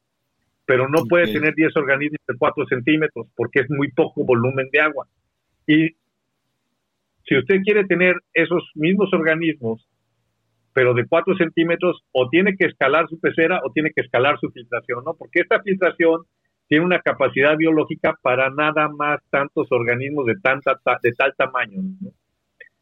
pero 0.67 0.89
no 0.89 1.05
puede 1.09 1.33
tener 1.33 1.55
10 1.55 1.77
organismos 1.77 2.21
de 2.27 2.37
4 2.37 2.67
centímetros 2.67 3.29
porque 3.37 3.61
es 3.61 3.71
muy 3.71 3.91
poco 3.93 4.25
volumen 4.25 4.69
de 4.73 4.81
agua. 4.81 5.07
Y 5.67 5.91
si 7.27 7.39
usted 7.39 7.61
quiere 7.63 7.85
tener 7.85 8.17
esos 8.35 8.69
mismos 8.75 9.13
organismos 9.13 9.89
pero 10.79 10.95
de 10.95 11.07
4 11.09 11.37
centímetros, 11.37 12.05
o 12.13 12.29
tiene 12.29 12.55
que 12.57 12.67
escalar 12.67 13.09
su 13.09 13.19
pecera 13.19 13.61
o 13.65 13.73
tiene 13.73 13.91
que 13.91 14.01
escalar 14.03 14.39
su 14.39 14.49
filtración, 14.51 15.03
¿no? 15.05 15.15
Porque 15.15 15.41
esta 15.41 15.61
filtración 15.61 16.23
tiene 16.69 16.85
una 16.85 17.01
capacidad 17.01 17.57
biológica 17.57 18.17
para 18.23 18.51
nada 18.51 18.89
más 18.89 19.21
tantos 19.31 19.67
organismos 19.71 20.27
de, 20.27 20.37
tanta, 20.43 20.79
de 21.03 21.13
tal 21.13 21.35
tamaño. 21.37 21.83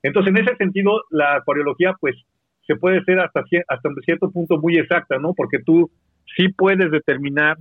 Entonces, 0.02 0.34
en 0.34 0.42
ese 0.42 0.56
sentido, 0.56 1.02
la 1.10 1.36
acuariología, 1.36 1.94
pues, 2.00 2.16
se 2.66 2.74
puede 2.76 3.02
ser 3.04 3.20
hasta, 3.20 3.44
hasta 3.68 3.88
un 3.88 3.96
cierto 4.02 4.30
punto 4.30 4.58
muy 4.58 4.76
exacta, 4.76 5.18
¿no? 5.18 5.34
Porque 5.34 5.58
tú 5.64 5.90
sí 6.36 6.48
puedes 6.48 6.90
determinar 6.90 7.56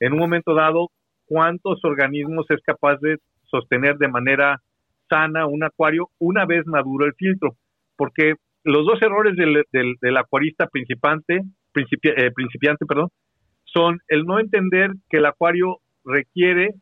en 0.00 0.14
un 0.14 0.18
momento 0.18 0.54
dado 0.54 0.88
cuántos 1.26 1.84
organismos 1.84 2.46
es 2.50 2.60
capaz 2.62 2.98
de 3.00 3.18
sostener 3.44 3.98
de 3.98 4.08
manera 4.08 4.60
sana 5.08 5.46
un 5.46 5.62
acuario 5.62 6.08
una 6.18 6.46
vez 6.46 6.66
maduro 6.66 7.04
el 7.04 7.14
filtro. 7.14 7.56
Porque 7.96 8.34
los 8.64 8.86
dos 8.86 9.00
errores 9.02 9.36
del, 9.36 9.62
del, 9.72 10.16
acuarista 10.16 10.66
principiante, 10.68 11.42
eh, 11.74 12.30
principiante 12.34 12.86
perdón, 12.86 13.08
son 13.72 14.00
el 14.08 14.24
no 14.24 14.38
entender 14.38 14.90
que 15.08 15.18
el 15.18 15.26
acuario 15.26 15.78
requiere 16.04 16.74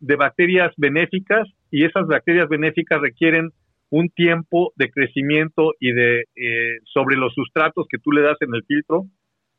de 0.00 0.16
bacterias 0.16 0.72
benéficas 0.76 1.48
y 1.70 1.84
esas 1.84 2.06
bacterias 2.06 2.48
benéficas 2.48 3.00
requieren 3.00 3.50
un 3.90 4.08
tiempo 4.08 4.72
de 4.76 4.90
crecimiento 4.90 5.72
y 5.78 5.92
de 5.92 6.24
eh, 6.34 6.78
sobre 6.84 7.16
los 7.16 7.34
sustratos 7.34 7.86
que 7.88 7.98
tú 7.98 8.10
le 8.12 8.22
das 8.22 8.36
en 8.40 8.54
el 8.54 8.64
filtro 8.64 9.04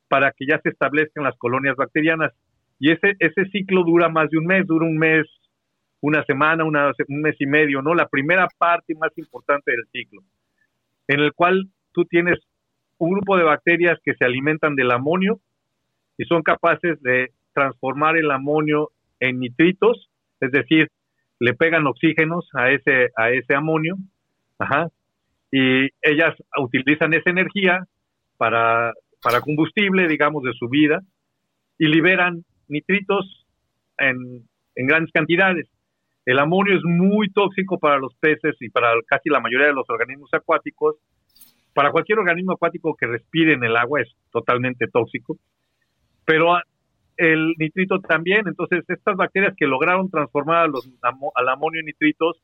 para 0.08 0.32
que 0.32 0.46
ya 0.48 0.60
se 0.62 0.70
establezcan 0.70 1.24
las 1.24 1.38
colonias 1.38 1.76
bacterianas. 1.76 2.34
Y 2.80 2.92
ese, 2.92 3.14
ese 3.20 3.46
ciclo 3.52 3.84
dura 3.84 4.10
más 4.10 4.30
de 4.30 4.38
un 4.38 4.46
mes, 4.46 4.66
dura 4.68 4.86
un 4.86 4.98
mes, 4.98 5.26
una 6.02 6.24
semana, 6.26 6.66
una, 6.66 6.92
un 7.08 7.22
mes 7.22 7.36
y 7.40 7.46
medio, 7.46 7.82
¿no? 7.82 7.94
La 7.96 8.08
primera 8.08 8.48
parte 8.58 8.96
más 8.96 9.12
importante 9.18 9.72
del 9.72 9.86
ciclo 9.92 10.22
en 11.08 11.20
el 11.20 11.34
cual 11.34 11.70
tú 11.92 12.06
tienes 12.06 12.40
un 12.98 13.12
grupo 13.12 13.38
de 13.38 13.44
bacterias 13.44 14.00
que 14.04 14.14
se 14.16 14.26
alimentan 14.26 14.76
del 14.76 14.92
amonio 14.92 15.40
y 16.18 16.26
son 16.26 16.42
capaces 16.44 17.02
de 17.02 17.32
transformar 17.54 18.18
el 18.18 18.32
amonio 18.32 18.90
en 19.20 19.40
nitritos, 19.40 20.10
es 20.40 20.52
decir, 20.52 20.90
le 21.40 21.54
pegan 21.54 21.88
oxígenos 21.88 22.48
a 22.54 22.72
ese, 22.72 23.10
a 23.16 23.32
ese 23.32 23.56
amonio, 23.56 23.96
y 25.52 25.90
ellas 26.02 26.34
utilizan 26.58 27.14
esa 27.14 27.30
energía 27.30 27.86
para, 28.38 28.94
para 29.22 29.42
combustible, 29.42 30.08
digamos, 30.08 30.44
de 30.44 30.54
su 30.54 30.70
vida, 30.70 31.02
y 31.78 31.88
liberan 31.88 32.44
nitritos 32.68 33.46
en, 33.98 34.48
en 34.76 34.88
grandes 34.88 35.12
cantidades. 35.12 35.70
El 36.26 36.40
amonio 36.40 36.76
es 36.76 36.84
muy 36.86 37.30
tóxico 37.32 37.78
para 37.78 37.98
los 37.98 38.16
peces 38.16 38.56
y 38.62 38.70
para 38.70 38.94
casi 39.08 39.30
la 39.30 39.42
mayoría 39.42 39.68
de 39.68 39.74
los 39.74 39.90
organismos 39.90 40.30
acuáticos. 40.34 40.96
Para 41.74 41.92
cualquier 41.92 42.20
organismo 42.20 42.54
acuático 42.54 42.96
que 42.96 43.08
respire 43.08 43.54
en 43.54 43.64
el 43.64 43.76
agua 43.76 44.02
es 44.02 44.10
totalmente 44.32 44.88
tóxico. 44.88 45.38
Pero 46.26 46.56
el 47.18 47.54
nitrito 47.58 48.00
también, 48.00 48.48
entonces 48.48 48.84
estas 48.88 49.16
bacterias 49.16 49.54
que 49.58 49.68
lograron 49.68 50.10
transformar 50.10 50.70
al 51.36 51.50
amonio 51.50 51.80
en 51.80 51.86
nitritos 51.86 52.42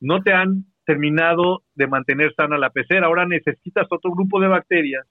no 0.00 0.22
te 0.22 0.32
han 0.32 0.64
terminado 0.84 1.62
de 1.74 1.86
mantener 1.86 2.34
sana 2.34 2.58
la 2.58 2.70
pecera. 2.70 3.06
Ahora 3.06 3.26
necesitas 3.26 3.86
otro 3.90 4.10
grupo 4.10 4.40
de 4.40 4.48
bacterias 4.48 5.06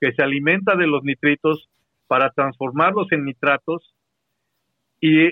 que 0.00 0.12
se 0.12 0.22
alimenta 0.22 0.74
de 0.74 0.86
los 0.86 1.02
nitritos 1.04 1.68
para 2.06 2.30
transformarlos 2.30 3.10
en 3.12 3.24
nitratos 3.24 3.94
y 5.00 5.30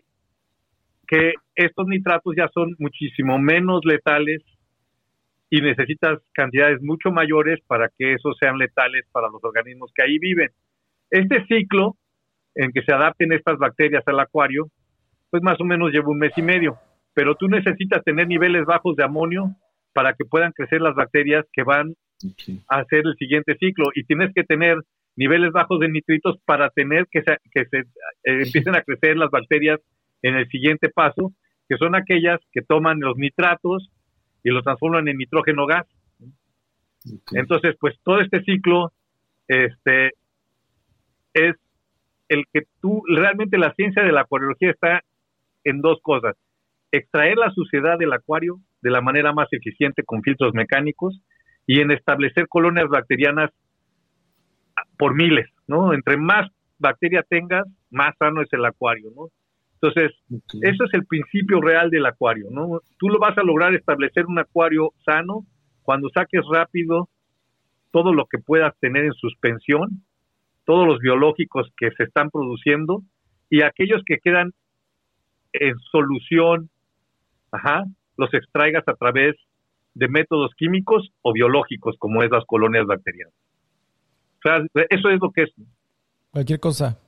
que 1.07 1.35
estos 1.55 1.87
nitratos 1.87 2.35
ya 2.37 2.49
son 2.55 2.75
muchísimo 2.79 3.39
menos 3.39 3.81
letales 3.85 4.43
y 5.51 5.61
necesitas 5.61 6.21
cantidades 6.33 6.81
mucho 6.83 7.11
mayores 7.11 7.61
para 7.67 7.89
que 7.99 8.15
esos 8.15 8.37
sean 8.39 8.59
letales 8.59 9.05
para 9.11 9.29
los 9.29 9.43
organismos 9.43 9.91
que 9.95 10.05
ahí 10.05 10.19
viven. 10.19 10.51
Este 11.11 11.45
ciclo 11.47 11.97
en 12.55 12.73
que 12.73 12.83
se 12.83 12.93
adapten 12.93 13.33
estas 13.33 13.59
bacterias 13.59 14.03
al 14.07 14.21
acuario, 14.21 14.69
pues 15.31 15.43
más 15.43 15.61
o 15.61 15.65
menos 15.65 15.93
lleva 15.93 16.09
un 16.09 16.19
mes 16.19 16.33
y 16.37 16.43
medio, 16.43 16.79
pero 17.15 17.35
tú 17.35 17.49
necesitas 17.49 18.03
tener 18.05 18.27
niveles 18.27 18.65
bajos 18.65 18.97
de 18.97 19.05
amonio 19.05 19.55
para 19.93 20.15
que 20.15 20.25
puedan 20.25 20.53
crecer 20.53 20.81
las 20.81 20.95
bacterias 20.95 21.45
que 21.53 21.63
van 21.63 21.95
a 22.69 22.79
hacer 22.81 23.03
el 23.05 23.15
siguiente 23.17 23.57
ciclo 23.59 23.91
y 23.95 24.05
tienes 24.05 24.33
que 24.35 24.45
tener 24.45 24.77
niveles 25.17 25.53
bajos 25.53 25.81
de 25.81 25.89
nitritos 25.89 26.39
para 26.45 26.71
tener 26.71 27.07
que 27.11 27.23
se, 27.23 27.37
que 27.53 27.65
se 27.67 27.79
eh, 27.79 28.43
empiecen 28.45 28.75
a 28.77 28.83
crecer 28.83 29.17
las 29.17 29.31
bacterias 29.31 29.81
en 30.23 30.37
el 30.37 30.49
siguiente 30.49 30.89
paso, 30.89 31.33
que 31.69 31.77
son 31.77 31.95
aquellas 31.95 32.41
que 32.53 32.63
toman 32.63 33.01
los 33.01 33.17
nitratos 33.17 33.91
y 34.43 34.51
los 34.51 34.63
transforman 34.63 35.09
en 35.09 35.19
nitrógeno 35.19 35.67
gas. 35.67 35.87
Entonces, 37.33 37.77
pues 37.81 37.97
todo 38.05 38.21
este 38.21 38.43
ciclo 38.43 38.93
este, 39.49 40.13
es 41.35 41.57
el 42.29 42.45
que 42.53 42.63
tú, 42.81 43.03
realmente 43.09 43.59
la 43.59 43.75
ciencia 43.75 44.03
de 44.03 44.13
la 44.13 44.23
acuariología 44.23 44.71
está 44.71 45.03
en 45.65 45.81
dos 45.81 45.99
cosas. 46.03 46.37
Extraer 46.93 47.37
la 47.37 47.51
suciedad 47.51 47.99
del 47.99 48.13
acuario 48.13 48.61
de 48.83 48.91
la 48.91 49.01
manera 49.01 49.33
más 49.33 49.49
eficiente 49.53 50.03
con 50.05 50.23
filtros 50.23 50.55
mecánicos 50.55 51.21
y 51.67 51.81
en 51.81 51.91
establecer 51.91 52.49
colonias 52.49 52.89
bacterianas 52.89 53.51
por 54.97 55.15
miles, 55.15 55.49
¿no? 55.67 55.93
Entre 55.93 56.17
más 56.17 56.51
bacteria 56.79 57.25
tengas, 57.29 57.67
más 57.91 58.15
sano 58.19 58.43
es 58.43 58.53
el 58.53 58.65
acuario, 58.65 59.11
¿no? 59.15 59.29
Entonces, 59.75 60.13
eso 60.61 60.85
es 60.85 60.95
el 60.95 61.07
principio 61.07 61.61
real 61.61 61.91
del 61.91 62.07
acuario, 62.07 62.49
¿no? 62.51 62.81
Tú 62.99 63.09
lo 63.09 63.19
vas 63.19 63.37
a 63.39 63.43
lograr 63.43 63.75
establecer 63.75 64.27
un 64.27 64.39
acuario 64.39 64.93
sano 65.05 65.47
cuando 65.83 66.11
saques 66.11 66.43
rápido 66.53 67.09
todo 67.91 68.13
lo 68.13 68.27
que 68.27 68.39
puedas 68.39 68.79
tener 68.79 69.05
en 69.05 69.15
suspensión, 69.15 70.03
todos 70.65 70.87
los 70.87 70.99
biológicos 70.99 71.69
que 71.77 71.91
se 71.97 72.05
están 72.05 72.31
produciendo 72.31 73.03
y 73.49 73.63
aquellos 73.63 74.03
que 74.05 74.19
quedan 74.19 74.53
en 75.53 75.75
solución, 75.91 76.71
ajá, 77.51 77.85
los 78.17 78.33
extraigas 78.35 78.85
a 78.87 78.95
través 78.95 79.37
de 79.95 80.09
métodos 80.09 80.53
químicos 80.57 81.11
o 81.23 81.33
biológicos, 81.33 81.97
como 81.99 82.23
es 82.23 82.31
las 82.31 82.45
colonias 82.45 82.87
bacterianas. 82.87 83.35
O 84.39 84.43
sea, 84.43 84.85
eso 84.89 85.11
es 85.11 85.21
lo 85.21 85.31
que 85.31 85.43
es. 85.43 85.51
Cualquier 86.31 86.61
cosa. 86.61 86.99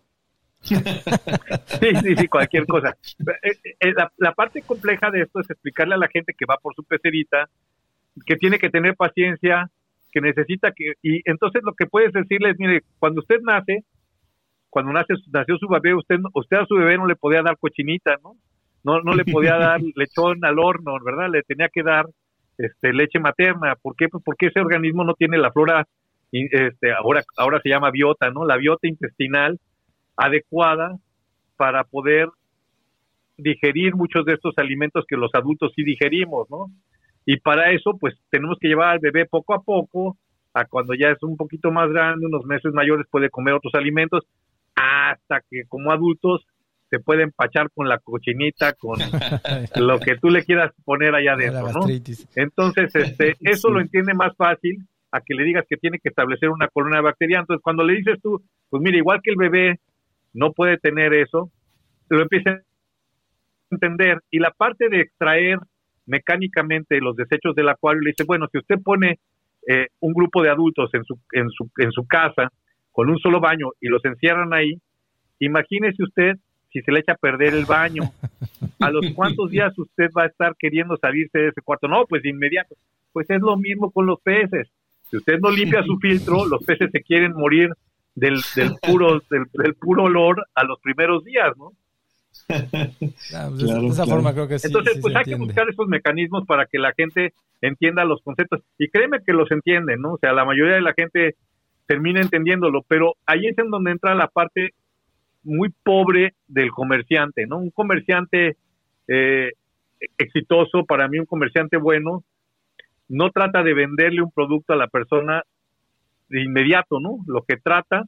sí, 0.63 0.77
sí, 0.77 2.17
sí, 2.17 2.29
cualquier 2.29 2.67
cosa. 2.67 2.97
Eh, 3.43 3.75
eh, 3.81 3.95
la, 4.19 4.33
parte 4.33 4.63
compleja 4.63 5.11
de 5.11 5.23
esto 5.23 5.41
es 5.41 5.51
explicarle 5.51 5.95
a 5.95 5.99
la 5.99 6.09
gente 6.09 6.35
que 6.37 6.45
va 6.49 6.57
por 6.57 6.75
su 6.75 6.85
pecerita, 6.85 7.49
que 8.27 8.37
tiene 8.37 8.59
que 8.59 8.71
tener 8.71 8.95
paciencia, 8.95 9.71
que 10.13 10.21
necesita 10.21 10.73
que... 10.73 10.93
Y 11.03 11.21
entonces 11.25 11.63
lo 11.65 11.73
que 11.75 11.87
puedes 11.87 12.13
decirles, 12.13 12.57
mire, 12.59 12.83
cuando 12.99 13.21
usted 13.21 13.41
nace, 13.43 13.85
cuando 14.71 14.93
nace, 14.93 15.15
nació 15.33 15.57
su 15.59 15.69
bebé, 15.69 15.95
usted, 15.95 16.17
usted 16.35 16.59
a 16.59 16.67
su 16.67 16.77
bebé 16.77 16.97
no 16.97 17.07
le 17.07 17.17
podía 17.17 17.43
dar 17.43 17.57
cochinita, 17.59 18.17
¿no? 18.23 18.35
No, 18.85 19.01
no 19.01 19.15
le 19.15 19.25
podía 19.25 19.57
dar 19.57 19.81
lechón 19.97 20.45
al 20.45 20.59
horno, 20.59 20.95
¿verdad? 21.05 21.29
Le 21.31 21.43
tenía 21.43 21.69
que 21.69 21.83
dar 21.83 22.07
este, 22.59 22.93
leche 22.93 23.19
materna. 23.19 23.75
¿Por 23.81 23.97
qué? 23.97 24.09
Pues 24.09 24.23
porque 24.25 24.47
ese 24.47 24.61
organismo 24.61 25.05
no 25.05 25.15
tiene 25.15 25.39
la 25.39 25.53
flora, 25.53 25.87
este, 26.31 26.93
ahora, 26.93 27.23
ahora 27.37 27.61
se 27.63 27.71
llama 27.71 27.91
biota, 27.91 28.31
¿no? 28.31 28.45
La 28.45 28.57
biota 28.57 28.89
intestinal 28.89 29.59
adecuada 30.17 30.97
para 31.57 31.85
poder 31.85 32.29
digerir 33.37 33.95
muchos 33.95 34.25
de 34.25 34.35
estos 34.35 34.55
alimentos 34.57 35.05
que 35.09 35.17
los 35.17 35.31
adultos 35.35 35.73
sí 35.75 35.85
digerimos, 35.85 36.49
¿no? 36.51 36.67
Y 37.25 37.39
para 37.39 37.73
eso, 37.73 37.97
pues 37.99 38.15
tenemos 38.31 38.59
que 38.61 38.69
llevar 38.69 38.91
al 38.91 38.99
bebé 38.99 39.27
poco 39.27 39.55
a 39.55 39.63
poco, 39.63 40.17
a 40.55 40.65
cuando 40.65 40.95
ya 40.95 41.09
es 41.09 41.23
un 41.23 41.37
poquito 41.37 41.71
más 41.71 41.91
grande, 41.91 42.27
unos 42.27 42.45
meses 42.45 42.73
mayores, 42.73 43.07
puede 43.11 43.31
comer 43.31 43.55
otros 43.55 43.75
alimentos, 43.75 44.25
hasta 44.75 45.41
que 45.49 45.63
como 45.69 45.93
adultos 45.93 46.45
se 46.91 47.01
puede 47.01 47.23
empachar 47.23 47.71
con 47.71 47.89
la 47.89 47.99
cochinita, 47.99 48.75
con 48.75 48.99
lo 49.77 49.99
que 49.99 50.17
tú 50.19 50.29
le 50.29 50.45
quieras 50.45 50.73
poner 50.85 51.15
allá 51.15 51.33
adentro, 51.33 51.73
¿no? 51.73 51.87
Entonces, 52.37 52.95
este, 52.95 53.37
eso 53.41 53.71
lo 53.71 53.81
entiende 53.81 54.13
más 54.13 54.37
fácil 54.37 54.87
a 55.11 55.21
que 55.21 55.35
le 55.35 55.45
digas 55.45 55.65
que 55.69 55.77
tiene 55.77 55.99
que 55.99 56.11
establecer 56.11 56.51
una 56.51 56.69
colonia 56.69 56.99
de 56.99 57.05
bacterias. 57.05 57.41
Entonces, 57.41 57.63
cuando 57.63 57.85
le 57.85 57.97
dices 57.97 58.19
tú, 58.23 58.43
pues 58.69 58.83
mira, 58.83 58.99
igual 58.99 59.21
que 59.23 59.31
el 59.31 59.37
bebé 59.37 59.81
no 60.35 60.53
puede 60.53 60.79
tener 60.79 61.15
eso, 61.15 61.51
lo 62.09 62.23
empieza 62.23 62.51
a 62.51 62.61
entender. 63.71 64.21
Y 64.31 64.39
la 64.39 64.51
parte 64.51 64.89
de 64.91 65.01
extraer 65.01 65.59
mecánicamente 66.07 67.01
los 67.01 67.17
desechos 67.17 67.55
del 67.55 67.69
acuario, 67.69 68.03
le 68.03 68.11
dice, 68.11 68.25
bueno, 68.25 68.47
si 68.51 68.59
usted 68.59 68.77
pone 68.83 69.19
eh, 69.67 69.89
un 70.01 70.13
grupo 70.13 70.43
de 70.43 70.51
adultos 70.51 70.91
en 70.95 71.05
su, 71.05 71.19
en, 71.33 71.51
su, 71.51 71.71
en 71.79 71.93
su 71.93 72.07
casa 72.07 72.51
con 72.91 73.09
un 73.09 73.19
solo 73.19 73.41
baño 73.41 73.71
y 73.81 73.89
los 73.89 74.05
encierran 74.05 74.53
ahí, 74.53 74.79
imagínese 75.39 76.03
usted 76.03 76.37
si 76.73 76.81
se 76.81 76.91
le 76.91 77.01
echa 77.01 77.13
a 77.13 77.17
perder 77.17 77.55
el 77.55 77.67
baño, 77.67 78.03
a 78.81 78.91
los 78.91 79.11
cuántos 79.15 79.51
días 79.51 79.79
usted 79.79 80.11
va 80.17 80.25
a 80.25 80.27
estar 80.27 80.57
queriendo 80.59 80.97
salirse 80.97 81.39
de 81.39 81.49
ese 81.49 81.61
cuarto. 81.61 81.87
No, 81.87 82.07
pues 82.07 82.23
de 82.23 82.31
inmediato. 82.31 82.75
Pues 83.13 83.29
es 83.29 83.41
lo 83.41 83.57
mismo 83.59 83.91
con 83.91 84.07
los 84.07 84.21
peces. 84.21 84.69
Si 85.11 85.19
usted 85.19 85.39
no 85.39 85.51
limpia 85.51 85.83
su 85.83 85.99
filtro, 85.99 86.47
los 86.47 86.65
peces 86.65 86.91
se 86.91 87.03
quieren 87.03 87.35
morir 87.35 87.71
del, 88.15 88.41
del 88.57 88.75
puro 88.81 89.21
del, 89.31 89.75
puro 89.75 90.05
olor 90.05 90.47
a 90.55 90.65
los 90.65 90.81
primeros 90.81 91.25
días, 91.25 91.57
¿no? 91.59 91.73
Ah, 93.35 93.49
pues 93.49 93.67
de 93.67 93.87
esa 93.87 94.07
forma 94.07 94.33
creo 94.33 94.49
que 94.49 94.59
sí. 94.59 94.67
Entonces, 94.67 94.99
pues 95.01 95.15
hay 95.17 95.25
que 95.25 95.35
buscar 95.37 95.69
esos 95.69 95.89
mecanismos 95.89 96.45
para 96.47 96.67
que 96.67 96.79
la 96.79 96.93
gente 96.93 97.33
entienda 97.61 98.05
los 98.05 98.21
conceptos. 98.23 98.61
Y 98.79 98.89
créeme 98.89 99.21
que 99.25 99.33
los 99.33 99.51
entienden, 99.51 100.01
¿no? 100.01 100.15
O 100.15 100.19
sea, 100.19 100.33
la 100.33 100.45
mayoría 100.45 100.75
de 100.75 100.83
la 100.83 100.95
gente 100.95 101.37
termina 101.87 102.21
entendiéndolo, 102.21 102.83
pero 102.89 103.15
ahí 103.27 103.47
es 103.47 103.59
en 103.59 103.71
donde 103.71 103.93
entra 103.93 104.15
la 104.15 104.29
parte 104.29 104.71
muy 105.45 105.71
pobre 105.83 106.35
del 106.47 106.71
comerciante, 106.71 107.47
¿no? 107.47 107.59
Un 107.59 107.71
comerciante 107.71 108.57
eh, 109.09 109.53
exitoso, 110.19 110.85
para 110.85 111.09
mí 111.09 111.19
un 111.19 111.27
comerciante 111.27 111.77
bueno, 111.77 112.25
no 113.09 113.31
trata 113.31 113.63
de 113.63 113.75
venderle 113.75 114.23
un 114.23 114.31
producto 114.31 114.73
a 114.73 114.77
la 114.77 114.89
persona 114.89 115.43
de 116.29 116.43
inmediato, 116.43 116.99
¿no? 117.01 117.19
Lo 117.27 117.43
que 117.43 117.57
trata 117.57 118.05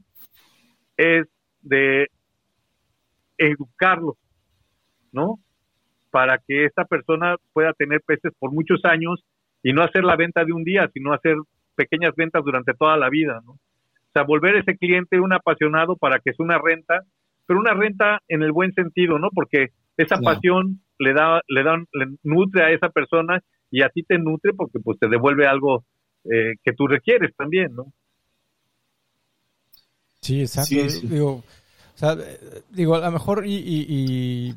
es 0.97 1.27
de 1.63 2.09
educarlo, 3.37 4.17
¿no? 5.15 5.39
Para 6.11 6.39
que 6.39 6.67
esta 6.67 6.85
persona 6.85 7.37
pueda 7.55 7.73
tener 7.73 8.03
peces 8.07 8.33
por 8.39 8.53
muchos 8.53 8.85
años 8.85 9.25
y 9.63 9.73
no 9.73 9.83
hacer 9.83 10.05
la 10.05 10.17
venta 10.17 10.45
de 10.45 10.53
un 10.53 10.65
día, 10.65 10.91
sino 10.93 11.15
hacer 11.15 11.37
pequeñas 11.75 12.15
ventas 12.15 12.45
durante 12.45 12.75
toda 12.75 12.99
la 12.99 13.09
vida, 13.09 13.41
¿no? 13.45 13.53
O 13.53 14.13
sea, 14.13 14.23
volver 14.23 14.57
ese 14.57 14.77
cliente 14.77 15.19
un 15.19 15.33
apasionado 15.33 15.97
para 15.97 16.19
que 16.19 16.31
es 16.31 16.39
una 16.39 16.59
renta 16.59 17.05
pero 17.47 17.61
una 17.61 17.75
renta 17.75 18.21
en 18.29 18.43
el 18.43 18.53
buen 18.53 18.73
sentido, 18.73 19.19
¿no? 19.19 19.29
Porque 19.31 19.69
esa 19.97 20.17
pasión 20.17 20.81
le 20.99 21.13
da, 21.13 21.41
le 21.49 21.63
da, 21.63 21.77
le 21.93 22.17
nutre 22.23 22.65
a 22.65 22.71
esa 22.71 22.89
persona 22.89 23.43
y 23.71 23.83
a 23.83 23.89
ti 23.89 24.03
te 24.03 24.19
nutre 24.19 24.53
porque 24.55 24.79
pues 24.81 24.99
te 24.99 25.09
devuelve 25.09 25.47
algo 25.47 25.85
eh, 26.25 26.55
que 26.63 26.73
tú 26.73 26.87
requieres 26.87 27.35
también, 27.37 27.75
¿no? 27.75 27.93
Sí, 30.21 30.41
exacto. 30.41 30.75
Digo, 31.07 31.33
o 31.33 31.97
sea, 31.97 32.17
digo, 32.71 32.95
a 32.95 33.07
lo 33.07 33.13
mejor 33.13 33.45
y, 33.47 33.57
y, 33.57 34.55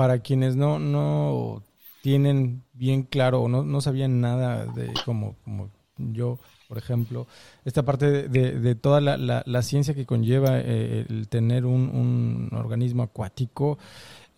para 0.00 0.20
quienes 0.20 0.56
no, 0.56 0.78
no 0.78 1.62
tienen 2.00 2.62
bien 2.72 3.02
claro 3.02 3.42
o 3.42 3.48
no, 3.48 3.64
no 3.64 3.82
sabían 3.82 4.22
nada 4.22 4.64
de 4.64 4.94
como, 5.04 5.36
como 5.44 5.68
yo, 5.98 6.38
por 6.68 6.78
ejemplo, 6.78 7.26
esta 7.66 7.82
parte 7.82 8.26
de, 8.30 8.74
toda 8.76 9.02
la, 9.02 9.62
ciencia 9.62 9.92
que 9.92 10.06
conlleva 10.06 10.58
eh, 10.58 11.04
el 11.06 11.28
tener 11.28 11.66
un, 11.66 12.48
organismo 12.52 13.02
acuático 13.02 13.76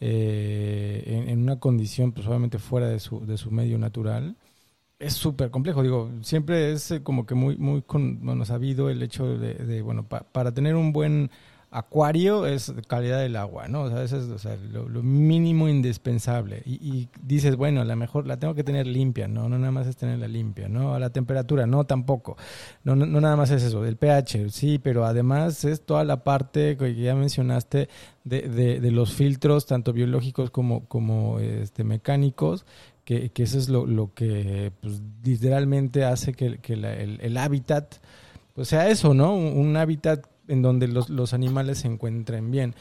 eh, 0.01 1.27
en, 1.29 1.43
una 1.43 1.61
condición 1.61 2.11
pues 2.11 2.27
obviamente 2.27 2.59
fuera 2.59 2.89
de 2.89 2.99
su, 2.99 3.25
de 3.25 3.39
su 3.39 3.53
medio 3.53 3.79
natural, 3.79 4.35
es 4.99 5.13
súper 5.13 5.53
complejo. 5.53 5.85
Digo, 5.85 6.11
siempre 6.23 6.73
es 6.73 6.91
eh, 6.91 7.05
como 7.05 7.25
que 7.25 7.37
muy, 7.37 7.57
muy 7.57 7.83
con, 7.83 8.19
bueno, 8.27 8.45
sabido 8.47 8.91
el 8.91 9.01
hecho 9.01 9.39
de, 9.39 9.81
bueno, 9.83 10.09
para 10.09 10.53
tener 10.53 10.75
un 10.75 10.93
buen 10.93 11.31
acuario 11.73 12.47
es 12.47 12.73
calidad 12.87 13.21
del 13.21 13.35
agua, 13.37 13.67
¿no? 13.67 13.83
O 13.83 13.91
sea, 13.91 14.03
eso 14.03 14.19
es 14.19 14.71
lo, 14.71 15.03
mínimo 15.03 15.69
indispensable. 15.69 16.63
Y, 16.67 17.09
dices, 17.23 17.57
bueno, 17.57 17.81
a 17.81 17.85
lo 17.85 17.97
mejor 17.97 18.27
la 18.27 18.39
tengo 18.39 18.55
que 18.55 18.63
tener 18.63 18.87
limpia, 18.87 19.27
¿no? 19.27 19.49
No 19.49 19.59
nada 19.59 19.73
más 19.73 19.87
es 19.87 19.97
tenerla 19.97 20.29
limpia, 20.29 20.69
¿no? 20.69 20.95
A 20.95 21.01
la 21.01 21.11
temperatura, 21.11 21.67
no, 21.67 21.85
tampoco. 21.85 22.37
No, 22.85 22.95
no, 22.95 23.21
nada 23.21 23.37
más 23.37 23.51
es 23.51 23.63
eso, 23.63 23.85
el 23.87 23.97
pH, 23.97 24.51
sí, 24.51 24.79
pero 24.79 25.07
además 25.07 25.65
es 25.65 25.81
toda 25.81 26.05
la 26.05 26.23
parte 26.23 26.77
que 26.77 26.95
ya 26.95 27.15
mencionaste 27.15 27.89
de, 28.25 28.49
de, 28.49 28.91
los 28.91 29.15
filtros, 29.15 29.67
tanto 29.67 29.93
biológicos 29.93 30.51
como, 30.51 30.85
como 30.87 31.41
este, 31.41 31.85
mecánicos, 31.85 32.67
que, 33.05 33.33
eso 33.35 33.59
es 33.59 33.69
lo, 33.69 34.13
que 34.15 34.73
pues, 34.81 35.01
literalmente 35.25 36.05
hace 36.05 36.35
que, 36.35 36.59
que 36.59 36.75
el, 36.75 37.19
el 37.21 37.37
hábitat 37.37 37.97
pues 38.55 38.69
sea 38.69 38.89
eso, 38.89 39.15
¿no? 39.15 39.35
Un, 39.35 39.77
hábitat 39.77 40.27
en 40.49 40.63
donde 40.63 40.89
los, 40.89 41.09
los 41.09 41.33
animales 41.33 41.79
se 41.79 41.89
encuentren 41.89 42.51
bien. 42.51 42.75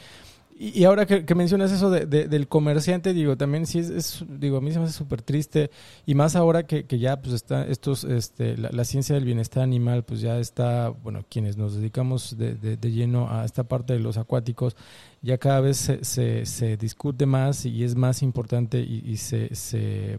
Y, 0.64 0.84
ahora 0.84 1.06
que, 1.06 1.34
mencionas 1.34 1.72
eso 1.72 1.90
de, 1.90 2.06
del 2.06 2.46
comerciante, 2.46 3.14
digo, 3.14 3.36
también 3.36 3.66
sí 3.66 3.78
es, 3.78 4.24
digo, 4.28 4.58
a 4.58 4.60
mí 4.60 4.70
se 4.70 4.78
me 4.78 4.84
hace 4.84 4.92
súper 4.92 5.22
triste, 5.22 5.70
y 6.04 6.14
más 6.14 6.36
ahora 6.36 6.66
que, 6.66 6.86
ya 6.98 7.20
pues 7.20 7.34
está 7.34 7.66
estos, 7.66 8.04
este, 8.04 8.56
la, 8.56 8.84
ciencia 8.84 9.14
del 9.14 9.24
bienestar 9.24 9.62
animal, 9.62 10.04
pues 10.04 10.20
ya 10.20 10.38
está, 10.38 10.90
bueno, 10.90 11.24
quienes 11.28 11.56
nos 11.56 11.74
dedicamos 11.74 12.36
de, 12.36 12.54
de, 12.54 12.90
lleno 12.92 13.28
a 13.30 13.44
esta 13.44 13.64
parte 13.64 13.94
de 13.94 14.00
los 14.00 14.18
acuáticos, 14.18 14.76
ya 15.22 15.38
cada 15.38 15.60
vez 15.60 15.78
se, 15.78 16.04
se, 16.04 16.44
se 16.46 16.76
discute 16.76 17.24
más 17.26 17.64
y 17.64 17.82
es 17.82 17.96
más 17.96 18.22
importante 18.22 18.78
y, 18.78 19.16
se, 19.16 19.54
se 19.54 20.18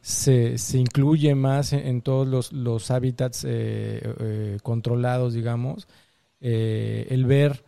se, 0.00 0.58
se, 0.58 0.78
incluye 0.78 1.34
más 1.34 1.72
en, 1.72 2.02
todos 2.02 2.26
los, 2.26 2.52
los 2.52 2.90
hábitats 2.90 3.44
eh, 3.44 4.02
eh, 4.20 4.58
controlados, 4.62 5.32
digamos, 5.32 5.86
eh, 6.46 7.06
el 7.08 7.24
ver 7.24 7.64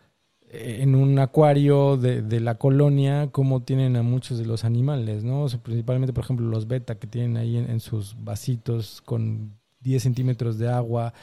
en 0.51 0.95
un 0.95 1.19
acuario 1.19 1.97
de, 1.97 2.21
de, 2.21 2.41
la 2.41 2.57
colonia 2.57 3.31
cómo 3.33 3.63
tienen 3.63 3.97
a 3.97 4.03
muchos 4.03 4.39
de 4.39 4.45
los 4.45 4.65
animales, 4.65 5.25
¿no? 5.25 5.47
principalmente, 5.63 6.13
por 6.13 6.25
ejemplo, 6.25 6.47
los 6.47 6.69
beta 6.69 6.99
que 6.99 7.07
tienen 7.07 7.39
ahí 7.39 7.57
en, 7.57 7.81
sus 7.81 8.17
vasitos 8.23 9.01
con 9.03 9.59
10 9.81 10.03
centímetros 10.03 10.59
de 10.59 10.69
agua 10.69 11.15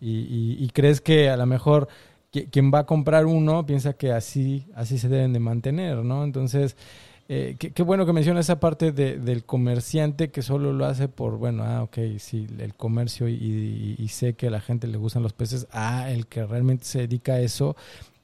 y, 0.00 0.68
crees 0.74 1.00
que 1.00 1.30
a 1.30 1.36
lo 1.36 1.46
mejor 1.46 1.88
quien 2.30 2.70
va 2.72 2.80
a 2.80 2.86
comprar 2.86 3.26
uno 3.26 3.64
piensa 3.64 3.94
que 3.94 4.12
así, 4.12 4.66
así 4.74 4.98
se 4.98 5.08
deben 5.08 5.32
de 5.32 5.40
mantener, 5.40 6.04
¿no? 6.04 6.22
Entonces, 6.24 6.76
eh, 7.30 7.56
qué, 7.58 7.82
bueno 7.82 8.06
que 8.06 8.14
menciona 8.14 8.40
esa 8.40 8.58
parte 8.58 8.90
de, 8.90 9.18
del 9.18 9.44
comerciante 9.44 10.30
que 10.30 10.40
solo 10.40 10.72
lo 10.72 10.86
hace 10.86 11.08
por, 11.08 11.36
bueno, 11.36 11.62
ah, 11.62 11.82
ok, 11.82 11.98
sí, 12.16 12.46
el 12.58 12.74
comercio 12.74 13.28
y, 13.28 14.08
sé 14.08 14.34
que 14.34 14.46
a 14.46 14.50
la 14.50 14.62
gente 14.62 14.86
le 14.86 14.96
gustan 14.96 15.22
los 15.22 15.34
peces, 15.34 15.68
ah, 15.70 16.10
el 16.10 16.26
que 16.26 16.46
realmente 16.46 16.84
se 16.84 17.00
dedica 17.00 17.34
a 17.34 17.40
eso 17.40 17.76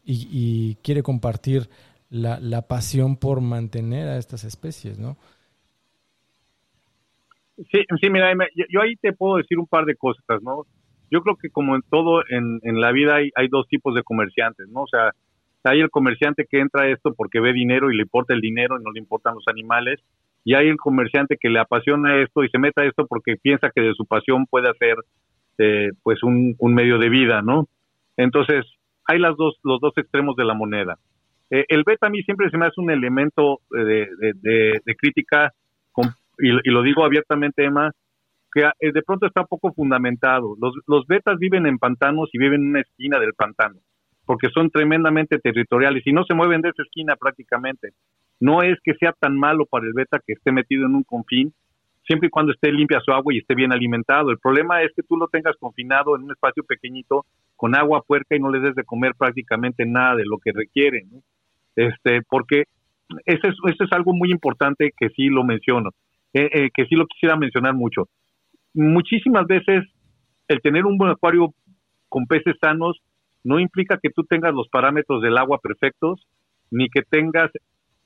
y, 0.06 0.76
quiere 0.76 1.02
compartir 1.02 1.68
la, 2.08 2.62
pasión 2.62 3.16
por 3.16 3.42
mantener 3.42 4.08
a 4.08 4.16
estas 4.16 4.44
especies, 4.44 4.98
¿no? 4.98 5.18
Sí, 7.70 7.84
sí, 8.00 8.08
mira, 8.08 8.32
yo 8.70 8.80
ahí 8.80 8.96
te 8.96 9.12
puedo 9.12 9.36
decir 9.36 9.58
un 9.58 9.66
par 9.66 9.84
de 9.84 9.96
cosas, 9.96 10.42
¿no? 10.42 10.64
Yo 11.10 11.20
creo 11.20 11.36
que 11.36 11.50
como 11.50 11.76
en 11.76 11.82
todo 11.90 12.22
en, 12.28 12.80
la 12.80 12.90
vida 12.90 13.16
hay 13.16 13.48
dos 13.48 13.68
tipos 13.68 13.94
de 13.94 14.02
comerciantes, 14.02 14.66
¿no? 14.68 14.82
O 14.82 14.86
sea, 14.86 15.12
hay 15.64 15.80
el 15.80 15.90
comerciante 15.90 16.46
que 16.48 16.60
entra 16.60 16.82
a 16.82 16.88
esto 16.88 17.14
porque 17.14 17.40
ve 17.40 17.52
dinero 17.52 17.90
y 17.90 17.96
le 17.96 18.02
importa 18.02 18.34
el 18.34 18.40
dinero 18.40 18.78
y 18.78 18.84
no 18.84 18.90
le 18.92 19.00
importan 19.00 19.34
los 19.34 19.44
animales, 19.48 20.00
y 20.44 20.54
hay 20.54 20.68
el 20.68 20.76
comerciante 20.76 21.38
que 21.40 21.48
le 21.48 21.58
apasiona 21.58 22.20
esto 22.22 22.44
y 22.44 22.50
se 22.50 22.58
mete 22.58 22.82
a 22.82 22.84
esto 22.84 23.06
porque 23.06 23.36
piensa 23.36 23.70
que 23.74 23.80
de 23.80 23.94
su 23.94 24.04
pasión 24.04 24.46
puede 24.46 24.68
hacer 24.68 24.96
eh, 25.58 25.90
pues 26.02 26.22
un, 26.22 26.56
medio 26.60 26.98
de 26.98 27.08
vida, 27.08 27.40
¿no? 27.40 27.66
Entonces, 28.16 28.66
hay 29.06 29.18
las 29.18 29.36
dos, 29.36 29.56
los 29.62 29.80
dos 29.80 29.92
extremos 29.96 30.36
de 30.36 30.44
la 30.44 30.54
moneda. 30.54 30.98
Eh, 31.50 31.64
el 31.68 31.82
beta 31.84 32.08
a 32.08 32.10
mí 32.10 32.22
siempre 32.22 32.50
se 32.50 32.58
me 32.58 32.66
hace 32.66 32.80
un 32.80 32.90
elemento 32.90 33.60
de, 33.70 34.08
de, 34.42 34.96
crítica, 34.96 35.52
y, 36.38 36.70
lo 36.70 36.82
digo 36.82 37.04
abiertamente, 37.04 37.64
Emma, 37.64 37.90
que 38.52 38.62
eh, 38.80 38.92
de 38.92 39.02
pronto 39.02 39.26
está 39.26 39.44
poco 39.44 39.72
fundamentado. 39.72 40.56
Los, 40.60 40.74
los 40.86 41.06
betas 41.06 41.38
viven 41.38 41.66
en 41.66 41.78
pantanos 41.78 42.28
y 42.32 42.38
viven 42.38 42.62
en 42.62 42.68
una 42.70 42.80
esquina 42.80 43.18
del 43.18 43.34
pantano, 43.34 43.78
porque 44.26 44.48
son 44.50 44.70
tremendamente 44.70 45.38
territoriales 45.38 46.06
y 46.06 46.12
no 46.12 46.24
se 46.24 46.34
mueven 46.34 46.60
de 46.60 46.70
esa 46.70 46.82
esquina 46.82 47.16
prácticamente. 47.16 47.90
No 48.40 48.62
es 48.62 48.78
que 48.82 48.94
sea 48.94 49.12
tan 49.12 49.36
malo 49.36 49.66
para 49.66 49.86
el 49.86 49.92
beta 49.92 50.20
que 50.26 50.34
esté 50.34 50.52
metido 50.52 50.86
en 50.86 50.94
un 50.94 51.04
confín, 51.04 51.52
siempre 52.06 52.28
y 52.28 52.30
cuando 52.30 52.52
esté 52.52 52.72
limpia 52.72 53.00
su 53.00 53.12
agua 53.12 53.34
y 53.34 53.38
esté 53.38 53.54
bien 53.54 53.72
alimentado. 53.72 54.30
El 54.30 54.38
problema 54.38 54.82
es 54.82 54.92
que 54.94 55.02
tú 55.02 55.16
lo 55.16 55.28
tengas 55.28 55.56
confinado 55.56 56.16
en 56.16 56.24
un 56.24 56.32
espacio 56.32 56.62
pequeñito 56.64 57.24
con 57.56 57.74
agua 57.74 58.02
puerca 58.02 58.36
y 58.36 58.40
no 58.40 58.50
le 58.50 58.60
des 58.60 58.74
de 58.74 58.84
comer 58.84 59.12
prácticamente 59.16 59.86
nada 59.86 60.16
de 60.16 60.24
lo 60.24 60.38
que 60.38 60.52
requiere, 60.52 61.04
Este, 61.76 62.22
porque 62.28 62.64
eso 63.26 63.48
es, 63.48 63.54
eso 63.66 63.84
es 63.84 63.92
algo 63.92 64.12
muy 64.12 64.30
importante 64.30 64.92
que 64.96 65.08
sí 65.10 65.28
lo 65.28 65.44
menciono, 65.44 65.90
eh, 66.32 66.48
eh, 66.52 66.70
que 66.74 66.86
sí 66.86 66.94
lo 66.94 67.06
quisiera 67.06 67.36
mencionar 67.36 67.74
mucho. 67.74 68.08
Muchísimas 68.74 69.46
veces 69.46 69.84
el 70.48 70.60
tener 70.60 70.84
un 70.84 70.98
buen 70.98 71.10
acuario 71.10 71.54
con 72.08 72.26
peces 72.26 72.54
sanos 72.60 73.00
no 73.44 73.60
implica 73.60 73.98
que 74.02 74.10
tú 74.10 74.24
tengas 74.24 74.54
los 74.54 74.68
parámetros 74.68 75.22
del 75.22 75.36
agua 75.36 75.58
perfectos, 75.58 76.26
ni 76.70 76.88
que 76.88 77.02
tengas 77.02 77.50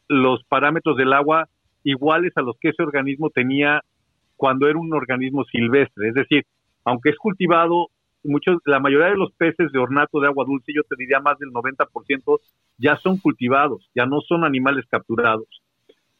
los 0.08 0.42
parámetros 0.44 0.96
del 0.96 1.12
agua 1.12 1.48
iguales 1.84 2.32
a 2.36 2.42
los 2.42 2.58
que 2.60 2.70
ese 2.70 2.82
organismo 2.82 3.30
tenía 3.30 3.82
cuando 4.36 4.68
era 4.68 4.78
un 4.78 4.92
organismo 4.92 5.44
silvestre. 5.44 6.08
Es 6.08 6.14
decir, 6.14 6.44
aunque 6.84 7.10
es 7.10 7.16
cultivado, 7.16 7.88
muchos, 8.24 8.58
la 8.64 8.80
mayoría 8.80 9.08
de 9.08 9.16
los 9.16 9.32
peces 9.32 9.70
de 9.72 9.78
ornato 9.78 10.20
de 10.20 10.26
agua 10.26 10.44
dulce, 10.44 10.72
yo 10.74 10.82
te 10.82 10.96
diría 10.98 11.20
más 11.20 11.38
del 11.38 11.50
90%, 11.50 12.40
ya 12.78 12.96
son 12.96 13.18
cultivados, 13.18 13.88
ya 13.94 14.06
no 14.06 14.20
son 14.20 14.44
animales 14.44 14.84
capturados. 14.90 15.46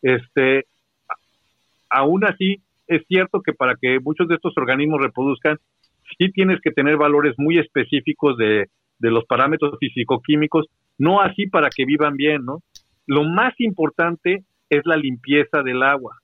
Este, 0.01 0.67
aún 1.91 2.25
así, 2.25 2.63
es 2.87 3.05
cierto 3.09 3.43
que 3.43 3.53
para 3.53 3.75
que 3.75 3.99
muchos 4.01 4.29
de 4.29 4.37
estos 4.37 4.57
organismos 4.57 5.01
reproduzcan, 5.01 5.59
sí 6.17 6.31
tienes 6.31 6.61
que 6.61 6.71
tener 6.71 6.97
valores 6.97 7.35
muy 7.37 7.59
específicos 7.59 8.37
de, 8.37 8.69
de 8.99 9.11
los 9.11 9.25
parámetros 9.27 9.77
físico-químicos, 9.79 10.67
no 10.99 11.21
así 11.21 11.47
para 11.47 11.69
que 11.71 11.85
vivan 11.85 12.17
bien, 12.17 12.45
¿no? 12.45 12.61
Lo 13.07 13.25
más 13.25 13.55
importante 13.59 14.45
es 14.69 14.83
la 14.85 14.97
limpieza 14.97 15.63
del 15.63 15.83
agua. 15.83 16.17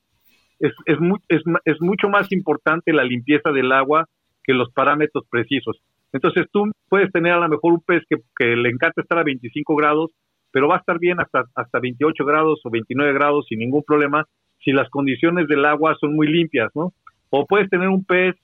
Es, 0.59 0.73
es, 0.87 0.99
es, 1.29 1.43
es 1.65 1.81
mucho 1.81 2.09
más 2.09 2.31
importante 2.33 2.93
la 2.93 3.05
limpieza 3.05 3.51
del 3.53 3.73
agua 3.73 4.07
que 4.43 4.53
los 4.53 4.71
parámetros 4.73 5.25
precisos. 5.31 5.81
Entonces 6.13 6.47
tú 6.53 6.71
puedes 6.89 7.11
tener 7.11 7.33
a 7.33 7.41
lo 7.41 7.49
mejor 7.49 7.73
un 7.73 7.81
pez 7.81 8.03
que, 8.09 8.19
que, 8.37 8.55
le 8.55 8.69
encanta 8.69 9.03
estar 9.03 9.19
a 9.19 9.25
25 9.25 9.75
grados, 9.75 10.13
pero 10.53 10.69
va 10.69 10.77
a 10.77 10.79
estar 10.79 10.99
bien 10.99 11.21
hasta, 11.21 11.45
hasta 11.55 11.81
28 11.81 12.25
grados 12.25 12.61
o 12.65 12.71
29 12.71 13.13
grados 13.13 13.47
sin 13.49 13.59
ningún 13.59 13.83
problema 13.83 14.25
si 14.65 14.73
las 14.73 14.89
condiciones 14.91 15.49
del 15.49 15.65
agua 15.65 15.97
son 16.01 16.15
muy 16.15 16.27
limpias, 16.27 16.71
¿no? 16.75 16.93
O 17.31 17.47
puedes 17.47 17.69
tener 17.69 17.89
un 17.89 18.05
pez, 18.05 18.37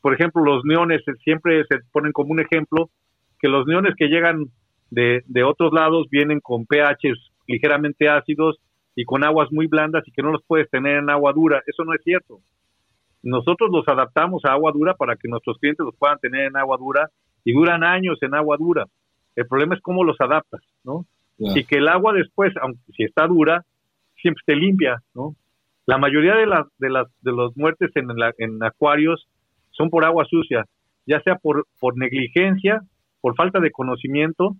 por 0.00 0.14
ejemplo, 0.14 0.44
los 0.44 0.64
neones 0.64 1.02
siempre 1.22 1.64
se 1.68 1.78
ponen 1.92 2.12
como 2.12 2.32
un 2.32 2.40
ejemplo, 2.40 2.90
que 3.42 3.48
los 3.48 3.66
neones 3.66 3.94
que 3.96 4.06
llegan 4.06 4.46
de, 4.90 5.22
de 5.26 5.42
otros 5.42 5.72
lados 5.72 6.06
vienen 6.08 6.40
con 6.40 6.64
pHs 6.64 7.32
ligeramente 7.48 8.08
ácidos 8.08 8.58
y 8.94 9.04
con 9.04 9.24
aguas 9.24 9.48
muy 9.50 9.66
blandas 9.66 10.06
y 10.06 10.12
que 10.12 10.22
no 10.22 10.30
los 10.30 10.44
puedes 10.46 10.70
tener 10.70 10.98
en 10.98 11.10
agua 11.10 11.32
dura. 11.32 11.60
Eso 11.66 11.84
no 11.84 11.92
es 11.92 12.00
cierto. 12.04 12.40
Nosotros 13.22 13.70
los 13.72 13.86
adaptamos 13.88 14.44
a 14.44 14.52
agua 14.52 14.70
dura 14.72 14.94
para 14.94 15.16
que 15.16 15.28
nuestros 15.28 15.58
clientes 15.58 15.84
los 15.84 15.96
puedan 15.96 16.18
tener 16.18 16.46
en 16.46 16.56
agua 16.56 16.76
dura 16.76 17.10
y 17.44 17.52
duran 17.52 17.82
años 17.82 18.18
en 18.22 18.34
agua 18.34 18.56
dura. 18.56 18.86
El 19.34 19.46
problema 19.46 19.74
es 19.74 19.80
cómo 19.80 20.04
los 20.04 20.20
adaptas, 20.20 20.60
¿no? 20.84 21.04
Y 21.38 21.64
que 21.64 21.78
el 21.78 21.88
agua 21.88 22.12
después, 22.12 22.52
aunque 22.60 22.80
si 22.96 23.02
está 23.02 23.26
dura, 23.26 23.64
siempre 24.20 24.42
se 24.46 24.54
limpia, 24.54 25.02
¿no? 25.14 25.34
La 25.86 25.98
mayoría 25.98 26.36
de 26.36 26.46
las 26.46 26.66
de 26.78 26.90
las 26.90 27.08
de 27.22 27.32
las 27.32 27.56
muertes 27.56 27.90
en, 27.96 28.08
en 28.38 28.62
acuarios 28.62 29.26
son 29.70 29.90
por 29.90 30.04
agua 30.04 30.24
sucia, 30.26 30.66
ya 31.06 31.20
sea 31.22 31.36
por 31.36 31.66
por 31.80 31.96
negligencia, 31.96 32.82
por 33.22 33.34
falta 33.34 33.58
de 33.60 33.70
conocimiento 33.70 34.56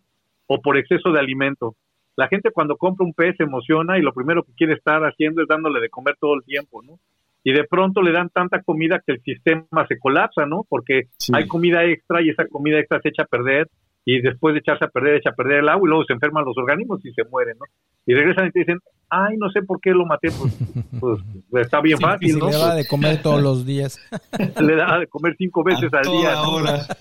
o 0.46 0.62
por 0.62 0.78
exceso 0.78 1.12
de 1.12 1.20
alimento 1.20 1.76
la 2.16 2.28
gente 2.28 2.50
cuando 2.52 2.76
compra 2.76 3.06
un 3.06 3.14
pez 3.14 3.36
se 3.36 3.44
emociona 3.44 3.98
y 3.98 4.02
lo 4.02 4.12
primero 4.12 4.42
que 4.42 4.52
quiere 4.54 4.74
estar 4.74 5.02
haciendo 5.02 5.42
es 5.42 5.48
dándole 5.48 5.80
de 5.80 5.88
comer 5.88 6.16
todo 6.20 6.34
el 6.34 6.44
tiempo, 6.44 6.82
¿no? 6.82 6.98
Y 7.44 7.52
de 7.52 7.64
pronto 7.64 8.02
le 8.02 8.12
dan 8.12 8.28
tanta 8.28 8.62
comida 8.62 9.02
que 9.04 9.12
el 9.12 9.22
sistema 9.22 9.86
se 9.88 9.98
colapsa, 9.98 10.46
¿no? 10.46 10.64
Porque 10.68 11.08
hay 11.32 11.48
comida 11.48 11.84
extra 11.84 12.22
y 12.22 12.28
esa 12.28 12.46
comida 12.46 12.78
extra 12.78 13.00
se 13.00 13.08
echa 13.08 13.22
a 13.22 13.26
perder 13.26 13.68
y 14.04 14.20
después 14.20 14.54
de 14.54 14.60
echarse 14.60 14.84
a 14.84 14.88
perder, 14.88 15.16
echa 15.16 15.30
a 15.30 15.34
perder 15.34 15.60
el 15.60 15.68
agua 15.68 15.86
y 15.86 15.88
luego 15.88 16.04
se 16.04 16.12
enferman 16.12 16.44
los 16.44 16.56
organismos 16.58 17.04
y 17.04 17.12
se 17.12 17.24
mueren, 17.24 17.56
¿no? 17.58 17.66
Y 18.04 18.14
regresan 18.14 18.48
y 18.48 18.50
te 18.50 18.60
dicen, 18.60 18.80
ay, 19.08 19.36
no 19.36 19.48
sé 19.50 19.62
por 19.62 19.80
qué 19.80 19.90
lo 19.90 20.04
maté, 20.04 20.28
pues, 20.30 20.58
pues 21.00 21.64
está 21.64 21.80
bien 21.80 21.98
fácil, 21.98 22.38
¿no? 22.38 22.46
Le 22.50 22.56
da 22.56 22.74
de 22.74 22.86
comer 22.86 23.22
todos 23.22 23.40
los 23.40 23.64
días. 23.64 24.00
le 24.60 24.74
da 24.74 24.98
de 24.98 25.06
comer 25.06 25.36
cinco 25.38 25.62
veces 25.62 25.88
al 25.92 26.02
día. 26.02 26.34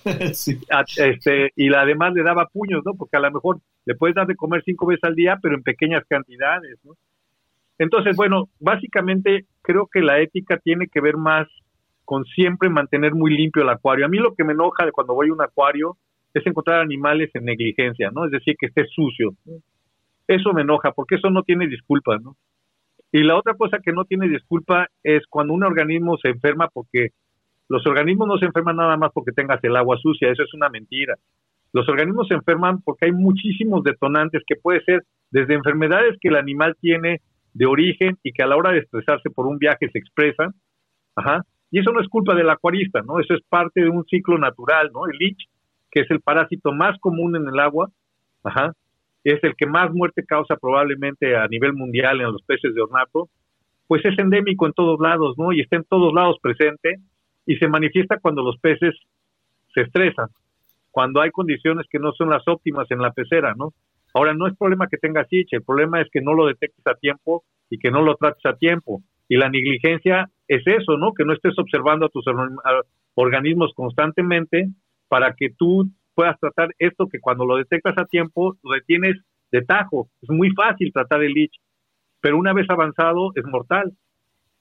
este, 0.98 1.52
y 1.56 1.74
además 1.74 2.14
le 2.14 2.24
daba 2.24 2.48
puños, 2.48 2.84
¿no? 2.86 2.94
Porque 2.94 3.18
a 3.18 3.22
lo 3.22 3.32
mejor 3.32 3.60
le 3.86 3.96
puedes 3.96 4.16
dar 4.16 4.28
de 4.28 4.36
comer 4.36 4.62
cinco 4.64 4.86
veces 4.86 5.04
al 5.04 5.16
día, 5.16 5.40
pero 5.42 5.56
en 5.56 5.64
pequeñas 5.64 6.04
cantidades, 6.08 6.78
¿no? 6.84 6.94
Entonces, 7.80 8.16
bueno, 8.16 8.48
básicamente 8.60 9.48
creo 9.64 9.90
que 9.92 10.02
la 10.02 10.20
ética 10.20 10.58
tiene 10.58 10.88
que 10.88 11.02
ver 11.02 11.18
más 11.18 11.48
con 12.06 12.26
siempre 12.26 12.70
mantener 12.70 13.16
muy 13.16 13.36
limpio 13.36 13.64
el 13.64 13.70
acuario. 13.70 14.06
A 14.06 14.10
mí 14.10 14.20
lo 14.20 14.36
que 14.36 14.44
me 14.44 14.54
enoja 14.54 14.86
de 14.86 14.92
cuando 14.92 15.16
voy 15.16 15.30
a 15.30 15.34
un 15.34 15.42
acuario 15.42 15.98
es 16.34 16.46
encontrar 16.46 16.82
animales 16.82 17.30
en 17.34 17.46
negligencia, 17.46 18.12
¿no? 18.12 18.26
Es 18.26 18.32
decir, 18.32 18.56
que 18.58 18.68
esté 18.68 18.86
sucio. 18.88 19.34
Eso 20.28 20.54
me 20.54 20.62
enoja, 20.62 20.92
porque 20.92 21.16
eso 21.16 21.30
no 21.30 21.44
tiene 21.44 21.68
disculpa, 21.68 22.18
¿no? 22.18 22.36
Y 23.12 23.24
la 23.24 23.36
otra 23.36 23.56
cosa 23.56 23.80
que 23.84 23.92
no 23.92 24.06
tiene 24.06 24.30
disculpa 24.30 24.88
es 25.04 25.24
cuando 25.28 25.54
un 25.54 25.64
organismo 25.64 26.18
se 26.18 26.30
enferma 26.30 26.70
porque 26.70 27.10
los 27.68 27.86
organismos 27.86 28.28
no 28.28 28.38
se 28.38 28.46
enferman 28.46 28.78
nada 28.78 28.98
más 28.98 29.12
porque 29.14 29.32
tengas 29.32 29.62
el 29.64 29.76
agua 29.76 29.98
sucia, 29.98 30.32
eso 30.32 30.44
es 30.44 30.54
una 30.54 30.70
mentira. 30.70 31.16
Los 31.74 31.88
organismos 31.88 32.28
se 32.28 32.34
enferman 32.34 32.82
porque 32.82 33.06
hay 33.06 33.12
muchísimos 33.12 33.84
detonantes 33.84 34.44
que 34.46 34.56
puede 34.56 34.82
ser 34.84 35.04
desde 35.30 35.54
enfermedades 35.54 36.18
que 36.20 36.30
el 36.30 36.36
animal 36.36 36.76
tiene 36.80 37.22
de 37.54 37.66
origen 37.66 38.18
y 38.24 38.32
que 38.32 38.44
a 38.44 38.48
la 38.48 38.58
hora 38.58 38.72
de 38.72 38.80
estresarse 38.80 39.30
por 39.30 39.46
un 39.46 39.58
viaje 39.58 39.90
se 39.90 40.00
expresan, 40.00 40.54
ajá, 41.16 41.44
y 41.70 41.80
eso 41.80 41.92
no 41.92 42.02
es 42.02 42.08
culpa 42.10 42.36
del 42.36 42.50
acuarista, 42.50 43.02
¿no? 43.02 43.20
Eso 43.20 43.34
es 43.34 43.42
parte 43.48 43.82
de 43.82 43.90
un 43.90 44.06
ciclo 44.06 44.38
natural, 44.38 44.92
¿no? 44.94 45.08
El 45.08 45.18
leech 45.18 45.42
que 45.92 46.02
es 46.02 46.12
el 46.12 46.22
parásito 46.22 46.72
más 46.72 46.98
común 47.00 47.36
en 47.36 47.48
el 47.48 47.60
agua, 47.60 47.90
ajá, 48.44 48.74
es 49.24 49.44
el 49.44 49.56
que 49.56 49.68
más 49.68 49.92
muerte 49.92 50.26
causa 50.26 50.56
probablemente 50.56 51.36
a 51.36 51.48
nivel 51.48 51.74
mundial 51.74 52.22
en 52.22 52.32
los 52.32 52.42
peces 52.44 52.74
de 52.74 52.82
ornato, 52.82 53.30
pues 53.88 54.04
es 54.06 54.18
endémico 54.18 54.66
en 54.66 54.74
todos 54.74 55.00
lados, 55.00 55.38
¿no? 55.38 55.52
Y 55.52 55.62
está 55.62 55.76
en 55.76 55.84
todos 55.84 56.14
lados 56.14 56.38
presente 56.42 56.96
y 57.46 57.58
se 57.58 57.68
manifiesta 57.68 58.20
cuando 58.20 58.42
los 58.42 58.58
peces 58.60 58.96
se 59.74 59.82
estresan, 59.82 60.28
cuando 60.92 61.22
hay 61.22 61.30
condiciones 61.32 61.86
que 61.90 62.00
no 62.00 62.12
son 62.14 62.30
las 62.30 62.48
óptimas 62.48 62.90
en 62.90 63.00
la 63.00 63.12
pecera, 63.12 63.54
¿no? 63.56 63.74
Ahora, 64.14 64.34
no 64.34 64.48
es 64.48 64.58
problema 64.58 64.88
que 64.88 64.98
tengas 64.98 65.28
SICH, 65.30 65.54
el 65.54 65.64
problema 65.64 66.02
es 66.02 66.08
que 66.12 66.22
no 66.22 66.34
lo 66.34 66.48
detectes 66.48 66.86
a 66.86 66.96
tiempo 66.96 67.44
y 67.70 67.78
que 67.78 67.92
no 67.92 68.02
lo 68.02 68.16
trates 68.16 68.46
a 68.46 68.58
tiempo. 68.58 69.02
Y 69.30 69.38
la 69.38 69.50
negligencia 69.50 70.30
es 70.48 70.64
eso, 70.66 70.98
¿no? 70.98 71.14
Que 71.14 71.24
no 71.24 71.34
estés 71.34 71.58
observando 71.58 72.06
a 72.06 72.10
tus 72.10 72.26
organismos 73.16 73.72
constantemente 73.74 74.68
para 75.12 75.34
que 75.38 75.50
tú 75.50 75.92
puedas 76.16 76.40
tratar 76.40 76.70
esto 76.80 77.10
que 77.12 77.20
cuando 77.20 77.46
lo 77.46 77.58
detectas 77.58 77.98
a 77.98 78.06
tiempo 78.06 78.56
retienes 78.64 79.18
de 79.52 79.62
tajo. 79.62 80.08
Es 80.22 80.30
muy 80.30 80.52
fácil 80.52 80.90
tratar 80.94 81.22
el 81.22 81.34
lich, 81.34 81.52
pero 82.22 82.38
una 82.38 82.54
vez 82.54 82.66
avanzado 82.70 83.32
es 83.36 83.44
mortal. 83.44 83.92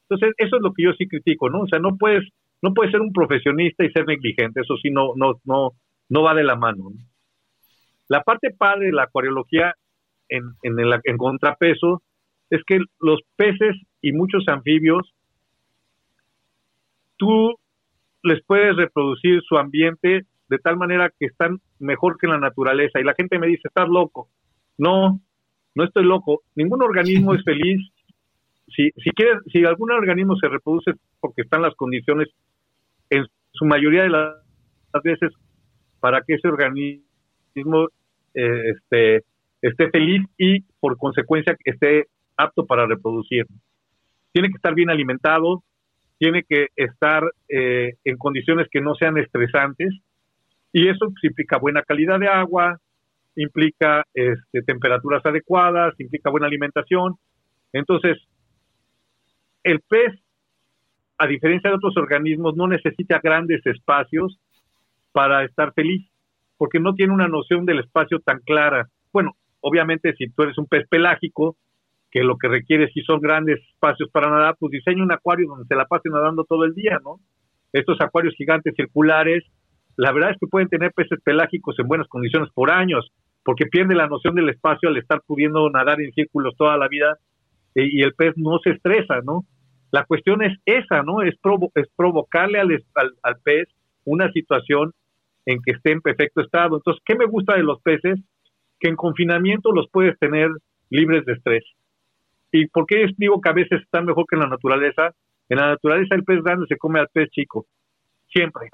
Entonces, 0.09 0.35
eso 0.39 0.57
es 0.57 0.63
lo 0.63 0.73
que 0.73 0.83
yo 0.83 0.93
sí 0.95 1.07
critico, 1.07 1.49
¿no? 1.51 1.61
O 1.61 1.69
sea, 1.69 1.79
no 1.79 1.97
puedes 1.97 2.29
no 2.63 2.75
puedes 2.75 2.91
ser 2.91 3.01
un 3.01 3.13
profesionista 3.13 3.85
y 3.85 3.93
ser 3.93 4.07
negligente, 4.07 4.63
eso 4.63 4.77
sí 4.83 4.91
no 4.91 5.13
no 5.15 5.35
no 5.45 5.71
no 6.09 6.23
va 6.25 6.35
de 6.35 6.43
la 6.43 6.57
mano. 6.57 6.91
La 8.09 8.25
parte 8.25 8.51
padre 8.51 8.87
de 8.87 8.93
la 8.93 9.05
acuariología 9.05 9.77
en, 10.29 10.43
en, 10.65 10.75
en 11.05 11.17
contrapeso 11.17 12.03
es 12.51 12.61
que 12.67 12.81
los 12.99 13.21
peces 13.37 13.77
y 14.03 14.11
muchos 14.11 14.49
anfibios, 14.49 15.15
tú 17.19 17.55
les 18.25 18.45
puedes 18.45 18.75
reproducir 18.75 19.41
su 19.43 19.57
ambiente 19.57 20.27
de 20.51 20.59
tal 20.59 20.77
manera 20.77 21.11
que 21.17 21.27
están 21.27 21.61
mejor 21.79 22.19
que 22.19 22.27
la 22.27 22.39
naturaleza. 22.39 23.01
Y 23.01 23.05
la 23.05 23.15
gente 23.15 23.39
me 23.39 23.47
dice, 23.47 23.69
estás 23.69 23.89
loco. 23.89 24.29
No, 24.77 25.21
no 25.77 25.85
estoy 25.85 26.05
loco. 26.05 26.43
Ningún 26.57 26.83
organismo 26.83 27.35
es 27.35 27.45
feliz. 27.45 27.81
Si, 28.67 28.91
si, 29.03 29.11
quieres, 29.11 29.39
si 29.53 29.65
algún 29.65 29.93
organismo 29.93 30.37
se 30.37 30.49
reproduce 30.49 30.93
porque 31.21 31.43
están 31.43 31.63
las 31.63 31.75
condiciones, 31.77 32.29
en 33.11 33.27
su 33.53 33.65
mayoría 33.65 34.03
de 34.03 34.11
las 34.11 35.03
veces, 35.05 35.33
para 36.01 36.23
que 36.23 36.35
ese 36.35 36.49
organismo 36.49 37.89
eh, 38.35 38.71
esté, 38.77 39.23
esté 39.63 39.91
feliz 39.91 40.23
y 40.37 40.63
por 40.81 40.97
consecuencia 40.97 41.57
esté 41.65 42.07
apto 42.37 42.67
para 42.67 42.87
reproducir. 42.87 43.47
Tiene 44.33 44.49
que 44.49 44.57
estar 44.57 44.75
bien 44.75 44.91
alimentado, 44.91 45.63
tiene 46.19 46.43
que 46.43 46.69
estar 46.75 47.25
eh, 47.49 47.95
en 48.05 48.17
condiciones 48.17 48.69
que 48.71 48.81
no 48.81 48.95
sean 48.95 49.17
estresantes 49.19 49.91
y 50.73 50.89
eso 50.89 51.07
implica 51.23 51.59
buena 51.59 51.83
calidad 51.83 52.19
de 52.19 52.29
agua, 52.29 52.79
implica 53.37 54.05
este, 54.15 54.63
temperaturas 54.63 55.25
adecuadas, 55.25 55.95
implica 55.99 56.31
buena 56.31 56.47
alimentación. 56.47 57.15
Entonces, 57.73 58.19
el 59.63 59.81
pez, 59.81 60.13
a 61.19 61.27
diferencia 61.27 61.71
de 61.71 61.77
otros 61.77 61.97
organismos, 61.97 62.57
no 62.57 62.67
necesita 62.67 63.21
grandes 63.23 63.65
espacios 63.67 64.39
para 65.13 65.45
estar 65.45 65.73
feliz, 65.75 66.09
porque 66.57 66.81
no 66.81 66.95
tiene 66.95 67.13
una 67.13 67.29
noción 67.29 67.67
del 67.67 67.81
espacio 67.81 68.21
tan 68.21 68.41
clara. 68.41 68.89
Bueno, 69.13 69.33
obviamente 69.61 70.15
si 70.17 70.29
tú 70.31 70.43
eres 70.43 70.59
un 70.59 70.67
pez 70.67 70.87
pelágico, 70.89 71.57
que 72.11 72.23
lo 72.25 72.37
que 72.37 72.49
requiere 72.49 72.91
si 72.91 73.03
son 73.03 73.21
grandes 73.21 73.61
espacios 73.73 74.11
para 74.11 74.31
nadar, 74.31 74.57
pues 74.59 74.73
diseña 74.73 75.03
un 75.03 75.13
acuario 75.13 75.49
donde 75.49 75.67
se 75.67 75.77
la 75.77 75.87
pase 75.87 76.09
nadando 76.11 76.45
todo 76.45 76.65
el 76.65 76.75
día, 76.75 76.99
¿no? 77.05 77.21
Estos 77.73 78.01
acuarios 78.01 78.35
gigantes 78.37 78.75
circulares, 78.75 79.45
la 79.97 80.13
verdad 80.13 80.31
es 80.31 80.39
que 80.39 80.47
pueden 80.47 80.69
tener 80.69 80.93
peces 80.93 81.21
pelágicos 81.23 81.79
en 81.79 81.89
buenas 81.89 82.09
condiciones 82.09 82.51
por 82.55 82.71
años, 82.71 83.11
porque 83.45 83.67
pierde 83.67 83.95
la 83.95 84.07
noción 84.07 84.35
del 84.35 84.49
espacio 84.49 84.89
al 84.89 84.97
estar 84.97 85.23
pudiendo 85.27 85.69
nadar 85.71 86.01
en 86.01 86.13
círculos 86.13 86.55
toda 86.57 86.77
la 86.77 86.89
vida 86.89 87.19
eh, 87.75 87.89
y 87.91 88.03
el 88.03 88.15
pez 88.15 88.35
no 88.37 88.59
se 88.63 88.71
estresa, 88.71 89.21
¿no? 89.23 89.45
La 89.93 90.05
cuestión 90.05 90.43
es 90.43 90.57
esa, 90.65 91.03
¿no? 91.03 91.23
Es, 91.23 91.35
es 91.75 91.89
provocarle 91.97 92.61
al, 92.61 92.71
al, 93.23 93.37
pez 93.43 93.69
una 94.05 94.31
situación 94.33 94.93
en 95.47 95.61
que 95.65 95.73
esté 95.73 95.93
en 95.93 96.01
perfecto 96.01 96.43
estado. 96.43 96.77
Entonces, 96.77 97.03
¿qué 97.05 97.17
me 97.17 97.27
gusta 97.27 97.57
de 97.57 97.63
los 97.63 97.81
peces? 97.83 98.21
Que 98.79 98.89
en 98.89 98.97
confinamiento 98.97 99.73
los 99.73 99.89
puedes 99.91 100.19
tener 100.19 100.49
libres 100.91 101.25
de 101.25 101.33
estrés. 101.33 101.65
¿Y 102.53 102.67
por 102.69 102.87
qué 102.87 103.07
digo 103.17 103.41
que 103.41 103.51
a 103.51 103.55
veces 103.55 103.83
están 103.83 104.05
mejor 104.05 104.27
que 104.29 104.37
en 104.37 104.43
la 104.43 104.49
naturaleza? 104.49 105.15
En 105.49 105.59
la 105.59 105.69
naturaleza 105.69 106.15
el 106.15 106.25
pez 106.25 106.43
grande 106.43 106.67
se 106.69 106.77
come 106.77 107.01
al 107.01 107.09
pez 107.13 107.29
chico, 107.31 107.67
siempre. 108.29 108.69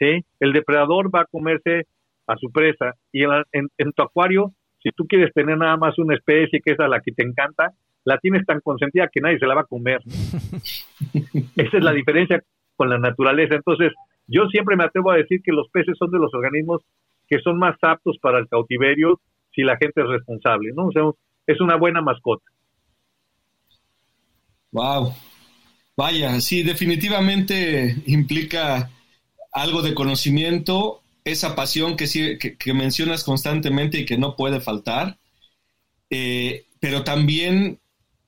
¿Sí? 0.00 0.24
El 0.40 0.52
depredador 0.52 1.14
va 1.14 1.20
a 1.20 1.26
comerse 1.26 1.86
a 2.26 2.36
su 2.36 2.50
presa 2.50 2.94
y 3.12 3.22
en, 3.22 3.92
tu 3.92 4.02
acuario, 4.02 4.52
si 4.82 4.90
tú 4.90 5.06
quieres 5.06 5.32
tener 5.34 5.58
nada 5.58 5.76
más 5.76 5.98
una 5.98 6.14
especie 6.14 6.60
que 6.64 6.72
es 6.72 6.80
a 6.80 6.88
la 6.88 7.00
que 7.00 7.12
te 7.12 7.22
encanta, 7.22 7.72
la 8.04 8.18
tienes 8.18 8.46
tan 8.46 8.60
consentida 8.60 9.10
que 9.12 9.20
nadie 9.20 9.38
se 9.38 9.46
la 9.46 9.54
va 9.54 9.60
a 9.62 9.64
comer. 9.64 10.00
Esa 11.56 11.76
es 11.76 11.84
la 11.84 11.92
diferencia 11.92 12.42
con 12.76 12.88
la 12.88 12.98
naturaleza. 12.98 13.56
Entonces, 13.56 13.92
yo 14.26 14.46
siempre 14.46 14.76
me 14.76 14.84
atrevo 14.84 15.10
a 15.10 15.16
decir 15.16 15.40
que 15.44 15.52
los 15.52 15.68
peces 15.70 15.96
son 15.98 16.10
de 16.10 16.18
los 16.18 16.32
organismos 16.32 16.82
que 17.28 17.40
son 17.40 17.58
más 17.58 17.76
aptos 17.82 18.16
para 18.20 18.38
el 18.38 18.48
cautiverio 18.48 19.20
si 19.52 19.62
la 19.62 19.76
gente 19.76 20.00
es 20.00 20.08
responsable, 20.08 20.70
¿no? 20.74 20.86
O 20.86 20.92
sea, 20.92 21.02
es 21.46 21.60
una 21.60 21.76
buena 21.76 22.00
mascota. 22.00 22.44
Wow. 24.72 25.12
Vaya, 25.96 26.40
sí, 26.40 26.62
definitivamente 26.62 27.96
implica 28.06 28.88
algo 29.52 29.82
de 29.82 29.94
conocimiento, 29.94 31.02
esa 31.24 31.54
pasión 31.54 31.96
que, 31.96 32.74
mencionas 32.74 33.24
constantemente 33.24 33.98
y 33.98 34.06
que 34.06 34.18
no 34.18 34.36
puede 34.36 34.60
faltar, 34.60 35.18
eh, 36.08 36.66
pero 36.80 37.04
también 37.04 37.78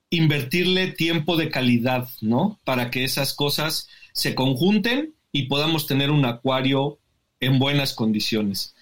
invertirle 0.09 0.91
tiempo 0.91 1.37
de 1.37 1.49
calidad, 1.49 2.07
¿no? 2.21 2.59
Para 2.63 2.91
que 2.91 3.03
esas 3.03 3.33
cosas 3.33 3.89
se 4.13 4.35
conjunten 4.35 5.15
y 5.31 5.43
podamos 5.43 5.87
tener 5.87 6.11
un 6.11 6.25
acuario 6.25 6.99
en 7.39 7.57
buenas 7.57 7.93
condiciones. 7.93 8.75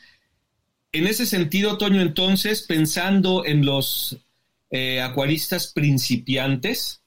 En 0.92 1.08
ese 1.08 1.26
sentido, 1.26 1.78
Toño, 1.78 2.02
entonces, 2.02 2.64
pensando 2.64 3.46
en 3.46 3.66
los 3.66 4.18
eh, 4.72 5.02
acuaristas 5.02 5.68
principiantes, 5.68 7.02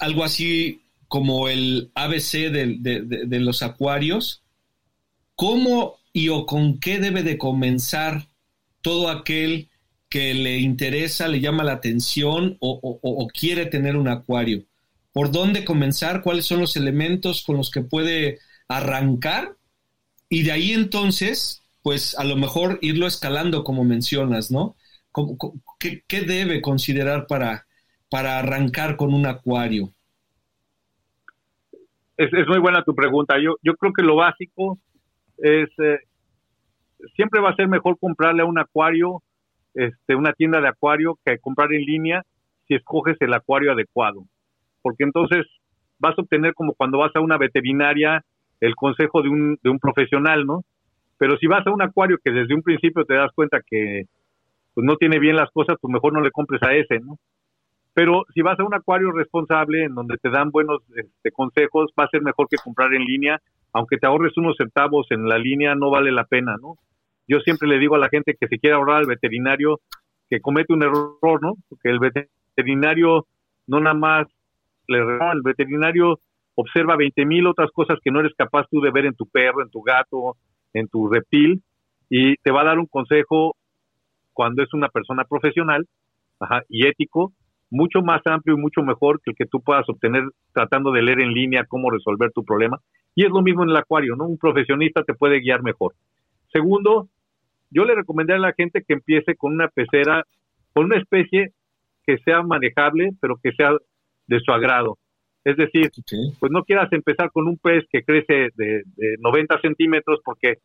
algo 0.00 0.24
así 0.24 0.82
como 1.10 1.48
el 1.48 1.90
ABC 1.96 2.52
de, 2.52 3.40
los 3.40 3.64
acuarios, 3.64 4.44
¿cómo 5.34 5.96
y 6.12 6.28
o 6.28 6.46
con 6.46 6.78
qué 6.78 7.00
debe 7.00 7.24
de 7.24 7.36
comenzar 7.36 8.28
todo 8.80 9.08
aquel 9.08 9.70
que 10.08 10.34
le 10.34 10.60
interesa, 10.60 11.26
le 11.26 11.40
llama 11.40 11.64
la 11.64 11.72
atención 11.72 12.58
o, 12.60 13.28
quiere 13.34 13.66
tener 13.66 13.96
un 13.96 14.06
acuario? 14.06 14.62
¿Por 15.12 15.32
dónde 15.32 15.64
comenzar? 15.64 16.22
¿Cuáles 16.22 16.46
son 16.46 16.60
los 16.60 16.76
elementos 16.76 17.42
con 17.42 17.56
los 17.56 17.72
que 17.72 17.80
puede 17.80 18.38
arrancar? 18.68 19.56
Y 20.28 20.44
de 20.44 20.52
ahí 20.52 20.70
entonces, 20.70 21.64
pues 21.82 22.16
a 22.20 22.22
lo 22.22 22.36
mejor 22.36 22.78
irlo 22.82 23.08
escalando 23.08 23.64
como 23.64 23.82
mencionas, 23.82 24.52
¿no? 24.52 24.76
¿Qué, 25.80 26.04
qué 26.06 26.20
debe 26.20 26.62
considerar 26.62 27.26
para, 27.26 27.66
para 28.08 28.38
arrancar 28.38 28.96
con 28.96 29.12
un 29.12 29.26
acuario? 29.26 29.92
Es, 32.20 32.48
muy 32.48 32.58
buena 32.58 32.82
tu 32.82 32.94
pregunta. 32.94 33.36
Yo, 33.38 33.56
yo 33.62 33.74
creo 33.74 33.92
que 33.92 34.02
lo 34.02 34.16
básico 34.16 34.78
es, 35.38 35.70
eh, 35.78 35.98
siempre 37.16 37.40
va 37.40 37.50
a 37.50 37.56
ser 37.56 37.68
mejor 37.68 37.98
comprarle 37.98 38.42
a 38.42 38.46
un 38.46 38.58
acuario, 38.58 39.22
este, 39.74 40.14
una 40.14 40.32
tienda 40.32 40.60
de 40.60 40.68
acuario, 40.68 41.18
que 41.24 41.38
comprar 41.38 41.72
en 41.72 41.82
línea 41.82 42.22
si 42.68 42.74
escoges 42.74 43.16
el 43.20 43.32
acuario 43.32 43.72
adecuado. 43.72 44.24
Porque 44.82 45.04
entonces 45.04 45.46
vas 45.98 46.16
a 46.18 46.22
obtener 46.22 46.54
como 46.54 46.74
cuando 46.74 46.98
vas 46.98 47.14
a 47.14 47.20
una 47.20 47.38
veterinaria 47.38 48.22
el 48.60 48.74
consejo 48.74 49.22
de 49.22 49.30
un, 49.30 49.58
de 49.62 49.70
un 49.70 49.78
profesional, 49.78 50.44
¿no? 50.44 50.62
Pero 51.18 51.36
si 51.38 51.46
vas 51.46 51.66
a 51.66 51.70
un 51.70 51.82
acuario 51.82 52.18
que 52.22 52.30
desde 52.30 52.54
un 52.54 52.62
principio 52.62 53.04
te 53.04 53.14
das 53.14 53.30
cuenta 53.34 53.60
que 53.66 54.04
pues, 54.74 54.84
no 54.86 54.96
tiene 54.96 55.18
bien 55.18 55.36
las 55.36 55.50
cosas, 55.50 55.76
pues 55.80 55.92
mejor 55.92 56.12
no 56.12 56.20
le 56.20 56.30
compres 56.30 56.62
a 56.62 56.74
ese, 56.74 56.98
¿no? 57.00 57.18
Pero 57.92 58.24
si 58.34 58.42
vas 58.42 58.58
a 58.58 58.64
un 58.64 58.74
acuario 58.74 59.10
responsable 59.12 59.84
en 59.84 59.94
donde 59.94 60.16
te 60.18 60.30
dan 60.30 60.50
buenos 60.50 60.82
este, 60.94 61.32
consejos, 61.32 61.92
va 61.98 62.04
a 62.04 62.08
ser 62.08 62.22
mejor 62.22 62.46
que 62.48 62.56
comprar 62.56 62.94
en 62.94 63.04
línea, 63.04 63.40
aunque 63.72 63.98
te 63.98 64.06
ahorres 64.06 64.36
unos 64.36 64.56
centavos 64.56 65.06
en 65.10 65.28
la 65.28 65.38
línea, 65.38 65.74
no 65.74 65.90
vale 65.90 66.12
la 66.12 66.24
pena, 66.24 66.56
¿no? 66.60 66.76
Yo 67.26 67.40
siempre 67.40 67.68
le 67.68 67.78
digo 67.78 67.94
a 67.94 67.98
la 67.98 68.08
gente 68.08 68.34
que 68.38 68.48
se 68.48 68.58
quiere 68.58 68.76
ahorrar 68.76 68.98
al 68.98 69.06
veterinario 69.06 69.80
que 70.28 70.40
comete 70.40 70.72
un 70.72 70.82
error, 70.82 71.42
¿no? 71.42 71.54
Porque 71.68 71.90
el 71.90 71.98
veterinario 71.98 73.26
no 73.66 73.80
nada 73.80 73.94
más 73.94 74.26
le 74.86 74.98
el 74.98 75.42
veterinario 75.42 76.20
observa 76.54 76.96
20 76.96 77.24
mil 77.26 77.46
otras 77.46 77.70
cosas 77.72 77.98
que 78.02 78.10
no 78.10 78.20
eres 78.20 78.32
capaz 78.36 78.66
tú 78.70 78.80
de 78.80 78.90
ver 78.90 79.06
en 79.06 79.14
tu 79.14 79.26
perro, 79.26 79.62
en 79.62 79.70
tu 79.70 79.82
gato, 79.82 80.36
en 80.72 80.88
tu 80.88 81.08
reptil, 81.08 81.62
y 82.08 82.36
te 82.36 82.50
va 82.50 82.62
a 82.62 82.64
dar 82.64 82.78
un 82.78 82.86
consejo 82.86 83.56
cuando 84.32 84.62
es 84.62 84.72
una 84.74 84.88
persona 84.88 85.24
profesional 85.24 85.86
y 86.68 86.86
ético 86.86 87.32
mucho 87.70 88.02
más 88.02 88.20
amplio 88.26 88.56
y 88.56 88.60
mucho 88.60 88.82
mejor 88.82 89.20
que 89.22 89.30
el 89.30 89.36
que 89.36 89.46
tú 89.46 89.60
puedas 89.60 89.88
obtener 89.88 90.24
tratando 90.52 90.90
de 90.90 91.02
leer 91.02 91.20
en 91.20 91.32
línea 91.32 91.64
cómo 91.66 91.90
resolver 91.90 92.32
tu 92.32 92.44
problema. 92.44 92.78
Y 93.14 93.24
es 93.24 93.30
lo 93.30 93.42
mismo 93.42 93.62
en 93.62 93.70
el 93.70 93.76
acuario, 93.76 94.16
¿no? 94.16 94.26
Un 94.26 94.38
profesionista 94.38 95.02
te 95.04 95.14
puede 95.14 95.40
guiar 95.40 95.62
mejor. 95.62 95.94
Segundo, 96.52 97.08
yo 97.70 97.84
le 97.84 97.94
recomendaría 97.94 98.44
a 98.44 98.48
la 98.48 98.54
gente 98.54 98.82
que 98.86 98.94
empiece 98.94 99.36
con 99.36 99.52
una 99.52 99.68
pecera, 99.68 100.24
con 100.72 100.86
una 100.86 100.96
especie 100.96 101.52
que 102.04 102.18
sea 102.18 102.42
manejable, 102.42 103.10
pero 103.20 103.36
que 103.42 103.52
sea 103.52 103.72
de 104.26 104.40
su 104.40 104.52
agrado. 104.52 104.98
Es 105.44 105.56
decir, 105.56 105.90
pues 106.38 106.52
no 106.52 106.64
quieras 106.64 106.92
empezar 106.92 107.30
con 107.30 107.46
un 107.46 107.56
pez 107.56 107.84
que 107.90 108.02
crece 108.02 108.50
de, 108.56 108.82
90 109.20 109.60
centímetros 109.60 110.20
porque 110.24 110.58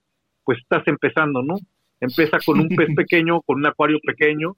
pues 0.44 0.60
estás 0.60 0.86
empezando, 0.88 1.42
¿no? 1.42 1.56
Empieza 2.00 2.38
con 2.46 2.60
un 2.60 2.70
pez 2.70 2.90
pequeño, 2.96 3.42
con 3.42 3.60
un 3.60 3.66
acuario 3.66 4.00
pequeño, 4.06 4.56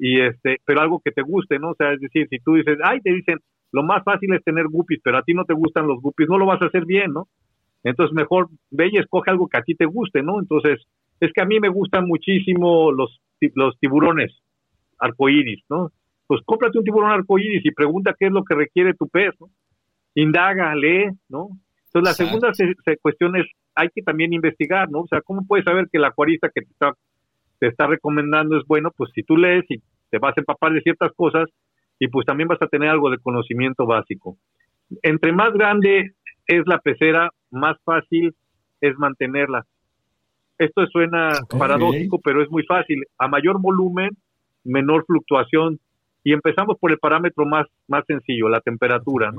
y 0.00 0.18
este, 0.20 0.56
pero 0.64 0.80
algo 0.80 1.00
que 1.04 1.12
te 1.12 1.20
guste, 1.20 1.58
¿no? 1.58 1.70
O 1.70 1.74
sea, 1.74 1.92
es 1.92 2.00
decir, 2.00 2.26
si 2.30 2.38
tú 2.38 2.54
dices, 2.54 2.78
ay, 2.82 3.00
te 3.00 3.12
dicen, 3.12 3.38
lo 3.70 3.82
más 3.82 4.02
fácil 4.02 4.32
es 4.34 4.42
tener 4.42 4.66
guppies, 4.66 5.00
pero 5.04 5.18
a 5.18 5.22
ti 5.22 5.34
no 5.34 5.44
te 5.44 5.52
gustan 5.52 5.86
los 5.86 6.00
guppies, 6.00 6.28
no 6.28 6.38
lo 6.38 6.46
vas 6.46 6.60
a 6.62 6.66
hacer 6.66 6.86
bien, 6.86 7.12
¿no? 7.12 7.28
Entonces 7.84 8.14
mejor 8.14 8.48
ve 8.70 8.88
y 8.90 8.98
escoge 8.98 9.30
algo 9.30 9.46
que 9.46 9.58
a 9.58 9.62
ti 9.62 9.74
te 9.74 9.84
guste, 9.84 10.22
¿no? 10.22 10.40
Entonces, 10.40 10.80
es 11.20 11.32
que 11.32 11.42
a 11.42 11.44
mí 11.44 11.60
me 11.60 11.68
gustan 11.68 12.06
muchísimo 12.06 12.92
los, 12.92 13.20
los 13.54 13.78
tiburones 13.78 14.32
arcoíris, 14.98 15.62
¿no? 15.68 15.90
Pues 16.26 16.40
cómprate 16.44 16.78
un 16.78 16.84
tiburón 16.84 17.10
arcoíris 17.10 17.64
y 17.64 17.70
pregunta 17.70 18.14
qué 18.18 18.26
es 18.26 18.32
lo 18.32 18.44
que 18.44 18.54
requiere 18.54 18.94
tu 18.94 19.06
pez, 19.08 19.34
¿no? 19.38 19.48
Indaga, 20.14 20.74
lee, 20.74 21.10
¿no? 21.28 21.48
Entonces, 21.86 22.02
la 22.02 22.12
segunda 22.14 22.52
cuestión 23.02 23.36
es, 23.36 23.46
hay 23.74 23.88
que 23.94 24.02
también 24.02 24.32
investigar, 24.32 24.90
¿no? 24.90 25.00
O 25.00 25.08
sea, 25.08 25.20
¿cómo 25.22 25.44
puedes 25.46 25.64
saber 25.64 25.88
que 25.90 25.98
el 25.98 26.04
acuarista 26.04 26.48
que 26.54 26.62
te 26.62 26.70
está, 26.70 26.92
te 27.58 27.66
está 27.66 27.86
recomendando 27.86 28.56
es 28.56 28.64
bueno? 28.66 28.90
Pues 28.96 29.10
si 29.14 29.22
tú 29.22 29.36
lees 29.36 29.64
y 29.68 29.82
te 30.10 30.18
vas 30.18 30.36
a 30.36 30.40
empapar 30.40 30.72
de 30.72 30.82
ciertas 30.82 31.12
cosas 31.14 31.48
y 31.98 32.08
pues 32.08 32.26
también 32.26 32.48
vas 32.48 32.60
a 32.62 32.66
tener 32.66 32.88
algo 32.88 33.10
de 33.10 33.18
conocimiento 33.18 33.86
básico. 33.86 34.36
Entre 35.02 35.32
más 35.32 35.52
grande 35.52 36.14
es 36.46 36.62
la 36.66 36.78
pecera, 36.78 37.30
más 37.50 37.76
fácil 37.84 38.34
es 38.80 38.98
mantenerla. 38.98 39.64
Esto 40.58 40.86
suena 40.86 41.32
paradójico, 41.58 42.18
pero 42.22 42.42
es 42.42 42.50
muy 42.50 42.64
fácil. 42.64 43.04
A 43.18 43.28
mayor 43.28 43.60
volumen, 43.60 44.10
menor 44.64 45.04
fluctuación. 45.06 45.78
Y 46.22 46.34
empezamos 46.34 46.76
por 46.78 46.90
el 46.90 46.98
parámetro 46.98 47.46
más, 47.46 47.66
más 47.88 48.04
sencillo, 48.06 48.48
la 48.50 48.60
temperatura. 48.60 49.32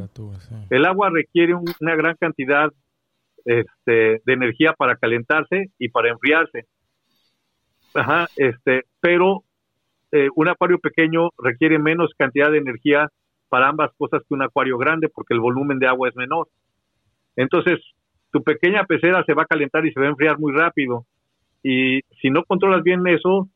El 0.72 0.86
agua 0.86 1.12
requiere 1.12 1.54
una 1.54 1.96
gran 1.96 2.16
cantidad 2.16 2.72
este, 3.46 4.22
de 4.26 4.34
energía 4.34 4.74
para 4.74 4.96
calentarse 4.96 5.70
y 5.78 5.90
para 5.90 6.10
enfriarse. 6.10 6.66
Ajá, 7.94 8.28
este, 8.36 8.86
pero 9.00 9.44
eh, 10.12 10.28
un 10.36 10.48
acuario 10.50 10.80
pequeño 10.80 11.30
requiere 11.38 11.80
menos 11.80 12.12
cantidad 12.18 12.52
de 12.52 12.58
energía 12.58 13.10
para 13.50 13.70
ambas 13.70 13.92
cosas 13.98 14.22
que 14.28 14.34
un 14.34 14.44
acuario 14.44 14.78
grande 14.78 15.10
porque 15.10 15.34
el 15.34 15.40
volumen 15.40 15.80
de 15.80 15.88
agua 15.88 16.10
es 16.10 16.16
menor. 16.16 16.48
Entonces, 17.36 17.80
tu 18.32 18.44
pequeña 18.44 18.86
pecera 18.86 19.24
se 19.26 19.34
va 19.34 19.44
a 19.44 19.48
calentar 19.48 19.86
y 19.86 19.92
se 19.92 20.00
va 20.00 20.06
a 20.06 20.10
enfriar 20.10 20.40
muy 20.40 20.54
rápido. 20.54 21.06
Y 21.64 22.00
si 22.22 22.30
no 22.30 22.44
controlas 22.44 22.84
bien 22.84 23.06
eso, 23.08 23.50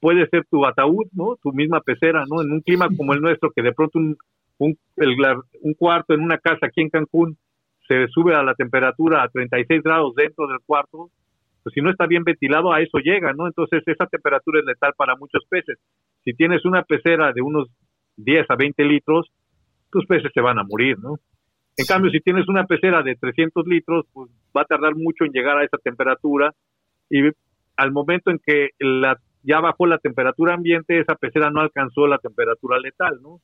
puede 0.00 0.26
ser 0.28 0.44
tu 0.50 0.66
ataúd, 0.66 1.06
¿no? 1.12 1.36
Tu 1.42 1.52
misma 1.52 1.80
pecera, 1.80 2.24
¿no? 2.28 2.42
En 2.42 2.50
un 2.50 2.60
clima 2.60 2.88
como 2.96 3.12
el 3.12 3.20
nuestro, 3.20 3.50
que 3.50 3.62
de 3.62 3.72
pronto 3.72 3.98
un, 3.98 4.16
un, 4.58 4.76
un 4.96 5.74
cuarto 5.74 6.14
en 6.14 6.20
una 6.20 6.38
casa 6.38 6.66
aquí 6.66 6.80
en 6.80 6.90
Cancún 6.90 7.36
se 7.86 8.08
sube 8.08 8.34
a 8.34 8.42
la 8.42 8.54
temperatura 8.54 9.22
a 9.22 9.28
36 9.28 9.82
grados 9.82 10.14
dentro 10.14 10.46
del 10.46 10.58
cuarto, 10.64 11.10
pues 11.62 11.74
si 11.74 11.80
no 11.80 11.90
está 11.90 12.06
bien 12.06 12.24
ventilado, 12.24 12.72
a 12.72 12.80
eso 12.80 12.98
llega, 12.98 13.32
¿no? 13.32 13.46
Entonces 13.46 13.82
esa 13.86 14.06
temperatura 14.06 14.60
es 14.60 14.66
letal 14.66 14.92
para 14.96 15.16
muchos 15.16 15.44
peces. 15.48 15.78
Si 16.24 16.34
tienes 16.34 16.64
una 16.64 16.82
pecera 16.82 17.32
de 17.32 17.42
unos 17.42 17.68
10 18.16 18.46
a 18.50 18.56
20 18.56 18.84
litros, 18.84 19.30
tus 19.90 20.06
peces 20.06 20.30
se 20.32 20.40
van 20.40 20.58
a 20.58 20.64
morir, 20.64 20.98
¿no? 20.98 21.18
En 21.76 21.86
cambio, 21.86 22.10
si 22.10 22.20
tienes 22.20 22.48
una 22.48 22.64
pecera 22.66 23.02
de 23.02 23.16
300 23.16 23.66
litros, 23.66 24.06
pues 24.12 24.30
va 24.56 24.62
a 24.62 24.66
tardar 24.66 24.94
mucho 24.94 25.24
en 25.24 25.32
llegar 25.32 25.56
a 25.56 25.64
esa 25.64 25.78
temperatura 25.78 26.52
y 27.08 27.22
al 27.76 27.92
momento 27.92 28.30
en 28.30 28.38
que 28.44 28.70
la, 28.78 29.16
ya 29.42 29.60
bajó 29.60 29.86
la 29.86 29.98
temperatura 29.98 30.54
ambiente, 30.54 31.00
esa 31.00 31.14
pecera 31.14 31.50
no 31.50 31.60
alcanzó 31.60 32.06
la 32.06 32.18
temperatura 32.18 32.78
letal, 32.78 33.20
¿no? 33.22 33.40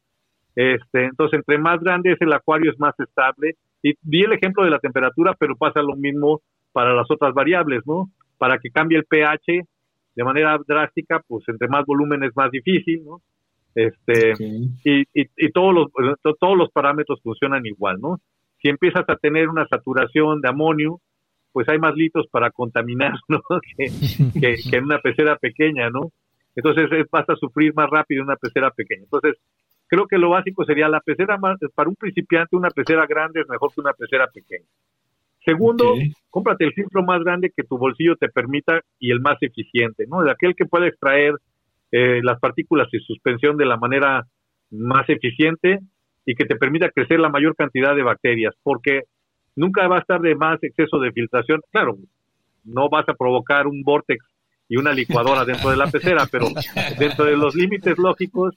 Este, 0.55 1.05
entonces, 1.05 1.39
entre 1.39 1.59
más 1.59 1.81
grande 1.81 2.13
es 2.13 2.21
el 2.21 2.33
acuario, 2.33 2.71
es 2.71 2.79
más 2.81 2.99
estable. 2.99 3.55
Y 3.83 3.95
di 4.03 4.23
el 4.23 4.33
ejemplo 4.33 4.65
de 4.65 4.71
la 4.71 4.81
temperatura, 4.81 5.35
pero 5.39 5.57
pasa 5.57 5.83
lo 5.83 5.95
mismo 5.95 6.41
para 6.79 6.95
las 6.95 7.11
otras 7.11 7.35
variables, 7.35 7.83
¿no? 7.87 8.09
Para 8.39 8.59
que 8.59 8.71
cambie 8.71 8.99
el 8.99 9.05
pH 9.05 9.67
de 10.15 10.23
manera 10.23 10.57
drástica, 10.65 11.21
pues 11.27 11.43
entre 11.49 11.67
más 11.67 11.85
volumen 11.85 12.23
es 12.23 12.31
más 12.37 12.53
difícil, 12.53 13.03
¿no? 13.05 13.21
Este, 13.75 14.33
y, 14.85 15.03
y, 15.13 15.51
todos, 15.51 15.75
los, 15.75 15.89
todos 16.39 16.57
los 16.57 16.71
parámetros 16.71 17.21
funcionan 17.21 17.67
igual, 17.67 17.99
¿no? 18.01 18.19
Si 18.63 18.69
empiezas 18.69 19.03
a 19.09 19.17
tener 19.17 19.49
una 19.49 19.67
saturación 19.67 20.41
de 20.41 20.51
amonio, 20.51 21.01
pues 21.51 21.69
hay 21.69 21.81
más 21.81 21.97
litros 21.97 22.29
para 22.31 22.53
contaminar, 22.53 23.15
¿no? 23.29 23.41
que, 23.77 24.31
que, 24.41 24.77
en 24.77 24.85
una 24.85 25.01
pecera 25.01 25.35
pequeña, 25.35 25.91
¿no? 25.91 26.13
Entonces 26.55 26.89
vas 27.11 27.29
a 27.29 27.35
sufrir 27.35 27.75
más 27.75 27.91
rápido 27.91 28.21
en 28.21 28.29
una 28.29 28.37
pecera 28.37 28.71
pequeña. 28.71 29.03
Entonces, 29.03 29.35
creo 29.89 30.07
que 30.07 30.17
lo 30.17 30.31
básico 30.31 30.65
sería 30.65 30.89
la 30.89 31.01
pecera 31.01 31.39
más, 31.39 31.59
para 31.75 31.89
un 31.89 31.97
principiante, 31.97 32.55
una 32.55 32.71
pecera 32.71 33.05
grande 33.05 33.41
es 33.41 33.49
mejor 33.49 33.75
que 33.75 33.81
una 33.81 33.95
pecera 33.95 34.29
pequeña. 34.29 34.69
Segundo, 35.49 35.95
cómprate 36.29 36.67
el 36.67 36.75
filtro 36.75 37.03
más 37.03 37.25
grande 37.25 37.51
que 37.57 37.63
tu 37.63 37.79
bolsillo 37.79 38.17
te 38.17 38.29
permita 38.29 38.83
y 38.99 39.11
el 39.11 39.21
más 39.21 39.39
eficiente, 39.41 40.05
¿no? 40.07 40.23
De 40.23 40.31
aquel 40.31 40.55
que 40.55 40.67
puede 40.67 40.89
extraer 40.89 41.33
eh, 41.91 42.21
las 42.23 42.39
partículas 42.39 42.87
y 42.93 42.99
suspensión 42.99 43.57
de 43.57 43.65
la 43.65 43.79
manera 43.79 44.27
más 44.71 45.09
eficiente 45.09 45.79
y 46.27 46.35
que 46.35 46.45
te 46.45 46.57
permita 46.57 46.91
crecer 46.91 47.19
la 47.19 47.31
mayor 47.31 47.57
cantidad 47.57 47.97
de 47.97 48.03
bacterias, 48.03 48.55
porque 48.63 49.05
nunca 49.57 49.89
va 49.89 49.97
a 49.97 50.01
estar 50.01 50.21
de 50.21 50.35
más 50.35 50.63
exceso 50.63 50.99
de 50.99 51.13
filtración. 51.13 51.63
Claro, 51.71 51.97
no 52.65 52.91
vas 52.91 53.09
a 53.09 53.15
provocar 53.15 53.67
un 53.67 53.83
vortex 53.83 54.23
y 54.69 54.77
una 54.77 54.93
licuadora 54.93 55.47
dentro 55.47 55.71
de 55.71 55.79
la 55.79 55.87
pecera, 55.87 56.27
pero 56.31 56.49
dentro 56.99 57.25
de 57.25 57.39
los 57.39 57.55
límites 57.55 57.97
lógicos, 57.97 58.55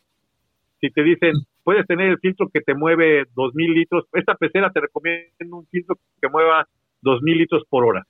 si 0.81 0.89
te 0.89 1.03
dicen, 1.03 1.35
puedes 1.63 1.87
tener 1.87 2.09
el 2.09 2.19
filtro 2.19 2.49
que 2.53 2.59
te 2.59 2.75
mueve 2.75 3.23
2.000 3.33 3.73
litros, 3.73 4.03
esta 4.11 4.35
pecera 4.35 4.69
te 4.71 4.81
recomienda 4.81 5.31
un 5.51 5.65
filtro 5.67 5.97
que 6.21 6.27
mueva 6.27 6.67
2.000 7.01 7.37
litros 7.37 7.63
por 7.69 7.85
hora. 7.85 8.05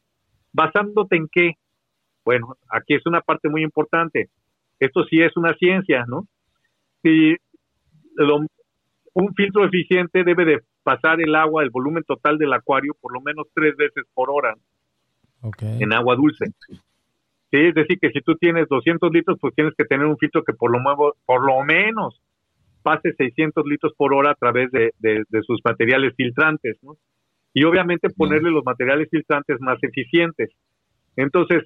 ¿Basándote 0.54 1.16
en 1.16 1.28
qué? 1.32 1.54
Bueno, 2.26 2.56
aquí 2.70 2.94
es 2.94 3.06
una 3.06 3.22
parte 3.22 3.50
muy 3.50 3.64
importante 3.64 4.30
esto 4.82 5.06
sí 5.06 5.22
es 5.22 5.38
una 5.38 5.54
ciencia, 5.54 6.06
¿no? 6.08 6.28
Si 7.04 7.36
un 9.14 9.34
filtro 9.36 9.64
eficiente 9.64 10.24
debe 10.24 10.44
de 10.44 10.60
pasar 10.84 11.22
el 11.22 11.36
agua, 11.36 11.64
el 11.64 11.70
volumen 11.70 12.04
total 12.04 12.40
del 12.40 12.52
acuario, 12.52 12.96
por 13.00 13.14
lo 13.14 13.22
menos 13.22 13.46
tres 13.54 13.78
veces 13.78 14.04
por 14.14 14.30
hora 14.32 14.56
en 15.62 15.94
agua 15.94 16.16
dulce. 16.16 16.46
Sí, 16.68 17.58
es 17.58 17.76
decir, 17.76 18.00
que 18.00 18.10
si 18.10 18.22
tú 18.22 18.36
tienes 18.36 18.68
200 18.70 19.12
litros, 19.12 19.38
pues 19.40 19.54
tienes 19.54 19.76
que 19.78 19.86
tener 19.86 20.08
un 20.08 20.18
filtro 20.18 20.44
que 20.44 20.54
por 20.54 20.72
lo, 20.72 20.80
por 21.26 21.46
lo 21.46 21.64
menos 21.64 22.20
pase 22.82 23.14
600 23.14 23.64
litros 23.68 23.94
por 23.96 24.16
hora 24.16 24.32
a 24.32 24.36
través 24.36 24.72
de, 24.72 24.92
sus 25.46 25.60
materiales 25.64 26.16
filtrantes, 26.16 26.78
¿no? 26.82 26.98
Y 27.54 27.64
obviamente 27.64 28.10
ponerle 28.10 28.52
los 28.52 28.64
materiales 28.64 29.10
filtrantes 29.10 29.60
más 29.60 29.78
eficientes. 29.82 30.50
Entonces, 31.16 31.64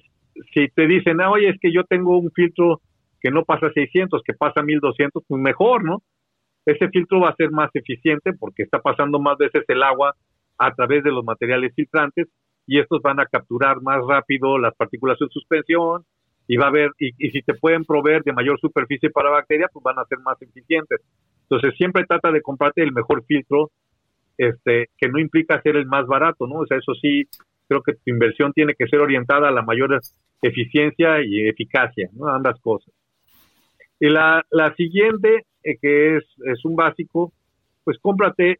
si 0.52 0.68
te 0.68 0.86
dicen, 0.86 1.20
ah, 1.20 1.30
oye, 1.30 1.48
es 1.48 1.56
que 1.60 1.72
yo 1.72 1.84
tengo 1.84 2.18
un 2.18 2.30
filtro 2.32 2.80
que 3.20 3.30
no 3.30 3.44
pasa 3.44 3.70
600, 3.72 4.22
que 4.24 4.34
pasa 4.34 4.62
1200, 4.62 5.22
pues 5.26 5.40
mejor, 5.40 5.84
¿no? 5.84 6.02
Ese 6.64 6.88
filtro 6.88 7.20
va 7.20 7.30
a 7.30 7.36
ser 7.36 7.50
más 7.50 7.70
eficiente 7.74 8.32
porque 8.32 8.64
está 8.64 8.80
pasando 8.80 9.20
más 9.20 9.38
veces 9.38 9.64
el 9.68 9.82
agua 9.82 10.14
a 10.58 10.74
través 10.74 11.04
de 11.04 11.12
los 11.12 11.24
materiales 11.24 11.72
filtrantes 11.74 12.28
y 12.66 12.80
estos 12.80 13.00
van 13.02 13.20
a 13.20 13.26
capturar 13.26 13.80
más 13.82 14.04
rápido 14.06 14.58
las 14.58 14.74
partículas 14.74 15.20
en 15.20 15.28
suspensión 15.28 16.04
y 16.48 16.56
va 16.56 16.66
a 16.66 16.68
haber, 16.68 16.90
y, 16.98 17.12
si 17.30 17.42
te 17.42 17.54
pueden 17.54 17.84
proveer 17.84 18.22
de 18.22 18.32
mayor 18.32 18.58
superficie 18.60 19.10
para 19.10 19.30
bacteria, 19.30 19.68
pues 19.72 19.82
van 19.82 19.98
a 19.98 20.04
ser 20.04 20.18
más 20.20 20.40
eficientes. 20.40 21.00
Entonces 21.42 21.74
siempre 21.76 22.04
trata 22.04 22.30
de 22.30 22.42
comprarte 22.42 22.82
el 22.82 22.92
mejor 22.92 23.24
filtro, 23.24 23.70
este, 24.38 24.90
que 24.98 25.08
no 25.08 25.18
implica 25.18 25.60
ser 25.62 25.76
el 25.76 25.86
más 25.86 26.06
barato, 26.06 26.46
¿no? 26.46 26.60
O 26.60 26.66
sea, 26.66 26.78
eso 26.78 26.94
sí, 26.94 27.24
creo 27.68 27.82
que 27.82 27.94
tu 27.94 28.10
inversión 28.10 28.52
tiene 28.52 28.74
que 28.74 28.86
ser 28.86 29.00
orientada 29.00 29.48
a 29.48 29.52
la 29.52 29.62
mayor 29.62 30.00
eficiencia 30.42 31.22
y 31.24 31.48
eficacia, 31.48 32.08
¿no? 32.12 32.28
Ambas 32.28 32.60
cosas. 32.60 32.92
Y 33.98 34.08
la, 34.08 34.44
la 34.50 34.74
siguiente, 34.74 35.46
eh, 35.62 35.78
que 35.80 36.16
es, 36.18 36.24
es 36.44 36.64
un 36.64 36.76
básico, 36.76 37.32
pues 37.84 37.98
cómprate 38.00 38.58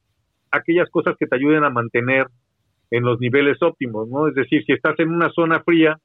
aquellas 0.50 0.88
cosas 0.90 1.16
que 1.18 1.26
te 1.26 1.36
ayuden 1.36 1.64
a 1.64 1.70
mantener 1.70 2.26
en 2.90 3.02
los 3.02 3.20
niveles 3.20 3.60
óptimos, 3.62 4.08
¿no? 4.08 4.28
Es 4.28 4.34
decir, 4.34 4.64
si 4.64 4.72
estás 4.72 4.98
en 5.00 5.10
una 5.10 5.30
zona 5.30 5.60
fría, 5.60 5.98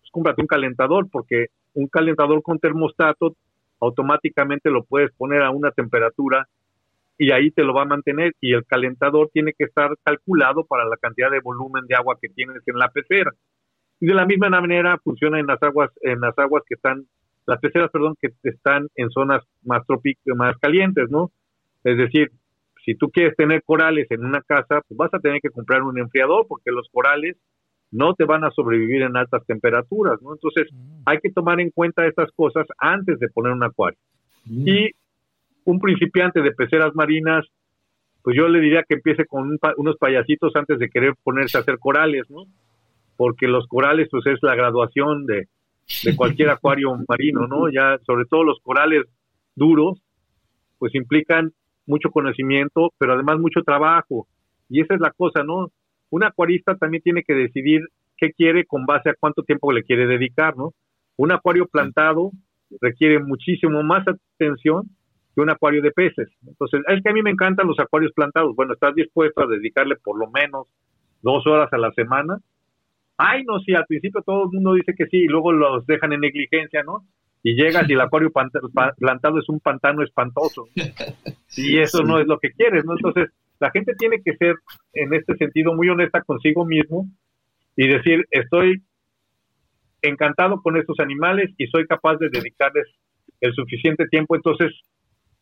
pues 0.00 0.10
cómprate 0.10 0.42
un 0.42 0.48
calentador, 0.48 1.08
porque 1.10 1.46
un 1.74 1.86
calentador 1.88 2.42
con 2.42 2.58
termostato 2.58 3.36
automáticamente 3.80 4.70
lo 4.70 4.84
puedes 4.84 5.12
poner 5.12 5.42
a 5.42 5.50
una 5.50 5.70
temperatura 5.70 6.48
y 7.18 7.30
ahí 7.30 7.50
te 7.50 7.64
lo 7.64 7.74
va 7.74 7.82
a 7.82 7.86
mantener 7.86 8.34
y 8.40 8.52
el 8.52 8.64
calentador 8.66 9.30
tiene 9.32 9.52
que 9.56 9.64
estar 9.64 9.90
calculado 10.04 10.64
para 10.64 10.84
la 10.84 10.96
cantidad 10.96 11.30
de 11.30 11.40
volumen 11.40 11.86
de 11.86 11.94
agua 11.94 12.18
que 12.20 12.28
tienes 12.28 12.62
en 12.66 12.78
la 12.78 12.88
pecera. 12.88 13.32
Y 14.00 14.06
de 14.06 14.14
la 14.14 14.26
misma 14.26 14.48
manera 14.48 14.98
funciona 15.02 15.40
en 15.40 15.46
las 15.46 15.62
aguas 15.62 15.90
en 16.02 16.20
las 16.20 16.38
aguas 16.38 16.62
que 16.68 16.74
están 16.74 17.06
las 17.46 17.60
peceras, 17.60 17.90
perdón, 17.90 18.16
que 18.20 18.30
están 18.42 18.88
en 18.96 19.10
zonas 19.10 19.42
más 19.62 19.82
más 20.34 20.58
calientes, 20.58 21.08
¿no? 21.10 21.30
Es 21.84 21.96
decir, 21.96 22.30
si 22.84 22.94
tú 22.94 23.08
quieres 23.10 23.36
tener 23.36 23.62
corales 23.64 24.10
en 24.10 24.24
una 24.24 24.42
casa, 24.42 24.80
pues 24.86 24.96
vas 24.96 25.14
a 25.14 25.20
tener 25.20 25.40
que 25.40 25.50
comprar 25.50 25.82
un 25.82 25.98
enfriador 25.98 26.46
porque 26.48 26.70
los 26.70 26.88
corales 26.92 27.36
no 27.90 28.14
te 28.14 28.24
van 28.24 28.44
a 28.44 28.50
sobrevivir 28.50 29.02
en 29.02 29.16
altas 29.16 29.44
temperaturas, 29.46 30.20
¿no? 30.22 30.34
Entonces, 30.34 30.68
mm. 30.72 31.02
hay 31.06 31.18
que 31.18 31.30
tomar 31.30 31.60
en 31.60 31.70
cuenta 31.70 32.06
estas 32.06 32.30
cosas 32.32 32.66
antes 32.78 33.18
de 33.20 33.28
poner 33.28 33.52
un 33.52 33.62
acuario. 33.62 33.98
Mm. 34.44 34.68
Y 34.68 34.90
un 35.66 35.80
principiante 35.80 36.40
de 36.40 36.52
peceras 36.52 36.94
marinas, 36.94 37.44
pues 38.22 38.36
yo 38.36 38.48
le 38.48 38.60
diría 38.60 38.84
que 38.88 38.94
empiece 38.94 39.26
con 39.26 39.58
unos 39.76 39.96
payasitos 39.98 40.54
antes 40.56 40.78
de 40.78 40.88
querer 40.88 41.14
ponerse 41.22 41.58
a 41.58 41.60
hacer 41.60 41.78
corales, 41.78 42.30
¿no? 42.30 42.44
Porque 43.16 43.46
los 43.48 43.66
corales, 43.66 44.08
pues 44.10 44.24
es 44.26 44.38
la 44.42 44.54
graduación 44.54 45.26
de, 45.26 45.48
de 46.04 46.16
cualquier 46.16 46.50
acuario 46.50 46.96
marino, 47.08 47.46
¿no? 47.46 47.68
Ya, 47.68 47.98
sobre 48.06 48.26
todo 48.26 48.44
los 48.44 48.60
corales 48.62 49.04
duros, 49.56 50.00
pues 50.78 50.94
implican 50.94 51.52
mucho 51.84 52.10
conocimiento, 52.10 52.92
pero 52.98 53.14
además 53.14 53.38
mucho 53.38 53.62
trabajo. 53.62 54.28
Y 54.68 54.80
esa 54.80 54.94
es 54.94 55.00
la 55.00 55.10
cosa, 55.10 55.42
¿no? 55.42 55.72
Un 56.10 56.24
acuarista 56.24 56.76
también 56.76 57.02
tiene 57.02 57.24
que 57.24 57.34
decidir 57.34 57.82
qué 58.16 58.32
quiere 58.32 58.64
con 58.66 58.86
base 58.86 59.10
a 59.10 59.14
cuánto 59.18 59.42
tiempo 59.42 59.72
le 59.72 59.82
quiere 59.82 60.06
dedicar, 60.06 60.56
¿no? 60.56 60.72
Un 61.16 61.32
acuario 61.32 61.66
plantado 61.66 62.30
requiere 62.80 63.18
muchísimo 63.18 63.82
más 63.82 64.04
atención 64.06 64.90
que 65.36 65.42
un 65.42 65.50
acuario 65.50 65.82
de 65.82 65.90
peces. 65.90 66.30
Entonces, 66.46 66.80
es 66.88 67.02
que 67.02 67.10
a 67.10 67.12
mí 67.12 67.20
me 67.22 67.30
encantan 67.30 67.66
los 67.66 67.78
acuarios 67.78 68.12
plantados. 68.14 68.56
Bueno, 68.56 68.72
¿estás 68.72 68.94
dispuesto 68.94 69.42
a 69.42 69.46
dedicarle 69.46 69.96
por 69.96 70.18
lo 70.18 70.30
menos 70.30 70.66
dos 71.20 71.46
horas 71.46 71.70
a 71.74 71.78
la 71.78 71.92
semana? 71.92 72.38
Ay, 73.18 73.44
no, 73.44 73.60
sí, 73.60 73.74
al 73.74 73.84
principio 73.84 74.22
todo 74.22 74.44
el 74.44 74.50
mundo 74.50 74.72
dice 74.72 74.94
que 74.96 75.06
sí 75.06 75.18
y 75.18 75.26
luego 75.26 75.52
los 75.52 75.86
dejan 75.86 76.14
en 76.14 76.20
negligencia, 76.20 76.82
¿no? 76.82 77.04
Y 77.42 77.54
llegas 77.54 77.88
y 77.88 77.92
el 77.92 78.00
acuario 78.00 78.32
plantado 78.32 79.38
es 79.38 79.48
un 79.50 79.60
pantano 79.60 80.02
espantoso. 80.02 80.68
Y 81.56 81.78
eso 81.78 82.02
no 82.02 82.18
es 82.18 82.26
lo 82.26 82.38
que 82.38 82.50
quieres, 82.50 82.84
¿no? 82.86 82.94
Entonces, 82.94 83.30
la 83.60 83.70
gente 83.70 83.94
tiene 83.94 84.22
que 84.22 84.36
ser 84.36 84.56
en 84.94 85.12
este 85.14 85.36
sentido 85.36 85.74
muy 85.74 85.88
honesta 85.90 86.22
consigo 86.22 86.64
mismo 86.64 87.06
y 87.76 87.88
decir, 87.88 88.24
estoy 88.30 88.82
encantado 90.02 90.62
con 90.62 90.76
estos 90.76 90.98
animales 90.98 91.50
y 91.58 91.66
soy 91.66 91.86
capaz 91.86 92.16
de 92.16 92.30
dedicarles 92.30 92.86
el 93.40 93.54
suficiente 93.54 94.06
tiempo, 94.08 94.34
entonces 94.34 94.72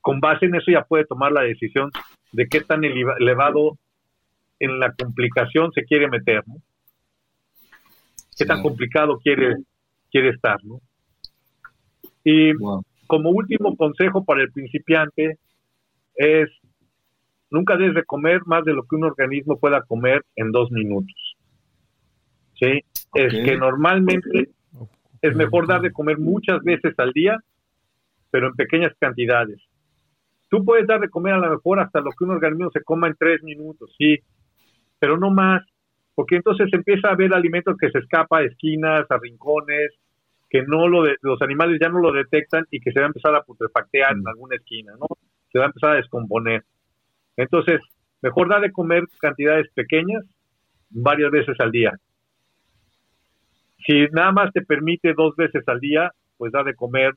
con 0.05 0.21
base 0.21 0.45
en 0.45 0.55
eso 0.55 0.71
ya 0.71 0.85
puede 0.85 1.07
tomar 1.07 1.33
la 1.33 1.41
decisión 1.41 1.91
de 2.33 2.47
qué 2.47 2.61
tan 2.61 2.85
elevado 2.85 3.79
en 4.61 4.79
la 4.79 4.93
complicación 4.93 5.73
se 5.73 5.83
quiere 5.85 6.11
meter, 6.11 6.43
¿no? 6.47 6.57
Qué 8.37 8.45
tan 8.45 8.61
complicado 8.63 9.19
quiere, 9.19 9.57
quiere 10.11 10.29
estar, 10.29 10.63
¿no? 10.63 10.83
Y 12.23 12.53
como 13.07 13.31
último 13.31 13.75
consejo 13.79 14.27
para 14.27 14.43
el 14.43 14.53
principiante 14.53 15.39
es 16.17 16.51
nunca 17.49 17.79
debes 17.79 17.95
de 17.95 18.05
comer 18.05 18.43
más 18.45 18.63
de 18.67 18.75
lo 18.75 18.83
que 18.83 18.97
un 18.97 19.05
organismo 19.05 19.59
pueda 19.59 19.85
comer 19.85 20.23
en 20.37 20.53
dos 20.53 20.71
minutos. 20.71 21.17
¿Sí? 22.61 22.85
Es 23.15 23.33
que 23.33 23.57
normalmente 23.57 24.51
es 25.23 25.35
mejor 25.35 25.67
dar 25.67 25.81
de 25.81 25.93
comer 25.93 26.19
muchas 26.19 26.63
veces 26.63 26.93
al 26.99 27.13
día, 27.13 27.39
pero 28.31 28.49
en 28.49 28.55
pequeñas 28.55 28.93
cantidades. 29.01 29.63
Tú 30.49 30.65
puedes 30.65 30.87
dar 30.87 31.01
de 31.01 31.09
comer 31.09 31.35
a 31.35 31.39
lo 31.39 31.51
mejor 31.51 31.81
hasta 31.81 32.01
lo 32.01 32.11
que 32.11 32.25
un 32.25 32.31
organismo 32.31 32.71
se 32.71 32.83
coma 32.83 33.09
en 33.09 33.17
tres 33.19 33.43
minutos, 33.43 33.95
sí, 33.99 34.19
pero 34.99 35.19
no 35.19 35.31
más, 35.31 35.63
porque 36.15 36.37
entonces 36.37 36.69
empieza 36.73 37.09
a 37.09 37.13
haber 37.13 37.35
alimentos 37.35 37.77
que 37.77 37.91
se 37.91 37.99
escapa 37.99 38.39
a 38.39 38.45
esquinas, 38.45 39.11
a 39.11 39.19
rincones, 39.19 39.93
que 40.49 40.63
no 40.63 40.87
lo 40.87 41.03
de, 41.03 41.17
los 41.23 41.43
animales 41.43 41.81
ya 41.83 41.89
no 41.89 41.99
lo 41.99 42.13
detectan 42.13 42.65
y 42.71 42.81
que 42.81 42.93
se 42.93 43.01
va 43.01 43.07
a 43.07 43.09
empezar 43.09 43.35
a 43.35 43.43
putrefactear 43.43 44.13
en 44.13 44.23
mm. 44.23 44.29
alguna 44.29 44.57
esquina, 44.57 44.93
¿no? 44.99 45.07
Se 45.53 45.59
va 45.59 45.65
a 45.65 45.69
empezar 45.69 45.91
a 45.91 45.97
descomponer. 45.97 46.63
Entonces, 47.37 47.81
mejor 48.23 48.49
da 48.49 48.61
de 48.61 48.71
comer 48.71 49.03
cantidades 49.21 49.69
pequeñas 49.75 50.25
varias 50.91 51.33
veces 51.33 51.57
al 51.59 51.73
día. 51.73 51.93
Si 53.85 54.07
nada 54.13 54.31
más 54.31 54.53
te 54.53 54.63
permite 54.63 55.13
dos 55.15 55.35
veces 55.37 55.67
al 55.67 55.81
día, 55.81 56.13
pues 56.37 56.53
da 56.53 56.63
de 56.63 56.75
comer 56.75 57.15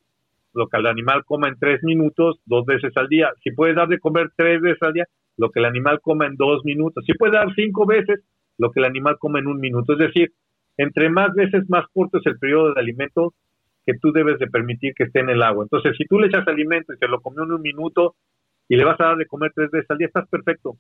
lo 0.54 0.68
que 0.68 0.78
el 0.78 0.88
animal 0.88 1.24
coma 1.26 1.50
en 1.50 1.60
tres 1.60 1.84
minutos, 1.84 2.40
dos 2.46 2.66
veces 2.66 2.92
al 2.96 3.08
día. 3.08 3.32
Si 3.44 3.52
puedes 3.52 3.76
dar 3.76 3.88
de 3.88 4.00
comer 4.00 4.30
tres 4.36 4.62
veces 4.62 4.82
al 4.82 4.94
día, 4.94 5.06
lo 5.38 5.52
que 5.52 5.60
el 5.60 5.66
animal 5.66 6.00
coma 6.02 6.26
en 6.26 6.36
dos 6.36 6.66
minutos. 6.66 7.04
Si 7.06 7.14
puedes 7.14 7.34
dar 7.34 7.54
cinco 7.56 7.86
veces, 7.86 8.24
lo 8.58 8.72
que 8.72 8.80
el 8.80 8.86
animal 8.86 9.18
come 9.20 9.40
en 9.40 9.48
un 9.48 9.60
minuto. 9.60 9.94
Es 9.94 10.00
decir, 10.00 10.32
entre 10.78 11.10
más 11.10 11.34
veces 11.34 11.70
más 11.70 11.86
corto 11.94 12.18
es 12.18 12.26
el 12.26 12.38
periodo 12.38 12.74
de 12.74 12.82
alimento 12.82 13.34
que 13.86 13.94
tú 14.02 14.12
debes 14.12 14.38
de 14.40 14.48
permitir 14.48 14.94
que 14.96 15.06
esté 15.06 15.20
en 15.20 15.30
el 15.30 15.42
agua. 15.42 15.64
Entonces, 15.64 15.96
si 15.98 16.06
tú 16.06 16.20
le 16.20 16.28
echas 16.28 16.48
alimento 16.48 16.94
y 16.94 16.98
se 16.98 17.08
lo 17.08 17.22
comió 17.22 17.44
en 17.44 17.54
un 17.54 17.62
minuto 17.62 18.16
y 18.68 18.76
le 18.76 18.84
vas 18.84 19.00
a 19.00 19.06
dar 19.06 19.18
de 19.18 19.26
comer 19.26 19.52
tres 19.56 19.72
veces 19.72 19.90
al 19.90 19.98
día, 19.98 20.08
estás 20.08 20.28
perfecto. 20.28 20.78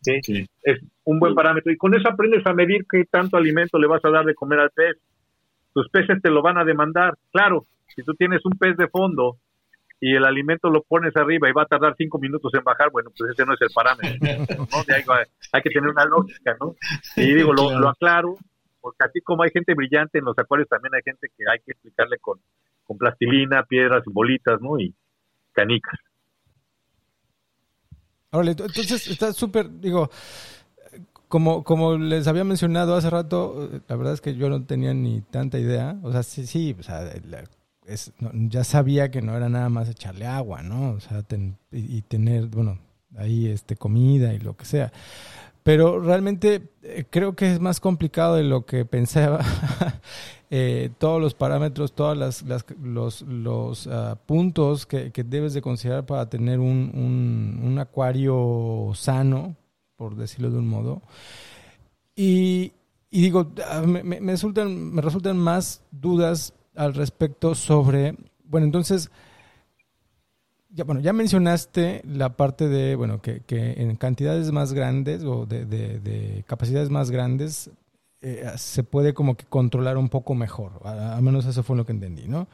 ¿sí? 0.00 0.46
Es 0.62 0.80
un 1.04 1.18
buen 1.18 1.34
parámetro. 1.34 1.72
Y 1.72 1.76
con 1.76 1.94
eso 1.94 2.08
aprendes 2.08 2.44
a 2.46 2.54
medir 2.54 2.86
qué 2.90 3.04
tanto 3.10 3.36
alimento 3.36 3.78
le 3.78 3.86
vas 3.86 4.04
a 4.04 4.10
dar 4.10 4.24
de 4.24 4.34
comer 4.34 4.60
al 4.60 4.70
pez. 4.70 4.96
Tus 5.76 5.90
peces 5.90 6.22
te 6.22 6.30
lo 6.30 6.40
van 6.40 6.56
a 6.56 6.64
demandar. 6.64 7.18
Claro, 7.30 7.66
si 7.94 8.02
tú 8.02 8.14
tienes 8.14 8.40
un 8.46 8.52
pez 8.52 8.78
de 8.78 8.88
fondo 8.88 9.36
y 10.00 10.14
el 10.16 10.24
alimento 10.24 10.70
lo 10.70 10.82
pones 10.82 11.14
arriba 11.14 11.50
y 11.50 11.52
va 11.52 11.64
a 11.64 11.66
tardar 11.66 11.94
cinco 11.98 12.18
minutos 12.18 12.50
en 12.54 12.64
bajar, 12.64 12.88
bueno, 12.90 13.10
pues 13.14 13.32
ese 13.32 13.44
no 13.44 13.52
es 13.52 13.60
el 13.60 13.68
parámetro. 13.74 14.18
hay, 15.52 15.62
que 15.62 15.68
tener 15.68 15.90
una 15.90 16.06
lógica, 16.06 16.56
¿no? 16.58 16.76
Y 17.16 17.34
digo, 17.34 17.52
lo, 17.52 17.90
aclaro, 17.90 18.38
porque 18.80 19.04
así 19.04 19.20
como 19.20 19.42
hay 19.42 19.50
gente 19.50 19.74
brillante 19.74 20.18
en 20.18 20.24
los 20.24 20.38
acuarios, 20.38 20.66
también 20.66 20.94
hay 20.94 21.02
gente 21.04 21.28
que 21.36 21.44
hay 21.46 21.58
que 21.58 21.72
explicarle 21.72 22.16
con, 22.22 22.40
con 22.84 22.96
plastilina, 22.96 23.62
piedras 23.64 24.02
y 24.06 24.10
bolitas, 24.10 24.58
¿no? 24.62 24.80
Y 24.80 24.94
canicas. 25.52 26.00
entonces 28.32 29.08
está 29.08 29.30
súper, 29.34 29.66
digo, 29.78 30.08
como, 31.28 31.64
como 31.64 31.96
les 31.96 32.26
había 32.26 32.44
mencionado 32.44 32.94
hace 32.94 33.10
rato, 33.10 33.70
la 33.88 33.96
verdad 33.96 34.14
es 34.14 34.20
que 34.20 34.34
yo 34.34 34.48
no 34.48 34.64
tenía 34.64 34.94
ni 34.94 35.20
tanta 35.20 35.58
idea. 35.58 35.98
O 36.02 36.12
sea, 36.12 36.22
sí, 36.22 36.46
sí, 36.46 36.76
o 36.78 36.82
sea, 36.82 37.10
ya 38.32 38.64
sabía 38.64 39.10
que 39.10 39.22
no 39.22 39.36
era 39.36 39.48
nada 39.48 39.68
más 39.68 39.88
echarle 39.88 40.26
agua, 40.26 40.62
¿no? 40.62 40.90
O 40.90 41.00
sea, 41.00 41.24
y, 41.72 42.02
tener, 42.02 42.46
bueno, 42.46 42.78
ahí 43.16 43.46
este, 43.46 43.76
comida 43.76 44.34
y 44.34 44.38
lo 44.38 44.56
que 44.56 44.64
sea. 44.64 44.92
Pero 45.62 45.98
realmente 45.98 46.62
eh, 46.84 47.04
creo 47.10 47.34
que 47.34 47.52
es 47.52 47.58
más 47.58 47.80
complicado 47.80 48.36
de 48.36 48.44
lo 48.44 48.64
que 48.66 48.84
pensaba. 48.84 49.40
Eh, 50.48 50.90
todos 50.98 51.20
los 51.20 51.34
parámetros, 51.34 51.92
todos 51.92 52.16
las, 52.16 52.44
los, 52.80 53.22
los 53.22 53.88
ah, 53.88 54.16
puntos 54.26 54.86
que, 54.86 55.10
debes 55.26 55.54
de 55.54 55.60
considerar 55.60 56.06
para 56.06 56.28
tener 56.28 56.60
un, 56.60 57.76
acuario 57.80 58.92
sano, 58.94 59.56
por 59.96 60.16
decirlo 60.16 60.50
de 60.50 60.58
un 60.58 60.68
modo. 60.68 61.02
Y, 62.14 62.72
y 63.10 63.22
digo, 63.22 63.52
ah, 63.68 63.82
me, 63.82 64.02
me, 64.02 64.32
resultan, 64.32 64.92
me 64.92 65.02
resultan 65.02 65.38
más 65.38 65.82
dudas 65.90 66.54
al 66.74 66.94
respecto 66.94 67.54
sobre, 67.54 68.16
bueno, 68.44 68.66
entonces, 68.66 69.10
ya, 70.70 70.84
bueno, 70.84 71.00
ya 71.00 71.12
mencionaste 71.12 72.02
la 72.04 72.36
parte 72.36 72.68
de, 72.68 72.94
bueno, 72.96 73.20
que, 73.22 73.42
en 73.48 73.96
cantidades 73.96 74.52
más 74.52 74.72
grandes 74.72 75.24
o 75.24 75.46
de, 75.46 76.44
capacidades 76.46 76.90
más 76.90 77.10
grandes 77.10 77.70
eh, 78.20 78.44
se 78.56 78.82
puede 78.82 79.14
como 79.14 79.36
que 79.36 79.46
controlar 79.46 79.96
un 79.96 80.08
poco 80.08 80.34
mejor, 80.34 80.86
al 80.86 81.22
menos 81.22 81.46
eso 81.46 81.62
fue 81.62 81.76
lo 81.76 81.86
que 81.86 81.92
entendí, 81.92 82.28
¿no? 82.28 82.46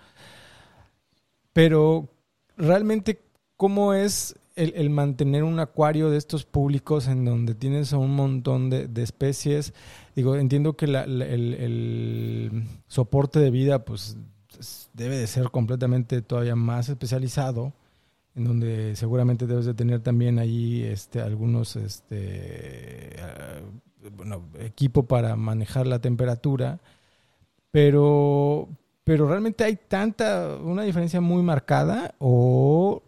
Pero 1.53 2.09
realmente, 2.57 3.20
¿cómo 3.57 3.93
es 3.93 4.36
el, 4.57 4.90
mantener 4.90 5.44
un 5.44 5.61
acuario 5.61 6.11
de 6.11 6.18
estos 6.18 6.44
públicos 6.44 7.09
en 7.09 7.24
donde 7.24 7.55
tienes 7.55 7.92
un 7.92 8.14
montón 8.14 8.70
de, 8.70 8.88
especies? 9.03 9.74
Digo, 10.14 10.36
entiendo 10.36 10.76
que 10.76 10.86
el, 10.86 12.64
soporte 12.88 13.38
de 13.40 13.50
vida 13.50 13.84
pues 13.84 14.16
debe 14.92 15.16
de 15.16 15.26
ser 15.26 15.50
completamente 15.50 16.22
todavía 16.22 16.57
más 16.57 16.88
especializado, 16.88 17.72
en 18.34 18.44
donde 18.44 18.96
seguramente 18.96 19.46
debes 19.46 19.66
de 19.66 19.74
tener 19.74 20.00
también 20.00 20.38
ahí 20.38 20.82
este, 20.82 21.20
algunos 21.20 21.76
este, 21.76 23.16
eh, 23.16 23.62
bueno, 24.16 24.42
equipo 24.59 25.05
para 25.05 25.36
manejar 25.36 25.86
la 25.86 26.00
temperatura, 26.00 26.80
pero, 27.70 28.68
pero 29.05 29.28
realmente 29.28 29.64
hay 29.64 29.76
tanta, 29.76 30.57
una 30.57 30.82
diferencia 30.82 31.20
muy 31.20 31.42
marcada 31.42 32.14
o 32.18 33.03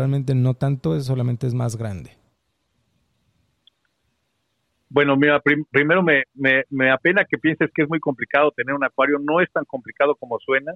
realmente 0.00 0.34
no 0.34 0.54
tanto, 0.54 0.96
es 0.96 1.04
solamente 1.04 1.46
es 1.46 1.54
más 1.54 1.76
grande? 1.76 2.12
Bueno, 4.88 5.14
mira, 5.16 5.40
primero 5.70 6.02
me, 6.02 6.24
me, 6.34 6.64
me, 6.70 6.90
apena 6.90 7.24
que 7.24 7.38
pienses 7.38 7.70
que 7.72 7.82
es 7.82 7.88
muy 7.88 8.00
complicado 8.00 8.50
tener 8.50 8.74
un 8.74 8.82
acuario. 8.82 9.18
No 9.20 9.40
es 9.40 9.48
tan 9.52 9.64
complicado 9.64 10.16
como 10.16 10.38
suena. 10.40 10.72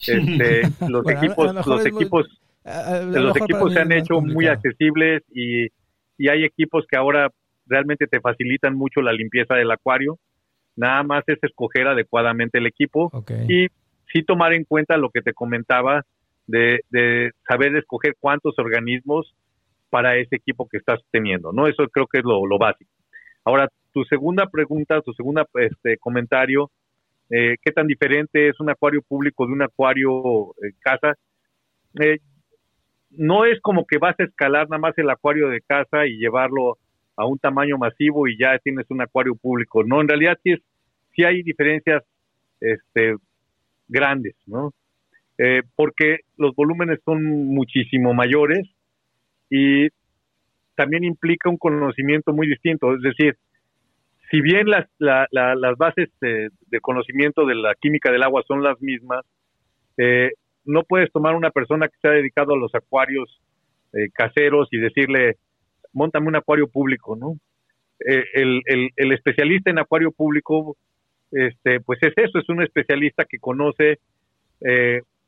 Este, 0.00 0.62
los 0.88 1.08
equipos, 1.08 1.66
los 1.66 1.86
equipos, 1.86 2.40
los 2.64 3.36
equipos 3.36 3.72
se 3.72 3.80
han 3.80 3.92
hecho 3.92 4.20
muy 4.20 4.48
accesibles 4.48 5.22
y, 5.32 5.68
y 6.18 6.28
hay 6.28 6.44
equipos 6.44 6.84
que 6.90 6.98
ahora 6.98 7.30
realmente 7.66 8.06
te 8.06 8.20
facilitan 8.20 8.74
mucho 8.74 9.00
la 9.00 9.12
limpieza 9.12 9.54
del 9.54 9.70
acuario. 9.70 10.18
Nada 10.76 11.02
más 11.04 11.24
es 11.26 11.38
escoger 11.42 11.86
adecuadamente 11.86 12.58
el 12.58 12.66
equipo 12.66 13.10
y 13.48 13.68
sí 14.12 14.22
tomar 14.24 14.52
en 14.52 14.64
cuenta 14.64 14.96
lo 14.96 15.10
que 15.10 15.22
te 15.22 15.32
comentaba 15.32 16.04
de, 16.48 17.30
saber 17.46 17.76
escoger 17.76 18.16
cuántos 18.18 18.58
organismos 18.58 19.34
para 19.90 20.16
ese 20.16 20.36
equipo 20.36 20.68
que 20.68 20.78
estás 20.78 21.00
teniendo, 21.10 21.52
¿no? 21.52 21.66
Eso 21.66 21.86
creo 21.88 22.06
que 22.06 22.18
es 22.18 22.24
lo, 22.24 22.58
básico. 22.58 22.90
Ahora, 23.44 23.68
tu 23.92 24.04
segunda 24.04 24.46
pregunta, 24.46 25.00
tu 25.00 25.12
segunda 25.12 25.46
este, 25.54 25.96
comentario, 25.98 26.70
eh, 27.30 27.56
¿qué 27.62 27.72
tan 27.72 27.86
diferente 27.86 28.48
es 28.48 28.58
un 28.60 28.70
acuario 28.70 29.02
público 29.02 29.46
de 29.46 29.52
un 29.52 29.62
acuario 29.62 30.54
en 30.62 30.74
casa? 30.80 31.14
Eh, 32.00 32.18
no 33.10 33.44
es 33.44 33.60
como 33.60 33.86
que 33.86 33.98
vas 33.98 34.18
a 34.18 34.24
escalar 34.24 34.68
nada 34.68 34.80
más 34.80 34.98
el 34.98 35.08
acuario 35.08 35.48
de 35.48 35.60
casa 35.62 36.06
y 36.06 36.18
llevarlo 36.18 36.76
a 37.16 37.26
un 37.26 37.38
tamaño 37.38 37.78
masivo 37.78 38.28
y 38.28 38.38
ya 38.38 38.58
tienes 38.58 38.86
un 38.90 39.00
acuario 39.00 39.34
público. 39.34 39.82
No, 39.84 40.00
en 40.00 40.08
realidad 40.08 40.38
sí, 40.42 40.52
es, 40.52 40.60
sí 41.14 41.24
hay 41.24 41.42
diferencias 41.42 42.02
este, 42.60 43.16
grandes, 43.88 44.34
¿no? 44.46 44.72
Eh, 45.38 45.62
porque 45.76 46.18
los 46.36 46.54
volúmenes 46.56 46.98
son 47.04 47.24
muchísimo 47.24 48.12
mayores 48.12 48.68
y 49.48 49.88
también 50.74 51.04
implica 51.04 51.48
un 51.48 51.58
conocimiento 51.58 52.32
muy 52.32 52.48
distinto. 52.48 52.94
Es 52.94 53.02
decir, 53.02 53.36
si 54.30 54.40
bien 54.40 54.68
las, 54.68 54.86
las 54.98 55.76
bases 55.78 56.08
de, 56.20 56.50
conocimiento 56.80 57.46
de 57.46 57.54
la 57.54 57.74
química 57.74 58.12
del 58.12 58.22
agua 58.22 58.42
son 58.46 58.62
las 58.62 58.80
mismas, 58.80 59.24
eh, 59.96 60.32
no 60.64 60.82
puedes 60.82 61.10
tomar 61.12 61.34
una 61.34 61.50
persona 61.50 61.88
que 61.88 61.96
se 62.00 62.08
ha 62.08 62.12
dedicado 62.12 62.54
a 62.54 62.58
los 62.58 62.74
acuarios 62.74 63.40
eh, 63.94 64.10
caseros 64.12 64.68
y 64.70 64.78
decirle, 64.78 65.36
montame 65.92 66.28
un 66.28 66.36
acuario 66.36 66.68
público, 66.68 67.16
¿no? 67.16 67.38
Eh, 68.06 68.24
el, 68.34 68.62
el, 68.94 69.12
especialista 69.12 69.70
en 69.70 69.78
acuario 69.78 70.12
público, 70.12 70.76
este, 71.32 71.80
pues 71.80 71.98
es 72.02 72.12
eso, 72.16 72.38
es 72.38 72.48
un 72.48 72.62
especialista 72.62 73.24
que 73.24 73.38
conoce 73.38 73.98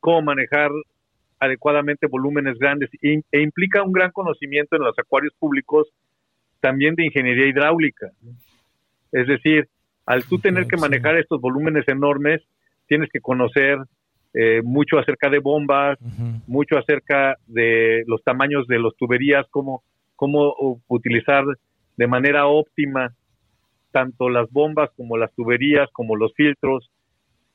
cómo 0.00 0.22
manejar 0.22 0.70
adecuadamente 1.38 2.06
volúmenes 2.06 2.58
grandes 2.58 2.90
e 3.00 3.40
implica 3.40 3.82
un 3.82 3.92
gran 3.92 4.10
conocimiento 4.12 4.76
en 4.76 4.82
los 4.82 4.98
acuarios 4.98 5.32
públicos 5.38 5.88
también 6.60 6.94
de 6.94 7.06
ingeniería 7.06 7.46
hidráulica. 7.46 8.10
Es 9.12 9.26
decir, 9.26 9.68
al 10.04 10.24
tú 10.24 10.38
tener 10.38 10.66
que 10.66 10.76
manejar 10.76 11.16
estos 11.16 11.40
volúmenes 11.40 11.88
enormes, 11.88 12.42
tienes 12.86 13.08
que 13.10 13.20
conocer 13.20 13.78
eh, 14.34 14.60
mucho 14.62 14.98
acerca 14.98 15.30
de 15.30 15.38
bombas, 15.38 15.98
mucho 16.46 16.76
acerca 16.76 17.36
de 17.46 18.04
los 18.06 18.22
tamaños 18.22 18.66
de 18.66 18.78
las 18.78 18.94
tuberías, 18.96 19.46
cómo, 19.50 19.82
cómo 20.16 20.82
utilizar 20.88 21.44
de 21.96 22.06
manera 22.06 22.46
óptima 22.46 23.14
tanto 23.92 24.28
las 24.28 24.50
bombas 24.50 24.90
como 24.96 25.16
las 25.16 25.32
tuberías, 25.34 25.88
como 25.92 26.16
los 26.16 26.34
filtros. 26.34 26.90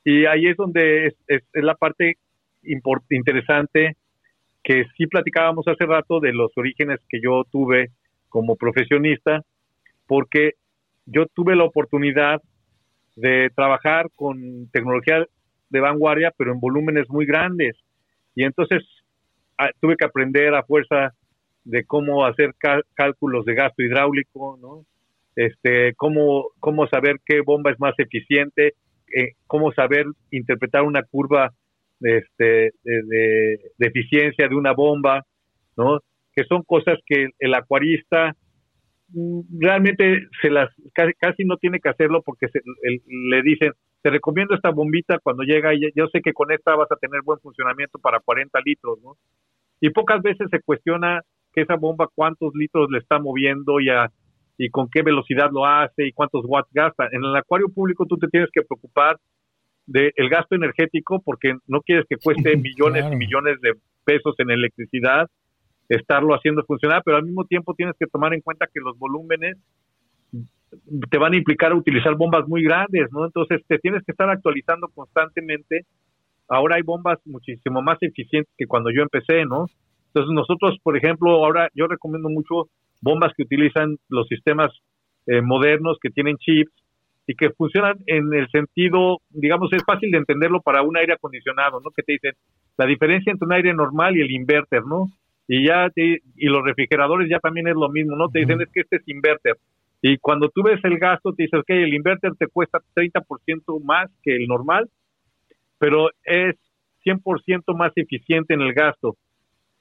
Y 0.04 0.26
ahí 0.26 0.48
es 0.48 0.58
donde 0.58 1.08
es 1.28 1.44
la 1.54 1.76
parte 1.76 2.18
interesante 3.10 3.96
que 4.64 4.86
sí 4.98 5.06
platicábamos 5.08 5.68
hace 5.68 5.86
rato 5.86 6.20
de 6.20 6.34
los 6.34 6.52
orígenes 6.58 7.00
que 7.08 7.22
yo 7.22 7.44
tuve 7.52 7.92
como 8.30 8.56
profesionista, 8.56 9.44
porque 10.08 10.54
yo 11.06 11.28
tuve 11.28 11.56
la 11.56 11.66
oportunidad 11.66 12.42
de 13.16 13.50
trabajar 13.56 14.08
con 14.16 14.68
tecnología 14.72 15.26
de 15.70 15.80
vanguardia, 15.80 16.34
pero 16.36 16.52
en 16.52 16.60
volúmenes 16.60 17.10
muy 17.10 17.26
grandes. 17.26 17.78
Y 18.34 18.44
entonces 18.44 18.84
ah, 19.58 19.70
tuve 19.80 19.96
que 19.96 20.06
aprender 20.06 20.54
a 20.56 20.64
fuerza 20.64 21.14
de 21.64 21.84
cómo 21.86 22.26
hacer 22.26 22.54
cálculos 22.94 23.46
de 23.46 23.56
gasto 23.56 23.84
hidráulico, 23.84 24.58
¿no? 24.62 24.86
Este, 25.36 25.94
cómo, 25.96 26.50
cómo 26.60 26.88
saber 26.88 27.18
qué 27.26 27.42
bomba 27.42 27.72
es 27.72 27.80
más 27.80 27.94
eficiente, 28.00 28.74
eh, 29.16 29.34
cómo 29.48 29.72
saber 29.74 30.06
interpretar 30.32 30.84
una 30.84 31.04
curva 31.04 31.52
este, 32.02 32.72
de, 32.84 33.60
eficiencia 33.80 34.48
de 34.48 34.56
una 34.56 34.74
bomba, 34.74 35.24
¿no? 35.78 36.00
Que 36.34 36.44
son 36.46 36.64
cosas 36.64 36.98
que 37.06 37.30
el 37.40 37.54
acuarista 37.54 38.36
mm, 39.10 39.42
realmente 39.60 40.28
se 40.42 40.50
las 40.50 40.70
casi, 40.94 41.46
no 41.46 41.58
tiene 41.58 41.80
que 41.80 41.90
hacerlo 41.90 42.22
porque 42.24 42.48
le 42.84 43.42
dicen 43.42 43.72
te 44.02 44.12
recomiendo 44.12 44.54
esta 44.54 44.70
bombita 44.70 45.18
cuando 45.18 45.42
llega 45.42 45.74
y 45.74 45.80
yo 45.96 46.06
sé 46.12 46.22
que 46.22 46.32
con 46.32 46.52
esta 46.52 46.76
vas 46.76 46.92
a 46.92 46.96
tener 46.96 47.22
buen 47.24 47.40
funcionamiento 47.40 47.98
para 47.98 48.20
40 48.20 48.60
litros, 48.64 49.00
¿no? 49.02 49.18
Y 49.82 49.90
pocas 49.90 50.22
veces 50.22 50.48
se 50.52 50.62
cuestiona 50.62 51.22
que 51.52 51.62
esa 51.62 51.76
bomba 51.76 52.08
cuántos 52.14 52.54
litros 52.54 52.88
le 52.92 53.00
está 53.00 53.18
moviendo 53.18 53.80
y, 53.80 53.88
y 54.60 54.70
con 54.70 54.90
qué 54.92 55.02
velocidad 55.02 55.50
lo 55.52 55.66
hace 55.66 56.06
y 56.06 56.12
cuántos 56.12 56.46
watts 56.46 56.70
gasta. 56.72 57.08
En 57.12 57.24
el 57.24 57.36
acuario 57.36 57.68
público 57.70 58.06
tú 58.06 58.18
te 58.18 58.28
tienes 58.28 58.50
que 58.54 58.62
preocupar 58.62 59.18
del 59.86 60.12
el 60.16 60.30
gasto 60.30 60.56
energético 60.56 61.22
porque 61.22 61.56
no 61.68 61.82
quieres 61.82 62.06
que 62.10 62.18
cueste 62.18 62.56
millones 62.58 63.06
y 63.12 63.16
millones 63.16 63.60
de 63.62 63.74
pesos 64.04 64.36
en 64.40 64.52
electricidad 64.52 65.30
estarlo 65.90 66.34
haciendo 66.34 66.64
funcionar, 66.64 67.04
pero 67.06 67.18
al 67.18 67.24
mismo 67.24 67.46
tiempo 67.46 67.74
tienes 67.74 67.96
que 68.00 68.08
tomar 68.08 68.34
en 68.34 68.42
cuenta 68.42 68.68
que 68.72 68.80
los 68.80 68.98
volúmenes 68.98 69.58
te 71.10 71.18
van 71.18 71.34
a 71.34 71.38
implicar 71.38 71.74
utilizar 71.74 72.16
bombas 72.16 72.48
muy 72.48 72.64
grandes, 72.64 73.12
¿no? 73.12 73.26
Entonces 73.26 73.62
te 73.68 73.80
tienes 73.80 74.04
que 74.04 74.12
estar 74.12 74.30
actualizando 74.30 74.88
constantemente. 74.90 75.86
Ahora 76.48 76.76
hay 76.76 76.82
bombas 76.82 77.20
muchísimo 77.26 77.82
más 77.82 77.98
eficientes 78.02 78.52
que 78.58 78.68
cuando 78.68 78.90
yo 78.92 79.02
empecé, 79.02 79.46
¿no? 79.46 79.68
Entonces 80.08 80.34
nosotros, 80.34 80.78
por 80.84 80.98
ejemplo, 80.98 81.32
ahora 81.44 81.70
yo 81.74 81.88
recomiendo 81.88 82.30
mucho 82.30 82.70
bombas 83.02 83.32
que 83.36 83.44
utilizan 83.44 83.98
los 84.10 84.28
sistemas 84.28 84.72
eh, 85.28 85.42
modernos 85.42 85.98
que 86.02 86.10
tienen 86.10 86.38
chips 86.38 86.72
y 87.28 87.36
que 87.36 87.50
funcionan 87.52 87.98
en 88.06 88.34
el 88.34 88.48
sentido, 88.50 89.20
digamos, 89.30 89.72
es 89.74 89.84
fácil 89.84 90.12
de 90.12 90.20
entenderlo 90.20 90.62
para 90.62 90.84
un 90.84 90.96
aire 90.98 91.14
acondicionado, 91.14 91.80
¿no? 91.84 91.92
Que 91.92 92.04
te 92.04 92.14
dicen 92.14 92.34
la 92.78 92.86
diferencia 92.86 93.32
entre 93.32 93.46
un 93.46 93.54
aire 93.54 93.74
normal 93.74 94.16
y 94.16 94.22
el 94.22 94.32
inverter, 94.32 94.84
¿no? 94.86 95.08
Y 95.48 95.68
ya 95.68 95.90
y 95.96 96.46
los 96.48 96.64
refrigeradores 96.64 97.30
ya 97.30 97.40
también 97.40 97.68
es 97.68 97.76
lo 97.76 97.90
mismo, 97.90 98.16
¿no? 98.16 98.30
Te 98.30 98.40
dicen 98.40 98.62
es 98.62 98.70
que 98.72 98.82
este 98.82 98.98
es 98.98 99.08
inverter. 99.08 99.58
Y 100.02 100.18
cuando 100.18 100.50
tú 100.50 100.62
ves 100.64 100.80
el 100.84 101.00
gasto, 101.00 101.34
te 101.34 101.44
dices, 101.44 101.60
ok, 101.60 101.70
el 101.70 101.94
inverter 101.94 102.34
te 102.38 102.48
cuesta 102.48 102.80
30% 102.96 103.84
más 103.84 104.10
que 104.22 104.36
el 104.36 104.48
normal, 104.48 104.88
pero 105.80 106.10
es 106.24 106.56
100% 107.04 107.76
más 107.76 107.92
eficiente 107.96 108.54
en 108.54 108.62
el 108.62 108.74
gasto. 108.74 109.16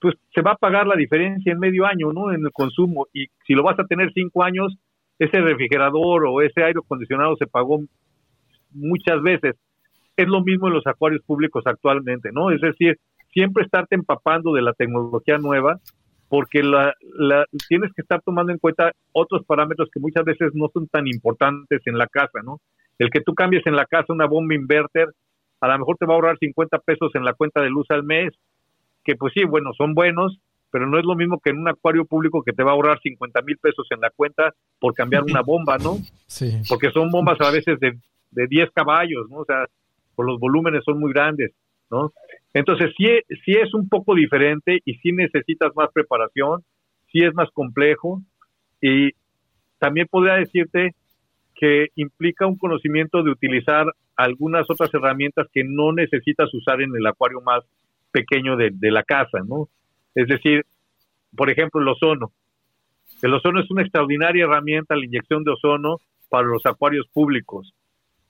Pues 0.00 0.14
se 0.34 0.42
va 0.42 0.52
a 0.52 0.56
pagar 0.56 0.86
la 0.86 0.96
diferencia 0.96 1.52
en 1.52 1.58
medio 1.58 1.84
año, 1.86 2.12
¿no? 2.12 2.32
En 2.32 2.40
el 2.40 2.52
consumo. 2.52 3.06
Y 3.12 3.26
si 3.46 3.54
lo 3.54 3.62
vas 3.62 3.78
a 3.78 3.84
tener 3.84 4.12
cinco 4.12 4.42
años, 4.42 4.74
ese 5.18 5.40
refrigerador 5.40 6.26
o 6.26 6.42
ese 6.42 6.62
aire 6.62 6.80
acondicionado 6.82 7.36
se 7.36 7.46
pagó 7.46 7.80
muchas 8.72 9.22
veces. 9.22 9.56
Es 10.16 10.28
lo 10.28 10.42
mismo 10.42 10.68
en 10.68 10.74
los 10.74 10.86
acuarios 10.86 11.22
públicos 11.22 11.64
actualmente, 11.66 12.30
¿no? 12.32 12.50
Es 12.50 12.60
decir, 12.60 12.98
siempre 13.32 13.64
estarte 13.64 13.94
empapando 13.94 14.52
de 14.52 14.62
la 14.62 14.72
tecnología 14.72 15.38
nueva 15.38 15.80
porque 16.28 16.62
la, 16.62 16.94
tienes 17.68 17.92
que 17.92 18.02
estar 18.02 18.20
tomando 18.22 18.52
en 18.52 18.58
cuenta 18.58 18.92
otros 19.12 19.44
parámetros 19.44 19.88
que 19.92 20.00
muchas 20.00 20.24
veces 20.24 20.50
no 20.54 20.68
son 20.72 20.88
tan 20.88 21.06
importantes 21.06 21.80
en 21.84 21.98
la 21.98 22.06
casa, 22.06 22.40
¿no? 22.42 22.60
El 22.98 23.10
que 23.10 23.20
tú 23.20 23.34
cambies 23.34 23.66
en 23.66 23.76
la 23.76 23.86
casa 23.86 24.12
una 24.12 24.26
bomba 24.26 24.54
inverter, 24.54 25.08
a 25.60 25.68
lo 25.68 25.78
mejor 25.78 25.96
te 25.96 26.06
va 26.06 26.14
a 26.14 26.16
ahorrar 26.16 26.38
50 26.38 26.78
pesos 26.78 27.14
en 27.14 27.24
la 27.24 27.34
cuenta 27.34 27.60
de 27.60 27.70
luz 27.70 27.86
al 27.90 28.04
mes, 28.04 28.32
que 29.04 29.16
pues 29.16 29.32
sí, 29.32 29.44
bueno, 29.44 29.72
son 29.76 29.94
buenos, 29.94 30.38
pero 30.74 30.88
no 30.88 30.98
es 30.98 31.04
lo 31.04 31.14
mismo 31.14 31.38
que 31.38 31.50
en 31.50 31.58
un 31.58 31.68
acuario 31.68 32.04
público 32.04 32.42
que 32.42 32.52
te 32.52 32.64
va 32.64 32.72
a 32.72 32.74
ahorrar 32.74 32.98
50 33.00 33.42
mil 33.42 33.56
pesos 33.58 33.86
en 33.90 34.00
la 34.00 34.10
cuenta 34.10 34.52
por 34.80 34.92
cambiar 34.92 35.22
una 35.22 35.40
bomba, 35.46 35.78
¿no? 35.78 35.98
Sí. 36.26 36.50
Porque 36.68 36.90
son 36.90 37.12
bombas 37.12 37.40
a 37.40 37.52
veces 37.52 37.78
de, 37.78 37.96
de 38.32 38.46
10 38.48 38.72
caballos, 38.72 39.30
¿no? 39.30 39.36
O 39.36 39.44
sea, 39.44 39.66
por 40.16 40.26
los 40.26 40.40
volúmenes 40.40 40.82
son 40.84 40.98
muy 40.98 41.12
grandes, 41.12 41.52
¿no? 41.92 42.12
Entonces, 42.52 42.92
sí, 42.96 43.06
sí 43.44 43.52
es 43.52 43.72
un 43.72 43.88
poco 43.88 44.16
diferente 44.16 44.80
y 44.84 44.94
sí 44.94 45.12
necesitas 45.12 45.70
más 45.76 45.92
preparación, 45.94 46.64
sí 47.12 47.22
es 47.22 47.32
más 47.34 47.52
complejo 47.52 48.20
y 48.80 49.12
también 49.78 50.08
podría 50.10 50.34
decirte 50.34 50.96
que 51.54 51.90
implica 51.94 52.48
un 52.48 52.58
conocimiento 52.58 53.22
de 53.22 53.30
utilizar 53.30 53.86
algunas 54.16 54.68
otras 54.68 54.92
herramientas 54.92 55.46
que 55.52 55.62
no 55.62 55.92
necesitas 55.92 56.52
usar 56.52 56.82
en 56.82 56.96
el 56.96 57.06
acuario 57.06 57.40
más 57.42 57.62
pequeño 58.10 58.56
de, 58.56 58.70
de 58.72 58.90
la 58.90 59.04
casa, 59.04 59.38
¿no? 59.46 59.68
Es 60.14 60.28
decir, 60.28 60.64
por 61.36 61.50
ejemplo, 61.50 61.80
el 61.80 61.88
ozono. 61.88 62.32
El 63.22 63.34
ozono 63.34 63.60
es 63.60 63.70
una 63.70 63.82
extraordinaria 63.82 64.44
herramienta, 64.44 64.96
la 64.96 65.04
inyección 65.04 65.44
de 65.44 65.52
ozono 65.52 65.98
para 66.28 66.46
los 66.46 66.64
acuarios 66.66 67.06
públicos, 67.12 67.72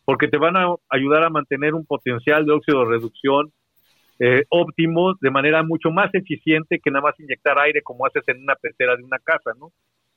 porque 0.04 0.28
te 0.28 0.38
van 0.38 0.56
a 0.56 0.74
ayudar 0.88 1.24
a 1.24 1.30
mantener 1.30 1.74
un 1.74 1.86
potencial 1.86 2.44
de 2.44 2.52
óxido 2.52 2.80
de 2.80 2.90
reducción 2.90 3.52
eh, 4.20 4.44
óptimo 4.48 5.14
de 5.20 5.30
manera 5.30 5.64
mucho 5.64 5.90
más 5.90 6.14
eficiente 6.14 6.78
que 6.78 6.90
nada 6.90 7.02
más 7.02 7.18
inyectar 7.18 7.58
aire 7.58 7.82
como 7.82 8.06
haces 8.06 8.22
en 8.28 8.42
una 8.42 8.54
pecera 8.54 8.96
de 8.96 9.02
una 9.02 9.18
casa, 9.18 9.50
¿no? 9.58 9.72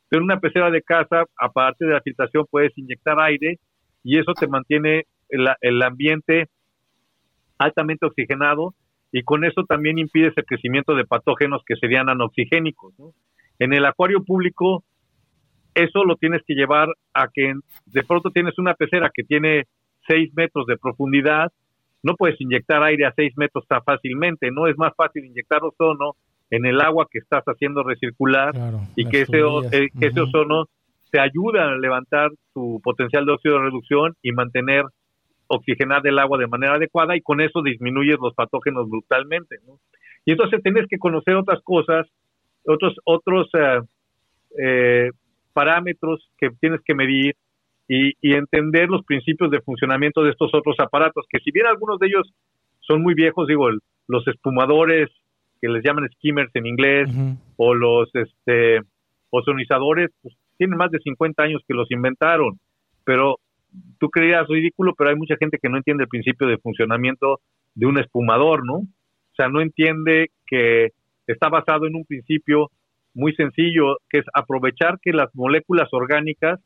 Pero 0.07 0.22
en 0.22 0.26
una 0.26 0.39
pecera 0.39 0.70
de 0.70 0.84
casa, 0.84 1.26
aparte 1.36 1.86
de 1.86 1.93
la 1.93 2.01
filtración, 2.01 2.45
puedes 2.49 2.78
inyectar 2.78 3.20
aire 3.20 3.59
y 4.03 4.20
eso 4.20 4.34
te 4.34 4.47
mantiene 4.47 5.05
el, 5.30 5.47
el 5.61 5.82
ambiente 5.82 6.47
altamente 7.57 8.05
oxigenado 8.05 8.76
y 9.11 9.23
con 9.23 9.45
eso 9.45 9.63
también 9.63 9.97
impides 9.97 10.33
el 10.35 10.45
crecimiento 10.45 10.95
de 10.95 11.05
patógenos 11.05 11.61
que 11.65 11.75
serían 11.75 12.09
anoxigénicos. 12.09 12.93
En 13.59 13.73
el 13.73 13.85
acuario 13.85 14.23
público, 14.23 14.83
eso 15.73 16.03
lo 16.03 16.15
tienes 16.15 16.41
que 16.45 16.55
llevar 16.55 16.89
a 17.13 17.27
que 17.33 17.53
de 17.85 18.03
pronto 18.03 18.31
tienes 18.31 18.57
una 18.57 18.73
pecera 18.73 19.11
que 19.13 19.23
tiene 19.23 19.65
6 20.07 20.33
metros 20.35 20.65
de 20.67 20.77
profundidad, 20.77 21.51
no 22.03 22.15
puedes 22.15 22.39
inyectar 22.39 22.83
aire 22.83 23.05
a 23.05 23.13
6 23.15 23.33
metros 23.37 23.65
tan 23.67 23.83
fácilmente, 23.83 24.49
no 24.51 24.67
es 24.67 24.77
más 24.77 24.93
fácil 24.95 25.25
inyectar 25.25 25.61
ozono 25.63 26.13
en 26.49 26.65
el 26.65 26.79
agua 26.81 27.07
que 27.11 27.19
estás 27.19 27.43
haciendo 27.45 27.83
recircular 27.83 28.53
y 28.95 29.05
que 29.05 29.21
ese, 29.21 29.39
eh, 29.71 29.89
que 29.99 30.07
ese 30.07 30.21
ozono 30.21 30.65
te 31.11 31.19
ayuda 31.19 31.65
a 31.65 31.77
levantar 31.77 32.31
tu 32.53 32.79
potencial 32.83 33.25
de 33.25 33.33
óxido 33.33 33.55
de 33.55 33.65
reducción 33.65 34.13
y 34.21 34.31
mantener 34.31 34.83
oxigenar 35.47 36.05
el 36.05 36.19
agua 36.19 36.37
de 36.37 36.47
manera 36.47 36.75
adecuada 36.75 37.15
y 37.15 37.21
con 37.21 37.41
eso 37.41 37.61
disminuyes 37.61 38.17
los 38.21 38.33
patógenos 38.33 38.89
brutalmente. 38.89 39.57
Y 40.25 40.31
entonces 40.31 40.61
tienes 40.61 40.87
que 40.89 40.97
conocer 40.97 41.35
otras 41.35 41.61
cosas, 41.63 42.07
otros, 42.65 42.95
otros 43.05 43.49
eh, 43.53 43.81
eh, 44.59 45.11
parámetros 45.53 46.29
que 46.37 46.49
tienes 46.59 46.81
que 46.85 46.93
medir 46.93 47.35
y, 47.87 48.13
entender 48.21 48.89
los 48.89 49.05
principios 49.05 49.49
de 49.49 49.61
funcionamiento 49.61 50.21
de 50.21 50.31
estos 50.31 50.53
otros 50.53 50.75
aparatos, 50.79 51.25
que 51.29 51.39
si 51.39 51.51
bien 51.51 51.65
algunos 51.67 51.99
de 51.99 52.07
ellos 52.07 52.33
son 52.81 53.01
muy 53.01 53.13
viejos, 53.13 53.47
digo, 53.47 53.69
los 54.07 54.27
espumadores, 54.27 55.09
que 55.61 55.69
les 55.69 55.83
llaman 55.83 56.09
skimmers 56.15 56.53
en 56.53 56.65
inglés, 56.65 57.09
o 57.55 57.73
los 57.73 58.09
este, 58.13 58.81
ozonizadores, 59.29 60.11
pues, 60.21 60.35
tienen 60.57 60.77
más 60.77 60.91
de 60.91 60.99
50 60.99 61.41
años 61.41 61.61
que 61.67 61.73
los 61.73 61.89
inventaron, 61.91 62.59
pero 63.05 63.37
tú 63.99 64.09
creías 64.09 64.47
ridículo, 64.47 64.93
pero 64.97 65.09
hay 65.09 65.15
mucha 65.15 65.36
gente 65.38 65.57
que 65.61 65.69
no 65.69 65.78
entiende 65.78 66.03
el 66.03 66.09
principio 66.09 66.47
de 66.47 66.57
funcionamiento 66.57 67.39
de 67.75 67.86
un 67.86 67.99
espumador, 67.99 68.65
¿no? 68.65 68.75
O 68.75 69.36
sea, 69.36 69.49
no 69.49 69.61
entiende 69.61 70.32
que 70.45 70.89
está 71.28 71.49
basado 71.49 71.86
en 71.86 71.95
un 71.95 72.05
principio 72.05 72.71
muy 73.13 73.34
sencillo, 73.36 73.97
que 74.09 74.19
es 74.19 74.25
aprovechar 74.34 74.99
que 75.01 75.11
las 75.11 75.34
moléculas 75.36 75.89
orgánicas 75.91 76.59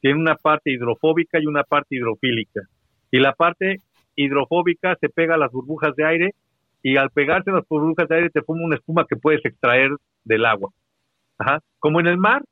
tienen 0.00 0.20
una 0.20 0.36
parte 0.36 0.70
hidrofóbica 0.70 1.40
y 1.40 1.46
una 1.46 1.64
parte 1.64 1.96
hidrofílica. 1.96 2.62
Y 3.10 3.18
la 3.18 3.32
parte 3.32 3.80
hidrofóbica 4.14 4.96
se 5.00 5.08
pega 5.08 5.34
a 5.34 5.38
las 5.38 5.52
burbujas 5.52 5.94
de 5.96 6.04
aire 6.04 6.34
y 6.82 6.96
al 6.96 7.10
pegarse 7.10 7.50
a 7.50 7.54
las 7.54 7.68
burbujas 7.68 8.08
de 8.08 8.16
aire 8.16 8.30
te 8.30 8.42
forma 8.42 8.64
una 8.64 8.76
espuma 8.76 9.06
que 9.08 9.16
puedes 9.16 9.44
extraer 9.44 9.90
del 10.24 10.46
agua. 10.46 10.70
Ajá. 11.38 11.60
Como 11.78 12.00
en 12.00 12.06
el 12.06 12.18
mar, 12.18 12.42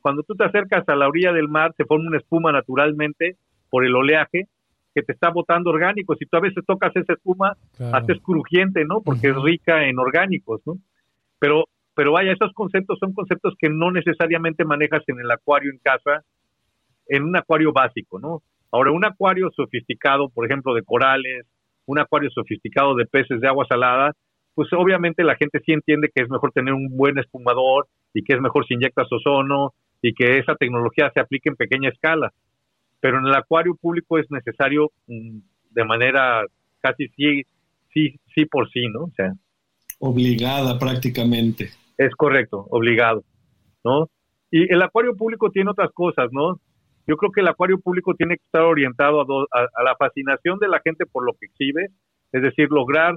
cuando 0.00 0.22
tú 0.22 0.34
te 0.34 0.44
acercas 0.44 0.88
a 0.88 0.96
la 0.96 1.08
orilla 1.08 1.32
del 1.32 1.48
mar, 1.48 1.72
se 1.76 1.84
forma 1.84 2.08
una 2.08 2.18
espuma 2.18 2.52
naturalmente 2.52 3.36
por 3.72 3.86
el 3.86 3.96
oleaje 3.96 4.48
que 4.94 5.02
te 5.02 5.14
está 5.14 5.30
botando 5.30 5.70
orgánicos. 5.70 6.18
Y 6.20 6.26
tú 6.26 6.36
a 6.36 6.40
veces 6.40 6.62
tocas 6.66 6.94
esa 6.94 7.14
espuma, 7.14 7.56
haces 7.92 8.18
crujiente, 8.22 8.84
¿no? 8.84 9.00
Porque 9.00 9.28
es 9.28 9.36
rica 9.42 9.88
en 9.88 9.98
orgánicos, 9.98 10.60
¿no? 10.66 10.74
Pero, 11.38 11.64
pero 11.94 12.12
vaya, 12.12 12.32
esos 12.32 12.52
conceptos 12.52 12.98
son 12.98 13.14
conceptos 13.14 13.54
que 13.58 13.70
no 13.70 13.90
necesariamente 13.90 14.66
manejas 14.66 15.02
en 15.06 15.20
el 15.20 15.30
acuario 15.30 15.72
en 15.72 15.78
casa, 15.78 16.22
en 17.08 17.22
un 17.22 17.34
acuario 17.34 17.72
básico, 17.72 18.20
¿no? 18.20 18.42
Ahora, 18.70 18.92
un 18.92 19.06
acuario 19.06 19.50
sofisticado, 19.56 20.28
por 20.28 20.44
ejemplo, 20.44 20.74
de 20.74 20.82
corales, 20.82 21.46
un 21.86 21.98
acuario 21.98 22.28
sofisticado 22.28 22.94
de 22.94 23.06
peces 23.06 23.40
de 23.40 23.48
agua 23.48 23.64
salada, 23.66 24.12
pues 24.54 24.68
obviamente 24.74 25.24
la 25.24 25.36
gente 25.36 25.60
sí 25.64 25.72
entiende 25.72 26.10
que 26.14 26.22
es 26.22 26.28
mejor 26.28 26.52
tener 26.52 26.74
un 26.74 26.88
buen 26.90 27.18
espumador 27.18 27.86
y 28.12 28.22
que 28.22 28.34
es 28.34 28.40
mejor 28.40 28.66
si 28.66 28.74
inyectas 28.74 29.10
ozono 29.10 29.72
y 30.02 30.12
que 30.12 30.38
esa 30.38 30.54
tecnología 30.56 31.10
se 31.14 31.20
aplique 31.20 31.48
en 31.48 31.56
pequeña 31.56 31.88
escala. 31.88 32.32
Pero 33.02 33.18
en 33.18 33.26
el 33.26 33.34
acuario 33.34 33.74
público 33.74 34.16
es 34.16 34.30
necesario 34.30 34.92
mm, 35.08 35.38
de 35.72 35.84
manera 35.84 36.44
casi 36.80 37.08
sí, 37.16 37.42
sí, 37.92 38.14
sí 38.32 38.46
por 38.46 38.70
sí, 38.70 38.86
¿no? 38.86 39.04
O 39.06 39.12
sea, 39.16 39.32
obligada 39.98 40.78
prácticamente. 40.78 41.70
Es 41.98 42.14
correcto, 42.14 42.64
obligado, 42.70 43.24
¿no? 43.84 44.08
Y 44.52 44.72
el 44.72 44.80
acuario 44.82 45.16
público 45.16 45.50
tiene 45.50 45.70
otras 45.70 45.90
cosas, 45.92 46.28
¿no? 46.30 46.60
Yo 47.08 47.16
creo 47.16 47.32
que 47.32 47.40
el 47.40 47.48
acuario 47.48 47.80
público 47.80 48.14
tiene 48.14 48.36
que 48.36 48.44
estar 48.44 48.62
orientado 48.62 49.20
a, 49.20 49.24
a, 49.24 49.82
la 49.82 49.96
fascinación 49.96 50.60
de 50.60 50.68
la 50.68 50.80
gente 50.84 51.04
por 51.04 51.26
lo 51.26 51.32
que 51.32 51.46
exhibe, 51.46 51.88
es 52.30 52.42
decir, 52.42 52.68
lograr 52.70 53.14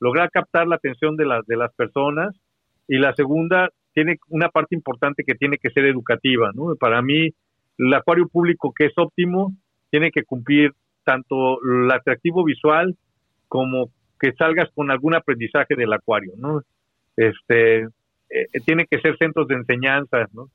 lograr 0.00 0.30
captar 0.30 0.66
la 0.66 0.76
atención 0.76 1.16
de 1.16 1.26
las 1.26 1.46
de 1.46 1.56
las 1.56 1.72
personas 1.74 2.34
y 2.88 2.98
la 2.98 3.14
segunda 3.14 3.68
tiene 3.94 4.16
una 4.28 4.48
parte 4.48 4.74
importante 4.74 5.22
que 5.24 5.36
tiene 5.36 5.58
que 5.58 5.70
ser 5.70 5.84
educativa, 5.84 6.50
¿no? 6.54 6.74
Para 6.74 7.02
mí, 7.02 7.30
el 7.78 7.94
acuario 7.94 8.28
público 8.28 8.72
que 8.76 8.86
es 8.86 8.92
óptimo 8.96 9.54
tiene 9.90 10.10
que 10.10 10.24
cumplir 10.24 10.72
tanto 11.04 11.58
el 11.62 11.90
atractivo 11.90 12.44
visual 12.44 12.94
como 13.48 13.90
que 14.20 14.32
salgas 14.32 14.68
con 14.74 14.90
algún 14.90 15.14
aprendizaje 15.14 15.74
del 15.74 15.92
acuario, 15.92 16.32
¿no? 16.36 16.62
Este, 17.16 17.82
eh, 17.82 18.46
tiene 18.66 18.86
que 18.86 19.00
ser 19.00 19.16
centros 19.16 19.48
de 19.48 19.54
enseñanza, 19.54 20.26
¿no? 20.32 20.50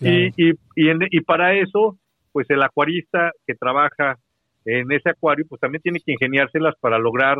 Y, 0.00 0.28
y, 0.36 0.50
y, 0.76 0.90
y 1.10 1.20
para 1.22 1.54
eso, 1.54 1.98
pues 2.32 2.48
el 2.50 2.62
acuarista 2.62 3.32
que 3.46 3.54
trabaja 3.54 4.16
en 4.64 4.92
ese 4.92 5.10
acuario, 5.10 5.46
pues 5.48 5.60
también 5.60 5.82
tiene 5.82 6.00
que 6.04 6.12
ingeniárselas 6.12 6.74
para 6.80 6.98
lograr 6.98 7.38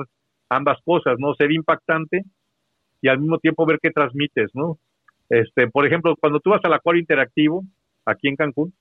ambas 0.49 0.79
cosas, 0.85 1.17
¿no? 1.19 1.35
Ser 1.35 1.53
impactante 1.53 2.25
y 3.03 3.09
al 3.09 3.21
mismo 3.21 3.39
tiempo 3.39 3.67
ver 3.67 3.79
qué 3.81 3.91
transmites, 3.91 4.51
¿no? 4.55 4.79
Este, 5.29 5.69
por 5.69 5.87
ejemplo, 5.87 6.17
cuando 6.19 6.41
tú 6.41 6.51
vas 6.51 6.65
al 6.65 6.73
acuario 6.73 7.01
interactivo, 7.01 7.63
aquí 8.07 8.29
en 8.29 8.37
Cancún, 8.37 8.73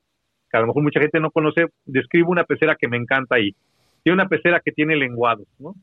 que 0.49 0.57
a 0.57 0.61
lo 0.61 0.67
mejor 0.67 0.83
mucha 0.83 0.99
gente 0.99 1.19
no 1.19 1.31
conoce, 1.31 1.65
describo 1.85 2.31
una 2.31 2.43
pecera 2.43 2.75
que 2.79 2.87
me 2.87 2.97
encanta 2.97 3.35
ahí. 3.35 3.55
Tiene 4.03 4.15
una 4.15 4.29
pecera 4.29 4.61
que 4.63 4.71
tiene 4.71 4.95
lenguados, 4.95 5.47
¿no? 5.59 5.73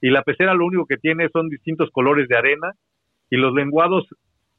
Y 0.00 0.10
la 0.10 0.22
pecera 0.22 0.54
lo 0.54 0.66
único 0.66 0.86
que 0.86 0.96
tiene 0.96 1.28
son 1.32 1.48
distintos 1.48 1.90
colores 1.90 2.28
de 2.28 2.36
arena 2.36 2.72
y 3.30 3.36
los 3.36 3.52
lenguados 3.54 4.06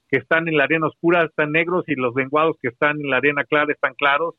que 0.09 0.17
están 0.17 0.47
en 0.47 0.57
la 0.57 0.65
arena 0.65 0.87
oscura 0.87 1.23
están 1.23 1.51
negros 1.51 1.85
y 1.87 1.95
los 1.95 2.15
lenguados 2.15 2.57
que 2.61 2.69
están 2.69 2.99
en 2.99 3.09
la 3.09 3.17
arena 3.17 3.43
clara 3.43 3.71
están 3.71 3.93
claros 3.93 4.35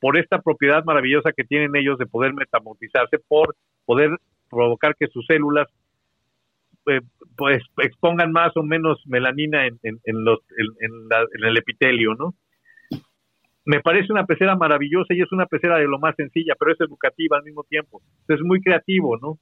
por 0.00 0.18
esta 0.18 0.40
propiedad 0.40 0.84
maravillosa 0.84 1.32
que 1.32 1.44
tienen 1.44 1.74
ellos 1.74 1.98
de 1.98 2.06
poder 2.06 2.34
metamorfizarse, 2.34 3.18
por 3.26 3.56
poder 3.84 4.10
provocar 4.50 4.94
que 4.96 5.08
sus 5.08 5.24
células 5.26 5.66
eh, 6.86 7.00
pues 7.36 7.62
expongan 7.78 8.32
más 8.32 8.56
o 8.56 8.62
menos 8.62 9.02
melanina 9.06 9.66
en, 9.66 9.78
en, 9.82 10.24
los, 10.24 10.38
en, 10.56 11.44
el 11.44 11.56
epitelio, 11.56 12.14
¿no? 12.14 12.34
Me 13.66 13.80
parece 13.80 14.12
una 14.12 14.24
pecera 14.24 14.54
maravillosa 14.56 15.12
y 15.12 15.20
es 15.20 15.30
una 15.32 15.46
pecera 15.46 15.76
de 15.78 15.86
lo 15.86 15.98
más 15.98 16.14
sencilla, 16.16 16.54
pero 16.58 16.72
es 16.72 16.80
educativa 16.80 17.36
al 17.36 17.44
mismo 17.44 17.64
tiempo. 17.64 18.00
Es 18.28 18.40
muy 18.40 18.60
creativo, 18.60 19.18
¿no? 19.18 19.38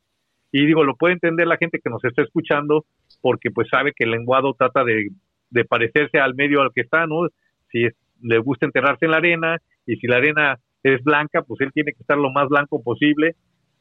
Y 0.50 0.66
digo, 0.66 0.82
lo 0.82 0.96
puede 0.96 1.14
entender 1.14 1.46
la 1.46 1.58
gente 1.58 1.80
que 1.82 1.90
nos 1.90 2.02
está 2.04 2.22
escuchando 2.22 2.86
porque 3.20 3.50
pues 3.50 3.68
sabe 3.68 3.92
que 3.94 4.04
el 4.04 4.12
lenguado 4.12 4.54
trata 4.54 4.82
de, 4.82 5.08
de 5.50 5.64
parecerse 5.64 6.18
al 6.18 6.34
medio 6.34 6.62
al 6.62 6.72
que 6.72 6.80
está, 6.80 7.06
¿no? 7.06 7.28
Si 7.70 7.86
le 8.22 8.38
gusta 8.38 8.66
enterrarse 8.66 9.04
en 9.04 9.10
la 9.10 9.18
arena 9.18 9.58
y 9.86 9.96
si 9.96 10.06
la 10.06 10.16
arena 10.16 10.58
es 10.82 11.02
blanca, 11.02 11.42
pues 11.42 11.60
él 11.60 11.72
tiene 11.72 11.92
que 11.92 12.00
estar 12.00 12.16
lo 12.16 12.30
más 12.30 12.48
blanco 12.48 12.82
posible. 12.82 13.34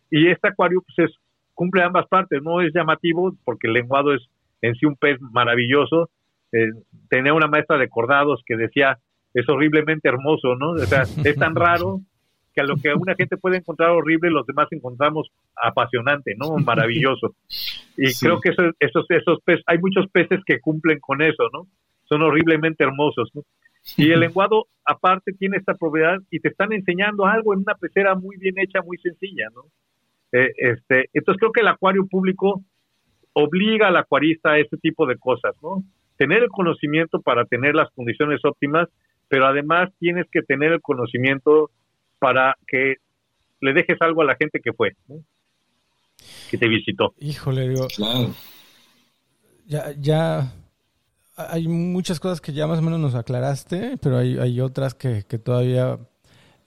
Y 0.09 0.27
este 0.27 0.49
acuario 0.49 0.81
pues 0.81 1.09
es 1.09 1.17
cumple 1.53 1.83
ambas 1.83 2.07
partes, 2.07 2.41
no 2.41 2.61
es 2.61 2.73
llamativo 2.73 3.33
porque 3.45 3.67
el 3.67 3.73
lenguado 3.73 4.13
es 4.13 4.21
en 4.61 4.75
sí 4.75 4.85
un 4.85 4.95
pez 4.95 5.19
maravilloso. 5.21 6.09
Eh, 6.51 6.69
tenía 7.09 7.33
una 7.33 7.47
maestra 7.47 7.77
de 7.77 7.89
cordados 7.89 8.41
que 8.45 8.55
decía, 8.57 8.99
es 9.33 9.47
horriblemente 9.49 10.09
hermoso, 10.09 10.55
¿no? 10.55 10.71
O 10.71 10.77
sea, 10.77 11.03
es 11.23 11.35
tan 11.35 11.55
raro 11.55 12.01
que 12.53 12.61
a 12.61 12.65
lo 12.65 12.75
que 12.75 12.93
una 12.93 13.15
gente 13.15 13.37
puede 13.37 13.57
encontrar 13.57 13.89
horrible, 13.89 14.29
los 14.29 14.45
demás 14.45 14.67
encontramos 14.71 15.29
apasionante, 15.55 16.35
¿no? 16.37 16.55
Maravilloso. 16.65 17.35
Y 17.97 18.13
creo 18.13 18.39
que 18.39 18.49
esos, 18.49 18.73
esos, 18.79 19.05
esos 19.09 19.39
peces, 19.43 19.63
hay 19.67 19.77
muchos 19.79 20.07
peces 20.11 20.39
que 20.45 20.59
cumplen 20.59 20.99
con 20.99 21.21
eso, 21.21 21.43
¿no? 21.51 21.67
Son 22.05 22.21
horriblemente 22.21 22.83
hermosos, 22.83 23.29
¿no? 23.33 23.41
Y 23.97 24.11
el 24.11 24.19
lenguado, 24.21 24.67
aparte, 24.85 25.33
tiene 25.33 25.57
esta 25.57 25.73
propiedad 25.73 26.17
y 26.29 26.39
te 26.39 26.49
están 26.49 26.73
enseñando 26.73 27.25
algo 27.25 27.53
en 27.53 27.59
una 27.59 27.75
pecera 27.75 28.15
muy 28.15 28.37
bien 28.37 28.55
hecha, 28.57 28.81
muy 28.81 28.97
sencilla, 28.97 29.47
¿no? 29.53 29.63
Eh, 30.31 30.51
este, 30.57 31.09
entonces 31.13 31.39
creo 31.39 31.51
que 31.51 31.61
el 31.61 31.67
acuario 31.67 32.07
público 32.07 32.63
obliga 33.33 33.87
al 33.87 33.97
acuarista 33.97 34.51
a 34.51 34.59
ese 34.59 34.77
tipo 34.77 35.05
de 35.05 35.17
cosas, 35.17 35.55
¿no? 35.61 35.83
Tener 36.17 36.43
el 36.43 36.49
conocimiento 36.49 37.21
para 37.21 37.45
tener 37.45 37.75
las 37.75 37.89
condiciones 37.91 38.39
óptimas, 38.43 38.87
pero 39.27 39.47
además 39.47 39.89
tienes 39.99 40.25
que 40.31 40.41
tener 40.41 40.71
el 40.71 40.81
conocimiento 40.81 41.71
para 42.19 42.55
que 42.67 42.95
le 43.61 43.73
dejes 43.73 44.01
algo 44.01 44.21
a 44.21 44.25
la 44.25 44.35
gente 44.35 44.59
que 44.59 44.73
fue, 44.73 44.95
que 46.51 46.57
te 46.57 46.67
visitó. 46.67 47.13
Híjole, 47.17 47.69
digo, 47.69 47.87
ya, 49.65 49.91
ya 49.97 50.53
hay 51.35 51.67
muchas 51.67 52.19
cosas 52.19 52.41
que 52.41 52.53
ya 52.53 52.67
más 52.67 52.79
o 52.79 52.81
menos 52.81 52.99
nos 52.99 53.15
aclaraste, 53.15 53.97
pero 54.01 54.17
hay, 54.17 54.37
hay 54.37 54.61
otras 54.61 54.93
que, 54.93 55.23
que 55.27 55.39
todavía 55.39 55.97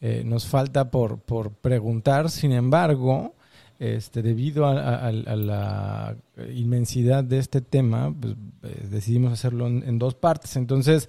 eh, 0.01 0.23
nos 0.25 0.47
falta 0.47 0.91
por, 0.91 1.21
por 1.21 1.53
preguntar. 1.55 2.31
Sin 2.31 2.53
embargo, 2.53 3.36
este, 3.79 4.23
debido 4.23 4.67
a, 4.67 5.11
la 5.13 6.17
inmensidad 6.55 7.25
de 7.25 7.39
este 7.39 7.61
tema, 7.61 8.15
pues, 8.19 8.35
eh, 8.63 8.87
decidimos 8.91 9.33
hacerlo 9.33 9.67
en, 9.67 9.99
dos 9.99 10.15
partes. 10.15 10.57
Entonces, 10.57 11.09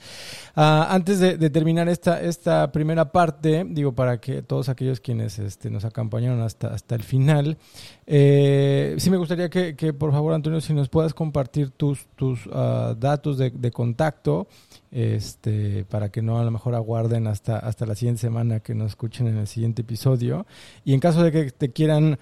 ah, 0.56 0.88
antes 0.90 1.20
de, 1.20 1.50
terminar 1.50 1.88
esta, 1.90 2.22
esta 2.22 2.72
primera 2.72 3.12
parte, 3.12 3.66
digo, 3.70 3.94
para 3.94 4.20
que 4.20 4.42
todos 4.42 4.70
aquellos 4.70 5.00
quienes 5.00 5.40
este, 5.40 5.70
nos 5.70 5.86
acompañaron 5.86 6.42
hasta, 6.42 6.68
hasta 6.74 6.96
el 6.96 7.04
final, 7.04 7.58
eh, 8.06 8.96
sí 8.98 9.10
me 9.10 9.18
gustaría 9.18 9.50
que, 9.50 9.94
por 9.94 10.12
favor, 10.12 10.34
Antonio, 10.34 10.62
si 10.62 10.74
nos 10.74 10.90
puedas 10.90 11.14
compartir 11.14 11.72
tus, 11.72 12.08
tus 12.16 12.50
ah, 12.52 12.96
datos 12.98 13.38
de, 13.38 13.50
de, 13.52 13.72
contacto, 13.72 14.48
este, 14.92 15.86
para 15.86 16.10
que 16.10 16.22
no 16.22 16.40
a 16.40 16.44
lo 16.44 16.52
mejor 16.52 16.76
aguarden 16.76 17.28
hasta, 17.28 17.60
hasta 17.60 17.86
la 17.86 17.96
siguiente 17.96 18.22
semana 18.22 18.62
que 18.62 18.74
nos 18.74 18.92
escuchen 18.92 19.28
en 19.28 19.38
el 19.38 19.48
siguiente 19.48 19.82
episodio. 19.82 20.46
Y 20.86 20.94
en 20.94 21.00
caso 21.00 21.24
de 21.24 21.32
que 21.32 21.52
te 21.52 21.72
quieran 21.72 22.18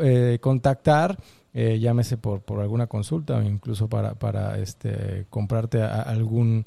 eh, 0.00 0.38
contactar, 0.40 1.16
eh, 1.52 1.78
llámese 1.78 2.18
por, 2.18 2.42
por 2.42 2.60
alguna 2.60 2.86
consulta 2.86 3.38
o 3.38 3.42
incluso 3.42 3.88
para, 3.88 4.14
para 4.14 4.58
este, 4.58 5.26
comprarte 5.30 5.82
algún 5.82 6.64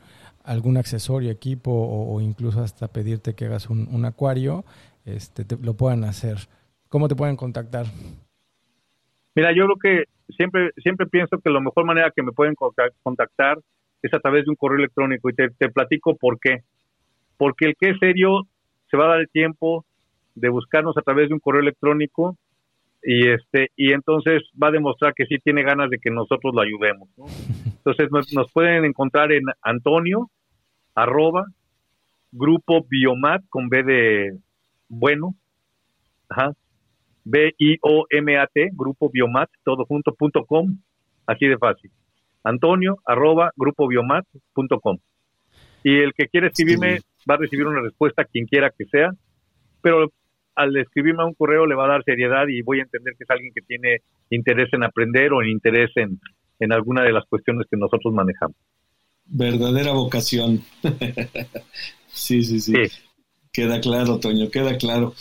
algún 0.49 0.77
accesorio, 0.77 1.29
equipo 1.29 1.71
o, 1.71 2.19
incluso 2.21 2.61
hasta 2.61 2.87
pedirte 2.87 3.35
que 3.35 3.45
hagas 3.45 3.69
un, 3.69 4.03
acuario, 4.03 4.65
este, 5.05 5.45
lo 5.61 5.75
puedan 5.75 6.03
hacer. 6.03 6.37
¿Cómo 6.89 7.07
te 7.07 7.15
pueden 7.15 7.35
contactar? 7.35 7.85
Mira, 9.35 9.51
yo 9.55 9.65
creo 9.65 9.77
que 9.77 10.03
siempre, 10.35 10.71
siempre 10.77 11.05
pienso 11.05 11.37
que 11.37 11.51
la 11.51 11.59
mejor 11.59 11.85
manera 11.85 12.11
que 12.15 12.23
me 12.23 12.31
pueden 12.31 12.55
contactar 13.03 13.59
es 14.01 14.11
a 14.11 14.19
través 14.19 14.45
de 14.45 14.49
un 14.49 14.55
correo 14.55 14.79
electrónico 14.79 15.29
y 15.29 15.33
te, 15.33 15.49
te 15.51 15.69
platico 15.69 16.15
por 16.15 16.39
qué. 16.39 16.63
Porque 17.37 17.65
el 17.67 17.75
que 17.79 17.91
es 17.91 17.99
serio 17.99 18.47
se 18.89 18.97
va 18.97 19.05
a 19.05 19.09
dar 19.09 19.19
el 19.19 19.29
tiempo 19.29 19.85
de 20.33 20.49
buscarnos 20.49 20.97
a 20.97 21.01
través 21.01 21.29
de 21.29 21.35
un 21.35 21.39
correo 21.39 21.61
electrónico 21.61 22.37
y 23.03 23.29
este 23.29 23.71
y 23.75 23.93
entonces 23.93 24.43
va 24.61 24.67
a 24.67 24.71
demostrar 24.71 25.13
que 25.13 25.25
sí 25.25 25.37
tiene 25.39 25.63
ganas 25.63 25.89
de 25.89 25.99
que 25.99 26.11
nosotros 26.11 26.53
lo 26.53 26.61
ayudemos. 26.61 27.09
Entonces 27.65 28.09
nos, 28.11 28.51
pueden 28.51 28.83
encontrar 28.85 29.31
en 29.31 29.43
Antonio 29.61 30.29
arroba 30.93 31.45
grupo 32.31 32.85
biomat 32.87 33.41
con 33.49 33.69
B 33.69 33.83
de 33.83 34.37
bueno, 34.89 35.33
ajá, 36.27 36.51
B 37.23 37.53
I 37.57 37.77
O 37.81 38.05
M 38.09 38.37
A 38.37 38.47
T 38.47 38.69
grupo 38.73 39.09
biomat 39.09 39.49
todo 39.63 39.85
junto 39.85 40.13
punto 40.13 40.45
com 40.45 40.67
así 41.25 41.47
de 41.47 41.57
fácil. 41.57 41.91
Antonio 42.43 42.97
arroba 43.05 43.51
grupo 43.55 43.87
biomat 43.87 44.25
punto 44.53 44.79
com 44.79 44.97
y 45.83 45.99
el 45.99 46.13
que 46.13 46.27
quiere 46.27 46.47
escribirme 46.47 46.99
va 47.29 47.35
a 47.35 47.37
recibir 47.37 47.65
una 47.65 47.81
respuesta 47.81 48.25
quien 48.25 48.45
quiera 48.45 48.69
que 48.69 48.85
sea, 48.85 49.11
pero 49.81 50.11
al 50.59 50.75
escribirme 50.77 51.25
un 51.25 51.33
correo 51.33 51.65
le 51.65 51.75
va 51.75 51.85
a 51.85 51.89
dar 51.89 52.03
seriedad 52.03 52.47
y 52.47 52.61
voy 52.61 52.79
a 52.79 52.83
entender 52.83 53.15
que 53.17 53.23
es 53.23 53.29
alguien 53.29 53.53
que 53.53 53.61
tiene 53.61 54.01
interés 54.29 54.67
en 54.73 54.83
aprender 54.83 55.31
o 55.31 55.41
interés 55.43 55.89
en, 55.95 56.19
en 56.59 56.73
alguna 56.73 57.03
de 57.03 57.13
las 57.13 57.25
cuestiones 57.25 57.65
que 57.71 57.77
nosotros 57.77 58.13
manejamos. 58.13 58.55
Verdadera 59.25 59.93
vocación. 59.93 60.61
sí, 62.07 62.43
sí, 62.43 62.59
sí, 62.59 62.73
Queda 63.53 63.79
claro, 63.79 64.19
Toño, 64.19 64.49
queda 64.49 64.77
claro. 64.77 65.13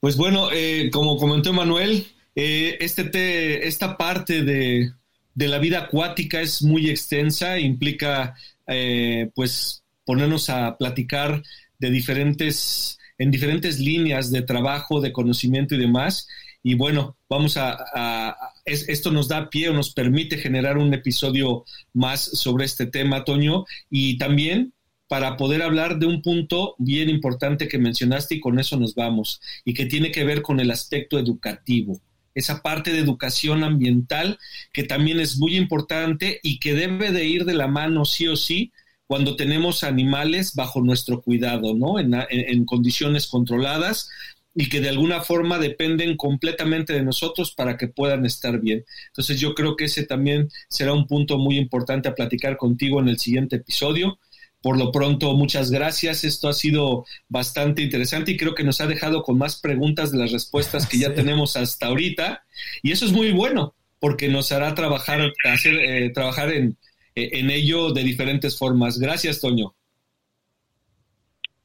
Pues 0.00 0.16
bueno, 0.16 0.48
eh, 0.52 0.90
como 0.92 1.16
comentó 1.16 1.52
Manuel, 1.52 2.06
eh, 2.34 2.76
este 2.80 3.66
esta 3.66 3.96
parte 3.96 4.42
de, 4.42 4.90
de, 5.34 5.48
la 5.48 5.58
vida 5.58 5.80
acuática 5.80 6.40
es 6.40 6.62
muy 6.62 6.90
extensa, 6.90 7.58
implica 7.58 8.34
eh, 8.66 9.30
pues 9.34 9.84
ponernos 10.04 10.50
a 10.50 10.76
platicar 10.76 11.42
de 11.78 11.90
diferentes 11.90 12.98
en 13.18 13.30
diferentes 13.30 13.78
líneas 13.78 14.30
de 14.30 14.42
trabajo, 14.42 15.00
de 15.00 15.12
conocimiento 15.12 15.74
y 15.74 15.78
demás. 15.78 16.28
Y 16.62 16.74
bueno, 16.74 17.16
vamos 17.28 17.56
a, 17.56 18.36
esto 18.64 19.10
nos 19.10 19.28
da 19.28 19.48
pie 19.50 19.68
o 19.68 19.72
nos 19.72 19.92
permite 19.92 20.38
generar 20.38 20.78
un 20.78 20.92
episodio 20.92 21.64
más 21.92 22.20
sobre 22.20 22.64
este 22.64 22.86
tema, 22.86 23.24
Toño, 23.24 23.64
y 23.88 24.18
también 24.18 24.72
para 25.08 25.36
poder 25.36 25.62
hablar 25.62 25.98
de 25.98 26.06
un 26.06 26.22
punto 26.22 26.74
bien 26.78 27.08
importante 27.08 27.68
que 27.68 27.78
mencionaste 27.78 28.36
y 28.36 28.40
con 28.40 28.58
eso 28.58 28.76
nos 28.76 28.94
vamos, 28.94 29.40
y 29.64 29.74
que 29.74 29.86
tiene 29.86 30.10
que 30.10 30.24
ver 30.24 30.42
con 30.42 30.58
el 30.58 30.72
aspecto 30.72 31.18
educativo, 31.18 32.00
esa 32.34 32.60
parte 32.60 32.92
de 32.92 32.98
educación 32.98 33.62
ambiental 33.62 34.38
que 34.72 34.82
también 34.82 35.20
es 35.20 35.38
muy 35.38 35.56
importante 35.56 36.40
y 36.42 36.58
que 36.58 36.74
debe 36.74 37.12
de 37.12 37.24
ir 37.24 37.44
de 37.44 37.54
la 37.54 37.68
mano 37.68 38.04
sí 38.04 38.26
o 38.26 38.36
sí 38.36 38.72
cuando 39.06 39.36
tenemos 39.36 39.84
animales 39.84 40.54
bajo 40.54 40.80
nuestro 40.80 41.22
cuidado, 41.22 41.74
¿no? 41.74 41.98
En, 41.98 42.64
condiciones 42.64 43.26
controladas 43.28 44.08
y 44.54 44.68
que 44.68 44.80
de 44.80 44.88
alguna 44.88 45.20
forma 45.20 45.58
dependen 45.58 46.16
completamente 46.16 46.92
de 46.92 47.02
nosotros 47.02 47.52
para 47.52 47.76
que 47.76 47.88
puedan 47.88 48.24
estar 48.26 48.60
bien. 48.60 48.84
Entonces 49.08 49.38
yo 49.38 49.54
creo 49.54 49.76
que 49.76 49.84
ese 49.84 50.04
también 50.04 50.48
será 50.68 50.92
un 50.92 51.06
punto 51.06 51.38
muy 51.38 51.58
importante 51.58 52.08
a 52.08 52.14
platicar 52.14 52.56
contigo 52.56 53.00
en 53.00 53.08
el 53.08 53.18
siguiente 53.18 53.56
episodio. 53.56 54.18
Por 54.62 54.78
lo 54.78 54.90
pronto, 54.90 55.34
muchas 55.34 55.70
gracias. 55.70 56.24
Esto 56.24 56.48
ha 56.48 56.54
sido 56.54 57.04
bastante 57.28 57.82
interesante 57.82 58.32
y 58.32 58.36
creo 58.36 58.54
que 58.54 58.64
nos 58.64 58.80
ha 58.80 58.86
dejado 58.86 59.22
con 59.22 59.38
más 59.38 59.60
preguntas 59.60 60.10
de 60.10 60.18
las 60.18 60.32
respuestas 60.32 60.86
que 60.86 60.98
ya 60.98 61.14
tenemos 61.14 61.56
hasta 61.56 61.86
ahorita. 61.86 62.44
Y 62.82 62.90
eso 62.90 63.04
es 63.04 63.12
muy 63.12 63.30
bueno 63.32 63.74
porque 64.00 64.28
nos 64.28 64.50
hará 64.52 64.74
trabajar, 64.74 65.32
hacer, 65.44 65.74
eh, 65.76 66.10
trabajar 66.10 66.52
en, 66.52 66.76
en 67.16 67.50
ello 67.50 67.92
de 67.92 68.04
diferentes 68.04 68.58
formas. 68.58 68.98
Gracias, 68.98 69.40
Toño. 69.40 69.74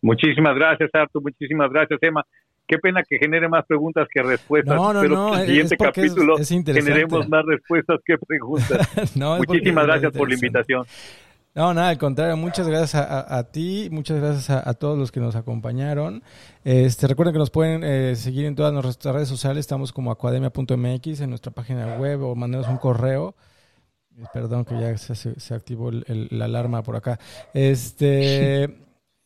Muchísimas 0.01 0.55
gracias, 0.55 0.89
Artur. 0.93 1.21
Muchísimas 1.21 1.69
gracias, 1.69 1.99
Emma. 2.01 2.25
Qué 2.67 2.77
pena 2.77 3.03
que 3.07 3.17
genere 3.19 3.49
más 3.49 3.65
preguntas 3.65 4.07
que 4.11 4.23
respuestas. 4.23 4.75
No, 4.75 4.93
no, 4.93 5.03
no, 5.03 5.35
en 5.35 5.41
el 5.41 5.47
siguiente 5.47 5.77
capítulo 5.77 6.37
generemos 6.37 7.27
más 7.27 7.45
respuestas 7.45 7.99
que 8.05 8.17
preguntas. 8.17 8.89
Muchísimas 9.15 9.85
gracias 9.85 10.13
por 10.13 10.29
la 10.29 10.35
invitación. 10.35 10.85
No, 11.53 11.73
nada, 11.73 11.89
al 11.89 11.97
contrario, 11.97 12.37
muchas 12.37 12.65
gracias 12.65 12.95
a, 12.95 13.51
ti, 13.51 13.89
muchas 13.91 14.21
gracias 14.21 14.49
a, 14.49 14.73
todos 14.73 14.97
los 14.97 15.11
que 15.11 15.19
nos 15.19 15.35
acompañaron. 15.35 16.23
Este, 16.63 17.07
recuerden 17.07 17.33
que 17.33 17.39
nos 17.39 17.49
pueden 17.49 17.83
eh, 17.83 18.15
seguir 18.15 18.45
en 18.45 18.55
todas 18.55 18.71
nuestras 18.71 19.13
redes 19.13 19.27
sociales, 19.27 19.59
estamos 19.59 19.91
como 19.91 20.11
academia.mx 20.11 21.19
en 21.19 21.29
nuestra 21.29 21.51
página 21.51 21.97
web 21.97 22.23
o 22.23 22.35
mandarnos 22.35 22.69
un 22.69 22.77
correo. 22.77 23.35
Perdón 24.33 24.65
que 24.65 24.79
ya 24.79 24.97
se, 24.97 25.53
activó 25.53 25.91
la 25.91 26.45
alarma 26.45 26.83
por 26.83 26.95
acá. 26.95 27.19
Este. 27.53 28.77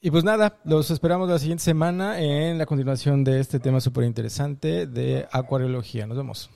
Y 0.01 0.11
pues 0.11 0.23
nada, 0.23 0.59
los 0.65 0.91
esperamos 0.91 1.27
la 1.29 1.39
siguiente 1.39 1.63
semana 1.63 2.19
en 2.19 2.59
la 2.59 2.67
continuación 2.67 3.23
de 3.23 3.39
este 3.39 3.59
tema 3.59 3.81
súper 3.81 4.03
interesante 4.03 4.85
de 4.85 5.27
acuariología. 5.31 6.05
Nos 6.05 6.17
vemos. 6.17 6.51